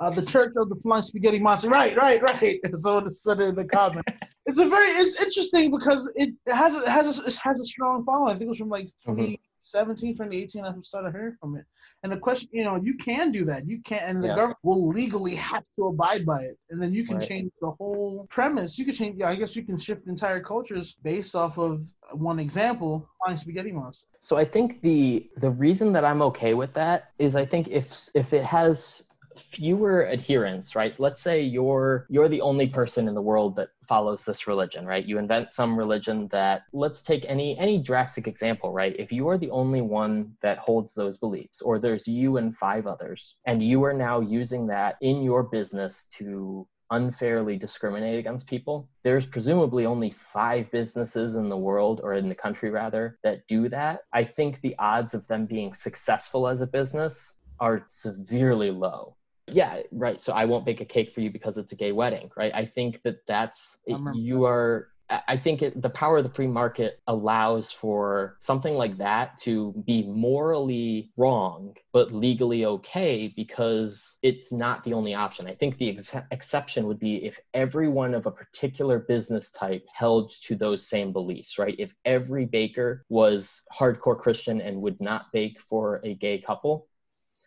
Uh, 0.00 0.08
the 0.08 0.22
Church 0.22 0.54
of 0.56 0.70
the 0.70 0.76
Flying 0.76 1.02
Spaghetti 1.02 1.38
Monster. 1.38 1.68
Right, 1.68 1.94
right, 1.94 2.22
right. 2.22 2.58
So 2.74 2.98
it 2.98 3.12
said 3.12 3.38
in 3.40 3.54
the 3.54 3.66
comment. 3.66 4.06
It's 4.46 4.58
a 4.58 4.68
very 4.68 4.88
it's 4.88 5.20
interesting 5.20 5.70
because 5.70 6.10
it 6.16 6.34
has 6.48 6.76
it 6.76 6.88
has 6.88 7.18
a, 7.18 7.22
it 7.26 7.36
has 7.42 7.60
a 7.60 7.64
strong 7.64 8.04
following. 8.04 8.30
I 8.30 8.32
think 8.32 8.44
it 8.44 8.48
was 8.48 8.58
from 8.58 8.70
like 8.70 8.86
mm-hmm. 9.06 9.16
2017, 9.16 10.14
2018. 10.14 10.64
I 10.64 10.72
started 10.82 11.12
hearing 11.12 11.36
from 11.40 11.56
it. 11.56 11.64
And 12.02 12.10
the 12.10 12.16
question, 12.16 12.48
you 12.52 12.64
know, 12.64 12.76
you 12.82 12.96
can 12.96 13.30
do 13.30 13.44
that. 13.44 13.68
You 13.68 13.80
can, 13.82 14.00
and 14.02 14.24
the 14.24 14.28
yeah. 14.28 14.36
government 14.36 14.58
will 14.62 14.88
legally 14.88 15.34
have 15.34 15.64
to 15.76 15.88
abide 15.88 16.24
by 16.24 16.44
it. 16.44 16.58
And 16.70 16.82
then 16.82 16.94
you 16.94 17.04
can 17.04 17.18
right. 17.18 17.28
change 17.28 17.52
the 17.60 17.72
whole 17.72 18.26
premise. 18.30 18.78
You 18.78 18.86
can 18.86 18.94
change. 18.94 19.16
Yeah, 19.18 19.28
I 19.28 19.34
guess 19.34 19.54
you 19.54 19.62
can 19.62 19.76
shift 19.76 20.06
entire 20.06 20.40
cultures 20.40 20.96
based 21.02 21.36
off 21.36 21.58
of 21.58 21.84
one 22.12 22.38
example, 22.38 23.06
flying 23.22 23.36
spaghetti 23.36 23.72
monster. 23.72 24.06
So 24.22 24.38
I 24.38 24.46
think 24.46 24.80
the 24.80 25.28
the 25.36 25.50
reason 25.50 25.92
that 25.92 26.04
I'm 26.04 26.22
okay 26.22 26.54
with 26.54 26.72
that 26.74 27.10
is 27.18 27.36
I 27.36 27.44
think 27.44 27.68
if 27.68 28.08
if 28.14 28.32
it 28.32 28.46
has 28.46 29.04
fewer 29.40 30.08
adherents, 30.08 30.76
right? 30.76 30.98
Let's 30.98 31.20
say 31.20 31.42
you're 31.42 32.06
you're 32.08 32.28
the 32.28 32.40
only 32.40 32.66
person 32.66 33.08
in 33.08 33.14
the 33.14 33.22
world 33.22 33.56
that 33.56 33.70
follows 33.86 34.24
this 34.24 34.46
religion, 34.46 34.86
right? 34.86 35.04
You 35.04 35.18
invent 35.18 35.50
some 35.50 35.76
religion 35.76 36.28
that 36.28 36.62
let's 36.72 37.02
take 37.02 37.24
any 37.28 37.58
any 37.58 37.78
drastic 37.78 38.26
example, 38.26 38.72
right? 38.72 38.94
If 38.98 39.12
you 39.12 39.28
are 39.28 39.38
the 39.38 39.50
only 39.50 39.80
one 39.80 40.36
that 40.42 40.58
holds 40.58 40.94
those 40.94 41.18
beliefs 41.18 41.60
or 41.60 41.78
there's 41.78 42.06
you 42.06 42.36
and 42.36 42.56
five 42.56 42.86
others 42.86 43.36
and 43.46 43.62
you 43.62 43.82
are 43.84 43.94
now 43.94 44.20
using 44.20 44.66
that 44.68 44.96
in 45.00 45.22
your 45.22 45.42
business 45.42 46.06
to 46.18 46.66
unfairly 46.90 47.56
discriminate 47.56 48.18
against 48.18 48.48
people. 48.48 48.88
There's 49.04 49.26
presumably 49.26 49.86
only 49.86 50.10
five 50.10 50.70
businesses 50.70 51.36
in 51.36 51.48
the 51.48 51.56
world, 51.56 52.00
or 52.02 52.14
in 52.14 52.28
the 52.28 52.34
country 52.34 52.70
rather, 52.70 53.18
that 53.22 53.46
do 53.46 53.68
that. 53.68 54.00
I 54.12 54.24
think 54.24 54.60
the 54.60 54.74
odds 54.78 55.14
of 55.14 55.26
them 55.28 55.46
being 55.46 55.72
successful 55.72 56.48
as 56.48 56.60
a 56.60 56.66
business 56.66 57.34
are 57.60 57.84
severely 57.88 58.70
low 58.70 59.16
yeah 59.54 59.80
right 59.92 60.20
so 60.20 60.32
i 60.32 60.44
won't 60.44 60.64
bake 60.64 60.80
a 60.80 60.84
cake 60.84 61.12
for 61.12 61.20
you 61.20 61.30
because 61.30 61.58
it's 61.58 61.72
a 61.72 61.76
gay 61.76 61.92
wedding 61.92 62.30
right 62.36 62.52
i 62.54 62.64
think 62.64 63.02
that 63.02 63.26
that's 63.26 63.78
you 64.14 64.44
are 64.44 64.88
I 65.26 65.36
think 65.36 65.62
it, 65.62 65.80
the 65.82 65.90
power 65.90 66.18
of 66.18 66.24
the 66.24 66.30
free 66.30 66.46
market 66.46 67.00
allows 67.08 67.72
for 67.72 68.36
something 68.38 68.74
like 68.74 68.96
that 68.98 69.36
to 69.38 69.72
be 69.84 70.04
morally 70.04 71.10
wrong, 71.16 71.74
but 71.92 72.12
legally 72.12 72.64
okay 72.64 73.32
because 73.34 74.18
it's 74.22 74.52
not 74.52 74.84
the 74.84 74.92
only 74.92 75.14
option. 75.14 75.48
I 75.48 75.54
think 75.54 75.78
the 75.78 75.90
ex- 75.90 76.14
exception 76.30 76.86
would 76.86 77.00
be 77.00 77.24
if 77.24 77.40
everyone 77.54 78.14
of 78.14 78.26
a 78.26 78.30
particular 78.30 79.00
business 79.00 79.50
type 79.50 79.84
held 79.92 80.32
to 80.42 80.54
those 80.54 80.88
same 80.88 81.12
beliefs, 81.12 81.58
right? 81.58 81.74
If 81.78 81.92
every 82.04 82.44
baker 82.44 83.04
was 83.08 83.62
hardcore 83.76 84.18
Christian 84.18 84.60
and 84.60 84.80
would 84.80 85.00
not 85.00 85.32
bake 85.32 85.58
for 85.60 86.00
a 86.04 86.14
gay 86.14 86.38
couple, 86.38 86.86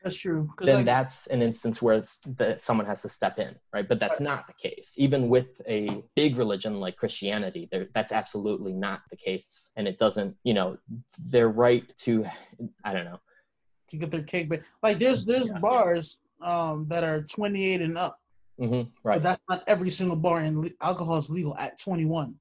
That's 0.03 0.17
true. 0.17 0.51
then 0.59 0.77
like, 0.77 0.85
that's 0.85 1.27
an 1.27 1.41
instance 1.41 1.81
where 1.81 1.95
it's, 1.95 2.19
that 2.37 2.61
someone 2.61 2.85
has 2.85 3.01
to 3.03 3.09
step 3.09 3.39
in, 3.39 3.55
right? 3.73 3.87
But 3.87 4.01
that's 4.01 4.19
not 4.19 4.47
the 4.47 4.53
case. 4.53 4.93
Even 4.97 5.29
with 5.29 5.61
a 5.67 6.03
big 6.15 6.37
religion 6.37 6.79
like 6.81 6.97
Christianity, 6.97 7.69
there, 7.71 7.87
that's 7.95 8.11
absolutely 8.11 8.73
not 8.73 8.99
the 9.09 9.15
case, 9.15 9.71
and 9.77 9.87
it 9.87 9.97
doesn't, 9.97 10.35
you 10.43 10.53
know, 10.53 10.77
their 11.17 11.47
right 11.49 11.91
to, 11.99 12.25
I 12.83 12.91
don't 12.93 13.05
know, 13.05 13.19
to 13.89 13.97
get 13.97 14.11
their 14.11 14.23
cake, 14.23 14.49
but 14.49 14.61
like 14.81 14.99
there's 14.99 15.23
there's 15.23 15.51
Yeah. 15.53 15.59
bars 15.59 16.17
um 16.41 16.85
that 16.89 17.03
are 17.03 17.21
28 17.23 17.81
and 17.81 17.97
up, 17.97 18.19
hmm 18.59 18.81
but 18.81 18.89
right, 19.05 19.23
that's 19.23 19.41
not 19.49 19.63
every 19.67 19.89
single 19.89 20.17
bar, 20.17 20.39
and 20.39 20.61
le- 20.61 20.69
alcohol 20.81 21.17
is 21.17 21.29
legal 21.29 21.55
at 21.57 21.79
21. 21.79 22.35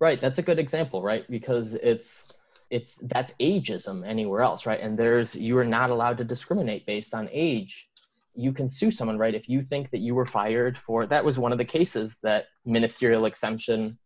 right. 0.00 0.20
That's 0.20 0.38
a 0.38 0.42
good 0.42 0.58
example, 0.58 1.02
right? 1.02 1.24
Because 1.30 1.74
it's 1.74 2.32
it's 2.70 2.98
that's 3.04 3.32
ageism 3.40 4.06
anywhere 4.06 4.42
else, 4.42 4.66
right? 4.66 4.80
And 4.80 4.98
there's 4.98 5.34
you 5.34 5.56
are 5.58 5.64
not 5.64 5.90
allowed 5.90 6.18
to 6.18 6.24
discriminate 6.24 6.86
based 6.86 7.14
on 7.14 7.28
age. 7.32 7.88
You 8.34 8.52
can 8.52 8.68
sue 8.68 8.90
someone, 8.90 9.18
right? 9.18 9.34
If 9.34 9.48
you 9.48 9.62
think 9.62 9.90
that 9.90 9.98
you 9.98 10.14
were 10.14 10.26
fired 10.26 10.76
for 10.76 11.06
that 11.06 11.24
was 11.24 11.38
one 11.38 11.52
of 11.52 11.58
the 11.58 11.64
cases 11.64 12.18
that 12.22 12.46
ministerial 12.64 13.24
exemption 13.24 13.98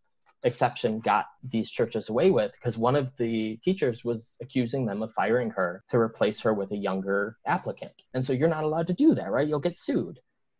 exception 0.44 0.98
got 0.98 1.26
these 1.48 1.70
churches 1.70 2.08
away 2.08 2.30
with 2.30 2.52
because 2.52 2.76
one 2.76 2.96
of 2.96 3.16
the 3.16 3.56
teachers 3.58 4.04
was 4.04 4.36
accusing 4.40 4.86
them 4.86 5.02
of 5.02 5.12
firing 5.12 5.50
her 5.50 5.84
to 5.88 5.98
replace 5.98 6.40
her 6.40 6.52
with 6.52 6.72
a 6.72 6.76
younger 6.76 7.36
applicant. 7.46 7.92
And 8.14 8.24
so 8.24 8.32
you're 8.32 8.48
not 8.48 8.64
allowed 8.64 8.88
to 8.88 8.92
do 8.92 9.14
that, 9.14 9.30
right? 9.30 9.46
You'll 9.46 9.60
get 9.60 9.76
sued. 9.76 10.18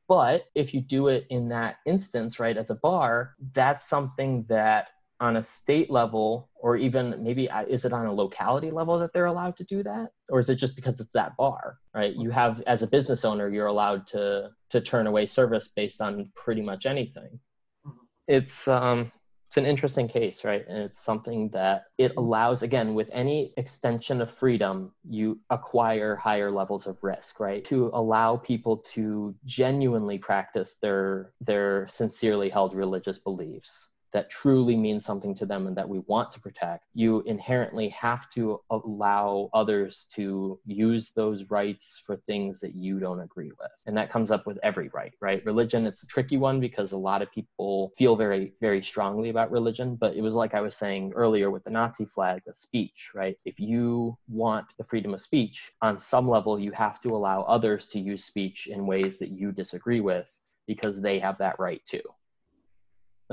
But 0.09 0.44
if 0.55 0.74
you 0.74 0.80
do 0.80 1.09
it 1.09 1.26
in 1.30 1.48
that 1.48 1.76
instance, 1.86 2.38
right, 2.38 2.57
as 2.57 2.70
a 2.70 2.76
bar, 2.76 3.34
that's 3.55 3.88
something 3.88 4.44
that 4.48 4.88
on 5.22 5.36
a 5.36 5.42
state 5.42 5.88
level, 5.88 6.50
or 6.56 6.76
even 6.76 7.14
maybe 7.22 7.48
uh, 7.48 7.64
is 7.66 7.84
it 7.84 7.92
on 7.92 8.06
a 8.06 8.12
locality 8.12 8.72
level 8.72 8.98
that 8.98 9.12
they're 9.14 9.26
allowed 9.26 9.56
to 9.56 9.64
do 9.64 9.80
that? 9.84 10.10
Or 10.30 10.40
is 10.40 10.50
it 10.50 10.56
just 10.56 10.74
because 10.74 10.98
it's 10.98 11.12
that 11.12 11.36
bar, 11.36 11.78
right? 11.94 12.12
You 12.14 12.30
have, 12.30 12.60
as 12.66 12.82
a 12.82 12.88
business 12.88 13.24
owner, 13.24 13.48
you're 13.48 13.68
allowed 13.68 14.04
to, 14.08 14.50
to 14.70 14.80
turn 14.80 15.06
away 15.06 15.26
service 15.26 15.68
based 15.68 16.00
on 16.00 16.28
pretty 16.34 16.60
much 16.60 16.86
anything. 16.86 17.38
Mhm. 17.86 17.94
It's, 18.26 18.66
um, 18.66 19.12
it's 19.46 19.56
an 19.58 19.64
interesting 19.64 20.08
case, 20.08 20.44
right? 20.44 20.64
And 20.66 20.78
it's 20.78 21.04
something 21.04 21.50
that 21.50 21.84
it 21.98 22.14
allows, 22.16 22.64
again, 22.64 22.94
with 22.94 23.08
any 23.12 23.52
extension 23.56 24.20
of 24.22 24.30
freedom, 24.30 24.92
you 25.08 25.38
acquire 25.50 26.16
higher 26.16 26.50
levels 26.50 26.88
of 26.88 26.96
risk, 27.00 27.38
right? 27.38 27.64
To 27.66 27.90
allow 27.94 28.38
people 28.38 28.78
to 28.94 29.36
genuinely 29.44 30.18
practice 30.18 30.78
their 30.82 31.32
their 31.40 31.86
sincerely 31.88 32.48
held 32.48 32.74
religious 32.74 33.18
beliefs 33.18 33.91
that 34.12 34.30
truly 34.30 34.76
mean 34.76 35.00
something 35.00 35.34
to 35.34 35.46
them 35.46 35.66
and 35.66 35.76
that 35.76 35.88
we 35.88 36.00
want 36.00 36.30
to 36.32 36.40
protect, 36.40 36.84
you 36.94 37.22
inherently 37.22 37.88
have 37.90 38.28
to 38.30 38.60
allow 38.70 39.48
others 39.54 40.06
to 40.14 40.58
use 40.66 41.12
those 41.12 41.50
rights 41.50 42.02
for 42.04 42.16
things 42.16 42.60
that 42.60 42.74
you 42.74 42.98
don't 42.98 43.20
agree 43.20 43.50
with. 43.58 43.70
And 43.86 43.96
that 43.96 44.10
comes 44.10 44.30
up 44.30 44.46
with 44.46 44.58
every 44.62 44.88
right, 44.88 45.12
right? 45.20 45.44
Religion, 45.44 45.86
it's 45.86 46.02
a 46.02 46.06
tricky 46.06 46.36
one 46.36 46.60
because 46.60 46.92
a 46.92 46.96
lot 46.96 47.22
of 47.22 47.32
people 47.32 47.92
feel 47.96 48.16
very, 48.16 48.52
very 48.60 48.82
strongly 48.82 49.30
about 49.30 49.50
religion. 49.50 49.96
But 49.96 50.14
it 50.14 50.22
was 50.22 50.34
like 50.34 50.54
I 50.54 50.60
was 50.60 50.76
saying 50.76 51.12
earlier 51.14 51.50
with 51.50 51.64
the 51.64 51.70
Nazi 51.70 52.04
flag, 52.04 52.42
the 52.46 52.54
speech, 52.54 53.10
right? 53.14 53.36
If 53.44 53.58
you 53.58 54.16
want 54.28 54.66
the 54.78 54.84
freedom 54.84 55.14
of 55.14 55.20
speech, 55.20 55.72
on 55.80 55.98
some 55.98 56.28
level, 56.28 56.58
you 56.58 56.72
have 56.72 57.00
to 57.00 57.16
allow 57.16 57.42
others 57.42 57.88
to 57.88 58.00
use 58.00 58.24
speech 58.24 58.66
in 58.66 58.86
ways 58.86 59.18
that 59.18 59.30
you 59.30 59.52
disagree 59.52 60.00
with 60.00 60.30
because 60.66 61.00
they 61.00 61.18
have 61.18 61.38
that 61.38 61.58
right 61.58 61.84
too. 61.84 62.02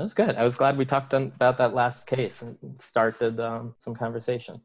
That 0.00 0.04
was 0.04 0.14
good. 0.14 0.36
I 0.36 0.44
was 0.44 0.56
glad 0.56 0.78
we 0.78 0.86
talked 0.86 1.12
on, 1.12 1.30
about 1.34 1.58
that 1.58 1.74
last 1.74 2.06
case 2.06 2.40
and 2.40 2.56
started 2.78 3.38
um, 3.38 3.74
some 3.76 3.94
conversation. 3.94 4.58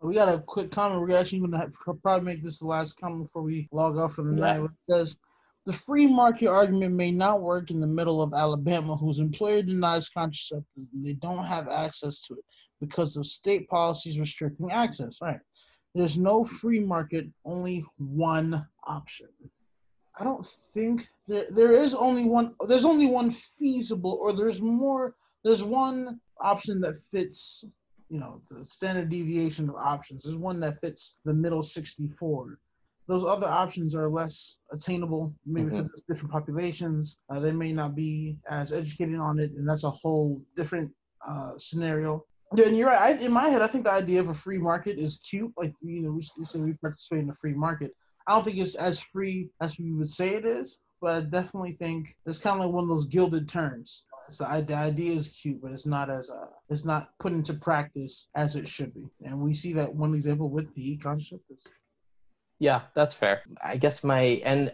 We 0.00 0.14
got 0.14 0.30
a 0.30 0.38
quick 0.38 0.70
comment. 0.70 1.02
We're 1.02 1.18
actually 1.18 1.40
going 1.40 1.50
to 1.50 1.70
probably 2.00 2.24
make 2.24 2.42
this 2.42 2.60
the 2.60 2.66
last 2.66 2.98
comment 2.98 3.24
before 3.24 3.42
we 3.42 3.68
log 3.72 3.98
off 3.98 4.14
for 4.14 4.22
the 4.22 4.32
Yeah. 4.32 4.56
night. 4.56 4.60
It 4.62 4.70
says 4.88 5.18
the 5.66 5.74
free 5.74 6.06
market 6.06 6.48
argument 6.48 6.94
may 6.94 7.12
not 7.12 7.42
work 7.42 7.70
in 7.70 7.78
the 7.78 7.86
middle 7.86 8.22
of 8.22 8.32
Alabama, 8.32 8.96
whose 8.96 9.18
employer 9.18 9.60
denies 9.60 10.08
contraceptives 10.08 10.64
and 10.94 11.04
they 11.04 11.12
don't 11.12 11.44
have 11.44 11.68
access 11.68 12.22
to 12.22 12.36
it 12.36 12.44
because 12.80 13.18
of 13.18 13.26
state 13.26 13.68
policies 13.68 14.18
restricting 14.18 14.72
access. 14.72 15.18
Right? 15.20 15.40
There's 15.94 16.16
no 16.16 16.42
free 16.42 16.80
market, 16.80 17.26
only 17.44 17.84
one 17.98 18.66
option. 18.86 19.28
I 20.18 20.24
don't 20.24 20.46
think 20.72 21.08
there 21.28 21.46
there 21.50 21.72
is 21.72 21.94
only 21.94 22.24
one. 22.24 22.54
There's 22.68 22.84
only 22.84 23.06
one 23.06 23.34
feasible, 23.58 24.18
or 24.20 24.32
there's 24.32 24.62
more. 24.62 25.14
There's 25.44 25.62
one 25.62 26.20
option 26.40 26.80
that 26.80 26.94
fits 27.12 27.64
you 28.08 28.20
know 28.20 28.40
the 28.50 28.64
standard 28.64 29.08
deviation 29.08 29.68
of 29.68 29.74
options 29.76 30.24
there's 30.24 30.36
one 30.36 30.60
that 30.60 30.80
fits 30.80 31.18
the 31.24 31.34
middle 31.34 31.62
64 31.62 32.58
those 33.08 33.24
other 33.24 33.46
options 33.46 33.94
are 33.94 34.08
less 34.08 34.58
attainable 34.72 35.32
maybe 35.44 35.70
for 35.70 35.88
different 36.08 36.32
populations 36.32 37.16
uh, 37.30 37.40
they 37.40 37.52
may 37.52 37.72
not 37.72 37.94
be 37.94 38.36
as 38.48 38.72
educated 38.72 39.16
on 39.16 39.38
it 39.38 39.50
and 39.52 39.68
that's 39.68 39.84
a 39.84 39.90
whole 39.90 40.40
different 40.56 40.90
uh, 41.26 41.52
scenario 41.56 42.24
yeah, 42.54 42.66
and 42.66 42.76
you're 42.76 42.88
right 42.88 43.16
I, 43.16 43.24
in 43.24 43.32
my 43.32 43.48
head 43.48 43.62
i 43.62 43.66
think 43.66 43.84
the 43.84 43.92
idea 43.92 44.20
of 44.20 44.28
a 44.28 44.34
free 44.34 44.58
market 44.58 44.98
is 44.98 45.20
cute 45.28 45.52
like 45.56 45.72
you 45.82 46.02
know 46.02 46.10
we, 46.10 46.22
we 46.38 46.44
say 46.44 46.58
we 46.58 46.74
participate 46.74 47.24
in 47.24 47.30
a 47.30 47.34
free 47.34 47.54
market 47.54 47.92
i 48.26 48.34
don't 48.34 48.44
think 48.44 48.58
it's 48.58 48.74
as 48.74 49.00
free 49.00 49.48
as 49.60 49.78
we 49.78 49.92
would 49.92 50.10
say 50.10 50.34
it 50.34 50.44
is 50.44 50.80
but 51.00 51.14
i 51.14 51.20
definitely 51.20 51.72
think 51.72 52.08
it's 52.26 52.38
kind 52.38 52.58
of 52.58 52.66
like 52.66 52.74
one 52.74 52.84
of 52.84 52.90
those 52.90 53.06
gilded 53.06 53.48
terms 53.48 54.04
so 54.28 54.44
the, 54.44 54.62
the 54.62 54.74
idea 54.74 55.12
is 55.12 55.28
cute, 55.28 55.60
but 55.62 55.72
it's 55.72 55.86
not 55.86 56.10
as 56.10 56.30
uh, 56.30 56.46
it's 56.68 56.84
not 56.84 57.10
put 57.18 57.32
into 57.32 57.54
practice 57.54 58.28
as 58.34 58.56
it 58.56 58.66
should 58.66 58.94
be. 58.94 59.04
And 59.24 59.40
we 59.40 59.54
see 59.54 59.72
that 59.74 59.92
one 59.92 60.14
example 60.14 60.50
with 60.50 60.72
the 60.74 60.98
contraceptives. 60.98 61.68
Yeah, 62.58 62.82
that's 62.94 63.14
fair. 63.14 63.42
I 63.62 63.76
guess 63.76 64.02
my 64.02 64.40
and 64.44 64.72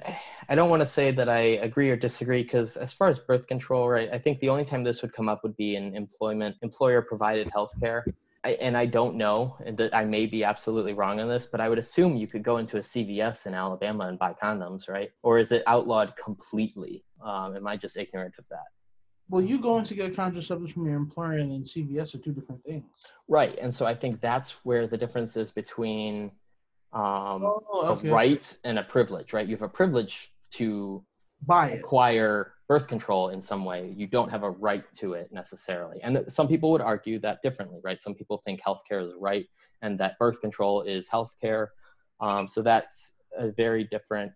I 0.49 0.55
don't 0.55 0.71
want 0.71 0.81
to 0.81 0.87
say 0.87 1.11
that 1.11 1.29
I 1.29 1.41
agree 1.41 1.91
or 1.91 1.97
disagree 1.97 2.45
because 2.45 2.77
as 2.77 2.93
far 2.93 3.09
as 3.09 3.19
birth 3.19 3.47
control, 3.49 3.89
right, 3.89 4.09
I 4.13 4.19
think 4.19 4.39
the 4.39 4.49
only 4.49 4.65
time 4.65 4.85
this 4.85 5.03
would 5.03 5.13
come 5.13 5.29
up 5.29 5.43
would 5.43 5.57
be 5.57 5.77
in 5.77 5.97
employment, 5.97 6.57
employer 6.63 7.03
provided 7.03 7.51
health 7.53 7.73
care. 7.81 8.07
I, 8.45 8.51
and 8.55 8.77
I 8.77 8.87
don't 8.87 9.15
know, 9.17 9.57
and 9.65 9.77
that 9.79 9.95
I 9.95 10.05
may 10.05 10.27
be 10.27 10.43
absolutely 10.43 10.95
wrong 10.95 11.21
on 11.21 11.29
this, 11.29 11.47
but 11.47 11.61
I 11.61 11.69
would 11.69 11.79
assume 11.79 12.17
you 12.17 12.27
could 12.27 12.43
go 12.43 12.57
into 12.57 12.77
a 12.77 12.81
CVS 12.81 13.47
in 13.47 13.55
Alabama 13.55 14.07
and 14.09 14.19
buy 14.19 14.35
condoms, 14.43 14.89
right? 14.89 15.11
Or 15.23 15.39
is 15.39 15.53
it 15.53 15.63
outlawed 15.69 16.15
completely? 16.17 17.05
Um, 17.25 17.55
am 17.57 17.67
I 17.69 17.77
just 17.77 17.97
ignorant 17.97 18.35
of 18.39 18.45
that? 18.51 18.67
Well, 19.31 19.43
you 19.43 19.61
going 19.61 19.85
to 19.85 19.95
get 19.95 20.15
contraceptives 20.17 20.73
from 20.73 20.87
your 20.87 20.97
employer 20.97 21.35
and 21.39 21.53
then 21.53 21.63
CVS 21.63 22.15
are 22.15 22.19
two 22.19 22.33
different 22.33 22.65
things. 22.65 22.85
Right, 23.29 23.57
and 23.61 23.73
so 23.73 23.87
I 23.87 23.95
think 23.95 24.21
that's 24.21 24.51
where 24.65 24.89
the 24.89 24.99
difference 24.99 25.37
is 25.37 25.53
between 25.53 26.33
um, 26.93 27.45
Oh, 27.45 27.97
okay. 27.97 28.09
a 28.09 28.13
right 28.13 28.57
and 28.65 28.79
a 28.79 28.83
privilege, 28.83 29.33
right? 29.33 29.47
You 29.47 29.55
have 29.55 29.63
a 29.63 29.69
privilege 29.69 30.33
to 30.55 31.05
Buy 31.47 31.69
it. 31.71 31.81
acquire 31.81 32.55
birth 32.73 32.89
control 32.89 33.29
in 33.29 33.43
some 33.43 33.67
way. 33.67 33.93
You 33.95 34.07
don't 34.07 34.31
have 34.31 34.45
a 34.45 34.51
right 34.51 34.91
to 34.95 35.13
it 35.13 35.31
necessarily. 35.31 36.01
And 36.03 36.25
some 36.29 36.49
people 36.49 36.71
would 36.73 36.81
argue 36.81 37.19
that 37.19 37.43
differently, 37.43 37.81
right? 37.85 38.01
Some 38.01 38.15
people 38.15 38.41
think 38.47 38.63
healthcare 38.67 39.07
is 39.07 39.13
right 39.21 39.45
and 39.83 40.01
that 40.01 40.19
birth 40.19 40.41
control 40.41 40.81
is 40.81 41.07
healthcare. 41.07 41.67
Um, 42.21 42.49
so 42.49 42.63
that's 42.63 43.13
a 43.37 43.51
very 43.51 43.85
different 43.85 44.33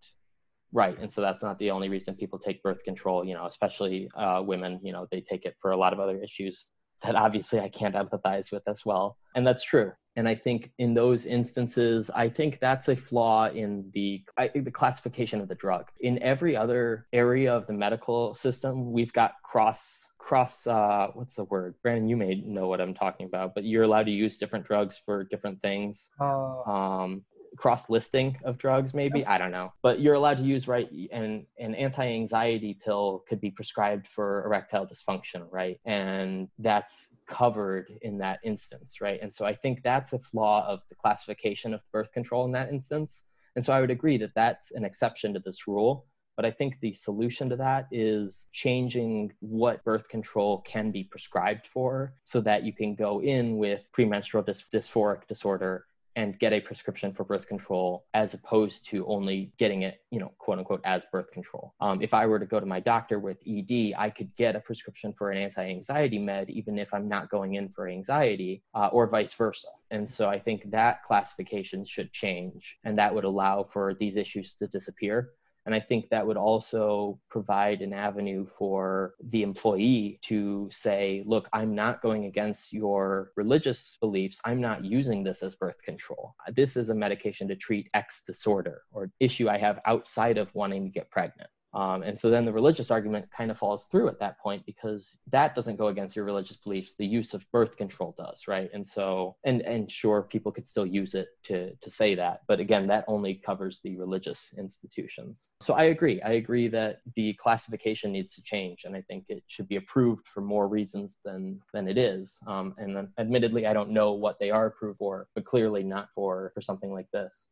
right. 0.70 0.98
And 0.98 1.10
so 1.10 1.22
that's 1.22 1.42
not 1.42 1.58
the 1.58 1.70
only 1.70 1.88
reason 1.88 2.14
people 2.14 2.38
take 2.38 2.62
birth 2.62 2.84
control, 2.84 3.24
you 3.24 3.32
know, 3.32 3.46
especially 3.46 4.10
uh, 4.14 4.42
women, 4.44 4.80
you 4.82 4.92
know, 4.92 5.06
they 5.10 5.22
take 5.22 5.46
it 5.46 5.56
for 5.58 5.70
a 5.70 5.76
lot 5.78 5.94
of 5.94 5.98
other 5.98 6.18
issues 6.22 6.72
that 7.04 7.14
obviously 7.16 7.60
I 7.60 7.70
can't 7.70 7.94
empathize 7.94 8.52
with 8.52 8.64
as 8.68 8.84
well. 8.84 9.16
And 9.34 9.46
that's 9.46 9.62
true. 9.62 9.92
And 10.16 10.26
I 10.26 10.34
think 10.34 10.72
in 10.78 10.94
those 10.94 11.26
instances, 11.26 12.10
I 12.10 12.28
think 12.28 12.58
that's 12.58 12.88
a 12.88 12.96
flaw 12.96 13.48
in 13.48 13.90
the 13.92 14.22
I, 14.36 14.48
the 14.48 14.70
classification 14.70 15.40
of 15.40 15.48
the 15.48 15.54
drug. 15.54 15.90
In 16.00 16.22
every 16.22 16.56
other 16.56 17.06
area 17.12 17.54
of 17.54 17.66
the 17.66 17.74
medical 17.74 18.32
system, 18.34 18.92
we've 18.92 19.12
got 19.12 19.34
cross 19.42 20.08
cross 20.18 20.66
uh, 20.66 21.08
what's 21.14 21.36
the 21.36 21.44
word? 21.44 21.74
Brandon, 21.82 22.08
you 22.08 22.16
may 22.16 22.34
know 22.34 22.66
what 22.66 22.80
I'm 22.80 22.94
talking 22.94 23.26
about, 23.26 23.54
but 23.54 23.64
you're 23.64 23.84
allowed 23.84 24.06
to 24.06 24.12
use 24.12 24.38
different 24.38 24.64
drugs 24.64 25.00
for 25.04 25.24
different 25.24 25.62
things. 25.62 26.10
Uh, 26.20 26.62
Um, 26.62 27.24
cross 27.56 27.90
listing 27.90 28.38
of 28.44 28.58
drugs 28.58 28.94
maybe? 28.94 29.24
I 29.26 29.38
don't 29.38 29.50
know. 29.50 29.72
But 29.82 30.00
you're 30.00 30.14
allowed 30.14 30.38
to 30.38 30.44
use 30.44 30.68
right 30.68 30.90
and 31.12 31.46
an 31.58 31.74
anti-anxiety 31.74 32.78
pill 32.84 33.24
could 33.28 33.40
be 33.40 33.50
prescribed 33.50 34.06
for 34.08 34.44
erectile 34.44 34.86
dysfunction 34.86 35.46
right? 35.50 35.78
And 35.84 36.48
that's 36.58 37.08
covered 37.26 37.90
in 38.02 38.18
that 38.18 38.40
instance 38.44 39.00
right? 39.00 39.18
And 39.20 39.32
so 39.32 39.44
i 39.44 39.54
think 39.54 39.82
that's 39.82 40.12
a 40.12 40.18
flaw 40.18 40.66
of 40.66 40.80
the 40.88 40.94
classification 40.94 41.74
of 41.74 41.80
birth 41.92 42.12
control 42.12 42.44
in 42.44 42.52
that 42.52 42.70
instance. 42.70 43.24
And 43.54 43.64
so 43.64 43.72
i 43.72 43.80
would 43.80 43.90
agree 43.90 44.18
that 44.18 44.34
that's 44.34 44.72
an 44.72 44.84
exception 44.84 45.34
to 45.34 45.40
this 45.40 45.66
rule. 45.66 46.06
But 46.36 46.44
I 46.44 46.50
think 46.50 46.78
the 46.80 46.92
solution 46.92 47.48
to 47.48 47.56
that 47.56 47.86
is 47.90 48.48
changing 48.52 49.32
what 49.40 49.82
birth 49.84 50.06
control 50.10 50.60
can 50.66 50.90
be 50.90 51.04
prescribed 51.04 51.66
for 51.66 52.12
so 52.24 52.42
that 52.42 52.62
you 52.62 52.74
can 52.74 52.94
go 52.94 53.22
in 53.22 53.56
with 53.56 53.90
premenstrual 53.92 54.44
dys- 54.44 54.68
dysphoric 54.70 55.26
disorder 55.28 55.86
and 56.16 56.38
get 56.38 56.52
a 56.52 56.60
prescription 56.60 57.12
for 57.12 57.24
birth 57.24 57.46
control 57.46 58.06
as 58.14 58.32
opposed 58.32 58.86
to 58.86 59.06
only 59.06 59.52
getting 59.58 59.82
it, 59.82 60.00
you 60.10 60.18
know, 60.18 60.32
quote 60.38 60.58
unquote, 60.58 60.80
as 60.84 61.06
birth 61.12 61.30
control. 61.30 61.74
Um, 61.80 62.00
if 62.02 62.14
I 62.14 62.26
were 62.26 62.38
to 62.38 62.46
go 62.46 62.58
to 62.58 62.66
my 62.66 62.80
doctor 62.80 63.20
with 63.20 63.36
ED, 63.46 63.92
I 63.96 64.10
could 64.10 64.34
get 64.36 64.56
a 64.56 64.60
prescription 64.60 65.12
for 65.12 65.30
an 65.30 65.38
anti 65.38 65.68
anxiety 65.68 66.18
med, 66.18 66.48
even 66.50 66.78
if 66.78 66.92
I'm 66.92 67.06
not 67.06 67.30
going 67.30 67.54
in 67.54 67.68
for 67.68 67.86
anxiety, 67.86 68.62
uh, 68.74 68.88
or 68.92 69.06
vice 69.06 69.34
versa. 69.34 69.68
And 69.90 70.08
so 70.08 70.28
I 70.28 70.38
think 70.38 70.70
that 70.70 71.04
classification 71.04 71.84
should 71.84 72.12
change, 72.12 72.78
and 72.84 72.98
that 72.98 73.14
would 73.14 73.24
allow 73.24 73.62
for 73.62 73.94
these 73.94 74.16
issues 74.16 74.56
to 74.56 74.66
disappear. 74.66 75.30
And 75.66 75.74
I 75.74 75.80
think 75.80 76.08
that 76.08 76.24
would 76.26 76.36
also 76.36 77.18
provide 77.28 77.82
an 77.82 77.92
avenue 77.92 78.46
for 78.46 79.14
the 79.30 79.42
employee 79.42 80.20
to 80.22 80.68
say, 80.70 81.24
look, 81.26 81.48
I'm 81.52 81.74
not 81.74 82.00
going 82.00 82.26
against 82.26 82.72
your 82.72 83.32
religious 83.36 83.98
beliefs. 84.00 84.40
I'm 84.44 84.60
not 84.60 84.84
using 84.84 85.24
this 85.24 85.42
as 85.42 85.56
birth 85.56 85.82
control. 85.82 86.34
This 86.54 86.76
is 86.76 86.90
a 86.90 86.94
medication 86.94 87.48
to 87.48 87.56
treat 87.56 87.90
X 87.94 88.22
disorder 88.22 88.82
or 88.92 89.10
issue 89.18 89.48
I 89.48 89.58
have 89.58 89.80
outside 89.86 90.38
of 90.38 90.54
wanting 90.54 90.84
to 90.84 90.90
get 90.90 91.10
pregnant. 91.10 91.50
Um, 91.74 92.02
and 92.02 92.18
so 92.18 92.30
then 92.30 92.44
the 92.44 92.52
religious 92.52 92.90
argument 92.90 93.26
kind 93.36 93.50
of 93.50 93.58
falls 93.58 93.86
through 93.86 94.08
at 94.08 94.18
that 94.20 94.38
point 94.38 94.64
because 94.64 95.18
that 95.30 95.54
doesn't 95.54 95.76
go 95.76 95.88
against 95.88 96.16
your 96.16 96.24
religious 96.24 96.56
beliefs. 96.56 96.94
The 96.98 97.06
use 97.06 97.34
of 97.34 97.44
birth 97.52 97.76
control 97.76 98.14
does, 98.16 98.48
right? 98.48 98.70
And 98.72 98.86
so, 98.86 99.36
and 99.44 99.60
and 99.62 99.90
sure, 99.90 100.22
people 100.22 100.52
could 100.52 100.66
still 100.66 100.86
use 100.86 101.14
it 101.14 101.28
to 101.44 101.74
to 101.74 101.90
say 101.90 102.14
that, 102.14 102.42
but 102.48 102.60
again, 102.60 102.86
that 102.86 103.04
only 103.08 103.34
covers 103.34 103.80
the 103.84 103.96
religious 103.96 104.54
institutions. 104.58 105.50
So 105.60 105.74
I 105.74 105.84
agree. 105.84 106.20
I 106.22 106.32
agree 106.32 106.68
that 106.68 107.00
the 107.14 107.34
classification 107.34 108.12
needs 108.12 108.34
to 108.36 108.42
change, 108.42 108.84
and 108.84 108.96
I 108.96 109.02
think 109.02 109.24
it 109.28 109.42
should 109.46 109.68
be 109.68 109.76
approved 109.76 110.26
for 110.26 110.40
more 110.40 110.68
reasons 110.68 111.18
than 111.24 111.60
than 111.74 111.88
it 111.88 111.98
is. 111.98 112.38
Um, 112.46 112.74
and 112.78 112.96
then, 112.96 113.08
admittedly, 113.18 113.66
I 113.66 113.72
don't 113.72 113.90
know 113.90 114.12
what 114.12 114.38
they 114.38 114.50
are 114.50 114.66
approved 114.66 114.98
for, 114.98 115.28
but 115.34 115.44
clearly 115.44 115.82
not 115.82 116.08
for 116.14 116.52
for 116.54 116.60
something 116.62 116.92
like 116.92 117.10
this. 117.12 117.48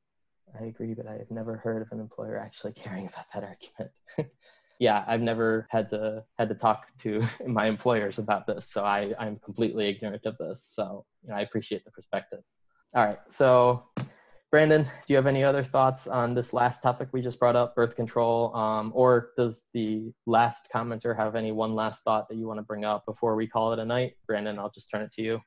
I 0.59 0.65
agree, 0.67 0.95
but 0.95 1.07
I 1.07 1.15
have 1.15 1.31
never 1.31 1.57
heard 1.57 1.83
of 1.83 1.89
an 1.91 2.01
employer 2.01 2.39
actually 2.39 2.73
caring 2.77 3.07
about 3.07 3.27
that 3.35 3.45
argument. 3.45 4.33
yeah, 4.79 5.05
I've 5.07 5.21
never 5.21 5.67
had 5.71 5.89
to 5.91 6.25
had 6.39 6.49
to 6.49 6.55
talk 6.55 6.87
to 7.01 7.25
my 7.47 7.67
employers 7.67 8.19
about 8.19 8.47
this, 8.47 8.71
so 8.71 8.85
I 8.85 9.15
I'm 9.19 9.39
completely 9.39 9.87
ignorant 9.87 10.27
of 10.27 10.37
this. 10.39 10.73
So 10.75 11.05
you 11.23 11.31
know, 11.31 11.37
I 11.37 11.41
appreciate 11.41 11.85
the 11.85 11.91
perspective. 11.91 12.41
All 12.95 13.05
right, 13.05 13.19
so 13.27 13.85
Brandon, 14.55 14.85
do 14.85 14.91
you 15.09 15.17
have 15.17 15.27
any 15.27 15.43
other 15.43 15.65
thoughts 15.65 16.07
on 16.07 16.33
this 16.33 16.53
last 16.53 16.81
topic 16.81 17.09
we 17.11 17.21
just 17.21 17.41
brought 17.41 17.57
up, 17.57 17.75
birth 17.75 17.97
control, 17.97 18.55
um, 18.55 18.93
or 18.95 19.31
does 19.37 19.69
the 19.75 20.13
last 20.27 20.69
commenter 20.73 21.17
have 21.17 21.35
any 21.35 21.51
one 21.51 21.75
last 21.75 22.05
thought 22.05 22.29
that 22.29 22.37
you 22.37 22.47
want 22.47 22.59
to 22.59 22.63
bring 22.63 22.85
up 22.85 23.05
before 23.05 23.35
we 23.35 23.49
call 23.49 23.73
it 23.73 23.81
a 23.81 23.85
night? 23.85 24.15
Brandon, 24.29 24.57
I'll 24.61 24.71
just 24.71 24.89
turn 24.93 25.03
it 25.03 25.11
to 25.15 25.23
you. 25.23 25.41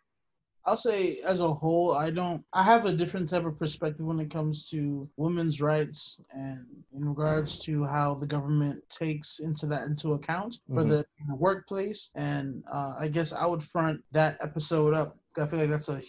I'll 0.67 0.75
say 0.75 1.19
as 1.25 1.39
a 1.39 1.53
whole, 1.53 1.93
I 1.95 2.09
don't. 2.09 2.43
I 2.51 2.61
have 2.61 2.85
a 2.85 2.91
different 2.91 3.29
type 3.29 3.45
of 3.45 3.57
perspective 3.57 4.05
when 4.05 4.19
it 4.19 4.29
comes 4.29 4.67
to 4.71 5.09
women's 5.15 5.61
rights 5.61 6.19
and 6.31 6.65
in 6.93 7.05
regards 7.07 7.57
to 7.59 7.85
how 7.85 8.15
the 8.15 8.25
government 8.25 8.83
takes 8.89 9.39
into 9.39 9.65
that 9.67 9.83
into 9.83 10.13
account 10.13 10.59
for 10.73 10.83
Mhm. 10.83 10.89
the, 10.89 11.05
the 11.29 11.35
workplace. 11.35 12.11
And 12.15 12.63
uh, 12.71 12.95
I 12.99 13.07
guess 13.07 13.31
I 13.31 13.45
would 13.45 13.63
front 13.63 14.03
that 14.11 14.37
episode 14.41 14.93
up. 14.93 15.15
I 15.37 15.47
feel 15.47 15.59
like 15.59 15.69
that's 15.69 15.87
a 15.87 16.01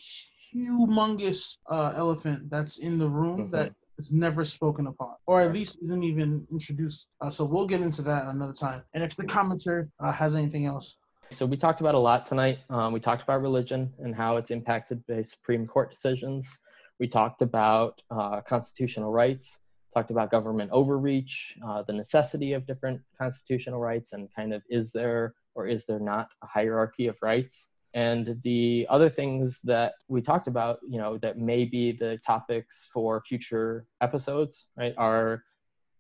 humongous 0.53 1.59
uh, 1.71 1.93
elephant 1.95 2.51
that's 2.51 2.79
in 2.79 2.99
the 2.99 3.09
room 3.09 3.49
Mhm. 3.49 3.53
that 3.53 3.73
is 3.99 4.13
never 4.13 4.45
spoken 4.45 4.87
upon, 4.89 5.15
or 5.27 5.41
at 5.41 5.53
least 5.53 5.79
isn't 5.85 6.03
even 6.03 6.47
introduced. 6.51 7.07
Uh, 7.21 7.31
so 7.31 7.45
we'll 7.45 7.67
get 7.67 7.81
into 7.81 8.03
that 8.03 8.27
another 8.27 8.53
time. 8.53 8.83
And 8.95 9.05
if 9.05 9.15
the 9.15 9.25
commenter 9.25 9.89
uh, 10.01 10.11
has 10.13 10.35
anything 10.35 10.67
else. 10.67 10.97
So 11.31 11.45
we 11.45 11.59
talked 11.59 11.81
about 11.81 11.95
a 11.95 11.99
lot 11.99 12.25
tonight. 12.25 12.61
Um, 12.71 12.93
we 12.93 13.01
talked 13.01 13.23
about 13.23 13.43
religion 13.43 13.93
and 13.99 14.15
how 14.15 14.39
it's 14.39 14.51
impacted 14.51 15.07
by 15.07 15.21
Supreme 15.21 15.67
Court 15.67 15.91
decisions. 15.91 16.59
We 16.99 17.07
talked 17.07 17.43
about 17.43 18.01
uh, 18.11 18.41
constitutional 18.41 19.13
rights. 19.13 19.61
Talked 19.95 20.11
about 20.11 20.31
government 20.31 20.71
overreach, 20.73 21.57
uh, 21.67 21.83
the 21.83 21.93
necessity 21.93 22.55
of 22.55 22.67
different 22.67 23.01
constitutional 23.19 23.79
rights, 23.79 24.13
and 24.13 24.29
kind 24.35 24.55
of 24.55 24.63
is 24.71 24.91
there 24.91 25.35
or 25.55 25.67
is 25.67 25.85
there 25.85 26.01
not 26.01 26.29
a 26.43 26.47
hierarchy 26.47 27.09
of 27.09 27.17
rights? 27.21 27.69
And 27.93 28.39
the 28.43 28.87
other 28.89 29.11
things 29.11 29.61
that 29.65 29.95
we 30.09 30.23
talked 30.23 30.47
about, 30.47 30.79
you 30.89 30.99
know, 30.99 31.19
that 31.19 31.39
may 31.39 31.65
be 31.65 31.93
the 31.93 32.19
topics 32.19 32.89
for 32.93 33.23
future 33.27 33.87
episodes, 34.01 34.67
right, 34.77 34.95
are 34.97 35.43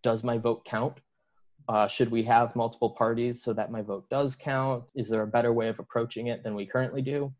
does 0.02 0.24
my 0.24 0.38
vote 0.38 0.64
count? 0.64 1.00
Uh, 1.68 1.86
should 1.86 2.10
we 2.10 2.22
have 2.22 2.56
multiple 2.56 2.90
parties 2.90 3.42
so 3.42 3.52
that 3.52 3.70
my 3.70 3.82
vote 3.82 4.08
does 4.08 4.34
count? 4.34 4.84
Is 4.94 5.08
there 5.08 5.22
a 5.22 5.26
better 5.26 5.52
way 5.52 5.68
of 5.68 5.78
approaching 5.78 6.28
it 6.28 6.42
than 6.42 6.54
we 6.54 6.64
currently 6.64 7.02
do? 7.02 7.32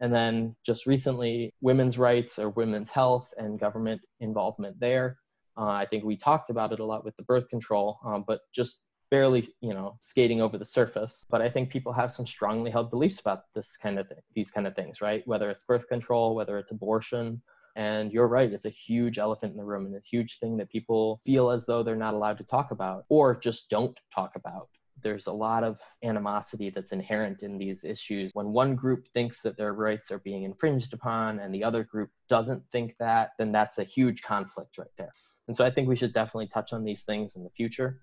And 0.00 0.12
then 0.12 0.54
just 0.64 0.86
recently, 0.86 1.52
women's 1.60 1.98
rights 1.98 2.38
or 2.38 2.50
women's 2.50 2.90
health 2.90 3.32
and 3.36 3.58
government 3.58 4.00
involvement 4.20 4.78
there. 4.78 5.18
Uh, 5.56 5.66
I 5.66 5.86
think 5.86 6.04
we 6.04 6.16
talked 6.16 6.50
about 6.50 6.72
it 6.72 6.80
a 6.80 6.84
lot 6.84 7.04
with 7.04 7.16
the 7.16 7.24
birth 7.24 7.48
control, 7.48 7.98
um, 8.04 8.24
but 8.26 8.40
just 8.52 8.84
barely, 9.10 9.48
you 9.60 9.74
know, 9.74 9.96
skating 10.00 10.40
over 10.40 10.56
the 10.56 10.64
surface. 10.64 11.26
But 11.28 11.42
I 11.42 11.50
think 11.50 11.70
people 11.70 11.92
have 11.92 12.10
some 12.10 12.26
strongly 12.26 12.70
held 12.70 12.90
beliefs 12.90 13.20
about 13.20 13.44
this 13.54 13.76
kind 13.76 13.98
of 13.98 14.08
th- 14.08 14.20
these 14.34 14.50
kind 14.50 14.66
of 14.66 14.74
things, 14.74 15.00
right? 15.00 15.26
Whether 15.26 15.50
it's 15.50 15.64
birth 15.64 15.86
control, 15.88 16.34
whether 16.34 16.58
it's 16.58 16.70
abortion, 16.70 17.42
and 17.76 18.12
you're 18.12 18.28
right, 18.28 18.52
it's 18.52 18.64
a 18.64 18.70
huge 18.70 19.18
elephant 19.18 19.52
in 19.52 19.58
the 19.58 19.64
room 19.64 19.86
and 19.86 19.94
a 19.94 20.00
huge 20.00 20.38
thing 20.38 20.56
that 20.58 20.70
people 20.70 21.20
feel 21.24 21.50
as 21.50 21.66
though 21.66 21.82
they're 21.82 21.96
not 21.96 22.14
allowed 22.14 22.38
to 22.38 22.44
talk 22.44 22.70
about 22.70 23.04
or 23.08 23.38
just 23.38 23.70
don't 23.70 23.98
talk 24.14 24.36
about. 24.36 24.68
There's 25.02 25.26
a 25.26 25.32
lot 25.32 25.64
of 25.64 25.80
animosity 26.04 26.70
that's 26.70 26.92
inherent 26.92 27.42
in 27.42 27.58
these 27.58 27.82
issues. 27.82 28.30
When 28.34 28.52
one 28.52 28.76
group 28.76 29.08
thinks 29.08 29.42
that 29.42 29.56
their 29.56 29.72
rights 29.72 30.10
are 30.12 30.20
being 30.20 30.44
infringed 30.44 30.92
upon 30.92 31.40
and 31.40 31.52
the 31.52 31.64
other 31.64 31.82
group 31.82 32.10
doesn't 32.28 32.62
think 32.70 32.94
that, 33.00 33.30
then 33.38 33.52
that's 33.52 33.78
a 33.78 33.84
huge 33.84 34.22
conflict 34.22 34.78
right 34.78 34.86
there. 34.98 35.12
And 35.48 35.56
so 35.56 35.64
I 35.64 35.70
think 35.70 35.88
we 35.88 35.96
should 35.96 36.12
definitely 36.12 36.46
touch 36.46 36.72
on 36.72 36.84
these 36.84 37.02
things 37.02 37.34
in 37.36 37.42
the 37.42 37.50
future. 37.50 38.00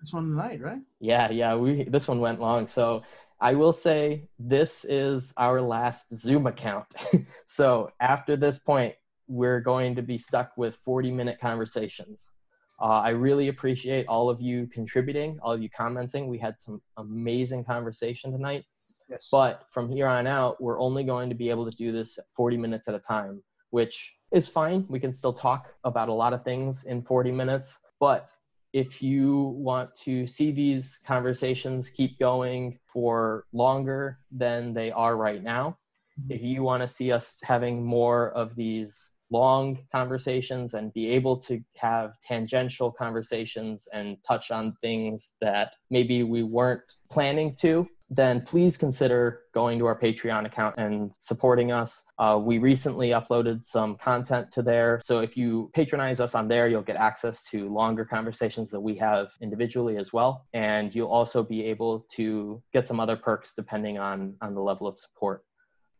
This 0.00 0.12
one 0.12 0.30
tonight, 0.30 0.60
right? 0.60 0.80
Yeah, 1.00 1.30
yeah, 1.30 1.54
we 1.54 1.84
this 1.84 2.08
one 2.08 2.20
went 2.20 2.40
long. 2.40 2.66
So 2.66 3.02
I 3.44 3.52
will 3.52 3.74
say 3.74 4.26
this 4.38 4.86
is 4.86 5.34
our 5.36 5.60
last 5.60 6.14
Zoom 6.14 6.46
account. 6.46 6.86
so 7.46 7.90
after 8.00 8.36
this 8.36 8.58
point, 8.58 8.94
we're 9.28 9.60
going 9.60 9.94
to 9.96 10.02
be 10.02 10.16
stuck 10.16 10.52
with 10.56 10.76
40 10.76 11.10
minute 11.10 11.38
conversations. 11.38 12.32
Uh, 12.80 13.02
I 13.04 13.10
really 13.10 13.48
appreciate 13.48 14.06
all 14.06 14.30
of 14.30 14.40
you 14.40 14.66
contributing, 14.68 15.38
all 15.42 15.52
of 15.52 15.62
you 15.62 15.68
commenting. 15.68 16.26
We 16.26 16.38
had 16.38 16.58
some 16.58 16.80
amazing 16.96 17.64
conversation 17.64 18.32
tonight. 18.32 18.64
Yes. 19.10 19.28
But 19.30 19.66
from 19.70 19.90
here 19.90 20.06
on 20.06 20.26
out, 20.26 20.58
we're 20.58 20.80
only 20.80 21.04
going 21.04 21.28
to 21.28 21.34
be 21.34 21.50
able 21.50 21.70
to 21.70 21.76
do 21.76 21.92
this 21.92 22.18
40 22.34 22.56
minutes 22.56 22.88
at 22.88 22.94
a 22.94 22.98
time, 22.98 23.42
which 23.68 24.14
is 24.32 24.48
fine. 24.48 24.86
We 24.88 24.98
can 24.98 25.12
still 25.12 25.34
talk 25.34 25.68
about 25.84 26.08
a 26.08 26.14
lot 26.14 26.32
of 26.32 26.44
things 26.44 26.84
in 26.84 27.02
40 27.02 27.30
minutes. 27.30 27.80
But 28.00 28.32
if 28.74 29.00
you 29.00 29.54
want 29.56 29.94
to 29.94 30.26
see 30.26 30.50
these 30.50 31.00
conversations 31.06 31.88
keep 31.88 32.18
going 32.18 32.76
for 32.86 33.44
longer 33.52 34.18
than 34.32 34.74
they 34.74 34.90
are 34.90 35.16
right 35.16 35.44
now, 35.44 35.78
mm-hmm. 36.20 36.32
if 36.32 36.42
you 36.42 36.64
want 36.64 36.82
to 36.82 36.88
see 36.88 37.12
us 37.12 37.38
having 37.44 37.84
more 37.84 38.30
of 38.32 38.54
these 38.56 39.12
long 39.30 39.78
conversations 39.92 40.74
and 40.74 40.92
be 40.92 41.08
able 41.08 41.36
to 41.36 41.62
have 41.76 42.20
tangential 42.20 42.90
conversations 42.90 43.88
and 43.92 44.16
touch 44.26 44.50
on 44.50 44.76
things 44.82 45.36
that 45.40 45.72
maybe 45.90 46.24
we 46.24 46.42
weren't 46.42 46.94
planning 47.10 47.54
to, 47.54 47.88
then 48.10 48.42
please 48.42 48.76
consider 48.76 49.42
going 49.52 49.78
to 49.78 49.86
our 49.86 49.98
Patreon 49.98 50.46
account 50.46 50.76
and 50.78 51.10
supporting 51.18 51.72
us. 51.72 52.02
Uh, 52.18 52.38
we 52.42 52.58
recently 52.58 53.10
uploaded 53.10 53.64
some 53.64 53.96
content 53.96 54.52
to 54.52 54.62
there. 54.62 55.00
So 55.02 55.20
if 55.20 55.36
you 55.36 55.70
patronize 55.74 56.20
us 56.20 56.34
on 56.34 56.48
there, 56.48 56.68
you'll 56.68 56.82
get 56.82 56.96
access 56.96 57.44
to 57.50 57.68
longer 57.68 58.04
conversations 58.04 58.70
that 58.70 58.80
we 58.80 58.96
have 58.96 59.32
individually 59.40 59.96
as 59.96 60.12
well. 60.12 60.46
And 60.52 60.94
you'll 60.94 61.08
also 61.08 61.42
be 61.42 61.64
able 61.64 62.06
to 62.12 62.62
get 62.72 62.86
some 62.86 63.00
other 63.00 63.16
perks 63.16 63.54
depending 63.54 63.98
on, 63.98 64.34
on 64.40 64.54
the 64.54 64.60
level 64.60 64.86
of 64.86 64.98
support. 64.98 65.44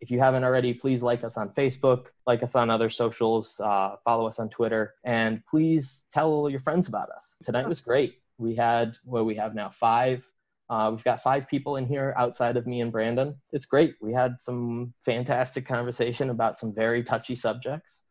If 0.00 0.10
you 0.10 0.18
haven't 0.20 0.44
already, 0.44 0.74
please 0.74 1.02
like 1.02 1.24
us 1.24 1.38
on 1.38 1.48
Facebook, 1.50 2.06
like 2.26 2.42
us 2.42 2.54
on 2.54 2.68
other 2.68 2.90
socials, 2.90 3.58
uh, 3.60 3.96
follow 4.04 4.26
us 4.26 4.38
on 4.38 4.50
Twitter, 4.50 4.94
and 5.04 5.42
please 5.46 6.06
tell 6.12 6.50
your 6.50 6.60
friends 6.60 6.88
about 6.88 7.08
us. 7.10 7.36
Tonight 7.42 7.66
was 7.66 7.80
great. 7.80 8.18
We 8.36 8.54
had 8.54 8.96
what 9.04 9.24
we 9.24 9.34
have 9.36 9.54
now 9.54 9.70
five. 9.70 10.28
Uh, 10.70 10.90
we've 10.92 11.04
got 11.04 11.22
five 11.22 11.46
people 11.48 11.76
in 11.76 11.86
here 11.86 12.14
outside 12.16 12.56
of 12.56 12.66
me 12.66 12.80
and 12.80 12.90
Brandon. 12.90 13.34
It's 13.52 13.66
great. 13.66 13.94
We 14.00 14.12
had 14.12 14.36
some 14.40 14.94
fantastic 15.04 15.66
conversation 15.68 16.30
about 16.30 16.56
some 16.56 16.74
very 16.74 17.04
touchy 17.04 17.36
subjects, 17.36 18.02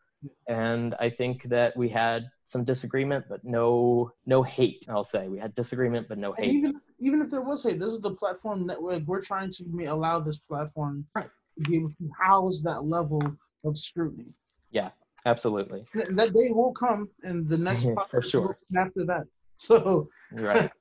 and 0.48 0.94
I 1.00 1.10
think 1.10 1.44
that 1.50 1.76
we 1.76 1.90
had 1.90 2.24
some 2.46 2.64
disagreement, 2.64 3.26
but 3.28 3.44
no 3.44 4.12
no 4.28 4.44
hate. 4.44 4.86
I'll 4.88 5.04
say 5.04 5.28
we 5.28 5.40
had 5.40 5.56
disagreement, 5.56 6.08
but 6.08 6.20
no 6.20 6.34
And 6.34 6.46
hate. 6.46 6.56
even 6.56 6.82
even 7.00 7.22
if 7.22 7.30
there 7.32 7.42
was 7.42 7.64
hate, 7.64 7.80
this 7.80 7.90
is 7.90 8.02
the 8.02 8.14
platform 8.14 8.68
that 8.68 8.82
we're, 8.82 9.00
we're 9.08 9.22
trying 9.22 9.52
to 9.54 9.64
allow 9.88 10.20
this 10.20 10.38
platform 10.38 11.06
Right. 11.16 11.30
to 11.58 11.70
be 11.70 11.78
able 11.78 11.90
to 11.90 12.10
house 12.20 12.62
that 12.64 12.84
level 12.84 13.22
of 13.66 13.78
scrutiny. 13.78 14.28
Yeah, 14.70 14.90
absolutely. 15.26 15.86
And 15.96 16.18
that 16.20 16.34
day 16.34 16.52
will 16.52 16.74
come, 16.74 17.10
and 17.24 17.48
the 17.48 17.58
next 17.58 17.88
for 18.10 18.22
sure. 18.22 18.58
after 18.78 19.06
that. 19.06 19.24
So 19.58 20.10
right. 20.32 20.72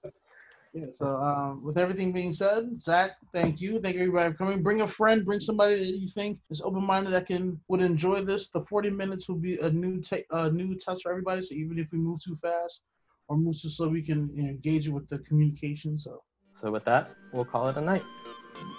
Yeah. 0.72 0.86
So 0.92 1.16
um, 1.16 1.62
with 1.62 1.76
everything 1.76 2.12
being 2.12 2.32
said, 2.32 2.80
Zach, 2.80 3.12
thank 3.34 3.60
you. 3.60 3.80
Thank 3.80 3.96
everybody 3.96 4.30
for 4.32 4.38
coming. 4.38 4.62
Bring 4.62 4.80
a 4.80 4.86
friend. 4.86 5.24
Bring 5.24 5.40
somebody 5.40 5.76
that 5.76 5.98
you 5.98 6.08
think 6.08 6.38
is 6.50 6.62
open 6.62 6.84
minded 6.84 7.12
that 7.12 7.26
can 7.26 7.60
would 7.68 7.80
enjoy 7.80 8.24
this. 8.24 8.50
The 8.50 8.64
40 8.64 8.90
minutes 8.90 9.28
will 9.28 9.36
be 9.36 9.58
a 9.58 9.70
new 9.70 10.00
ta- 10.00 10.28
a 10.30 10.50
new 10.50 10.74
test 10.76 11.02
for 11.02 11.10
everybody. 11.10 11.42
So 11.42 11.54
even 11.54 11.78
if 11.78 11.92
we 11.92 11.98
move 11.98 12.20
too 12.24 12.36
fast 12.36 12.82
or 13.28 13.36
move 13.36 13.60
too 13.60 13.68
slow, 13.68 13.88
we 13.88 14.02
can 14.02 14.30
engage 14.38 14.88
with 14.88 15.08
the 15.08 15.18
communication. 15.20 15.98
So 15.98 16.22
So 16.54 16.70
with 16.70 16.84
that, 16.84 17.10
we'll 17.32 17.44
call 17.44 17.68
it 17.68 17.76
a 17.76 17.80
night. 17.80 18.04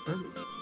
perfect. 0.05 0.52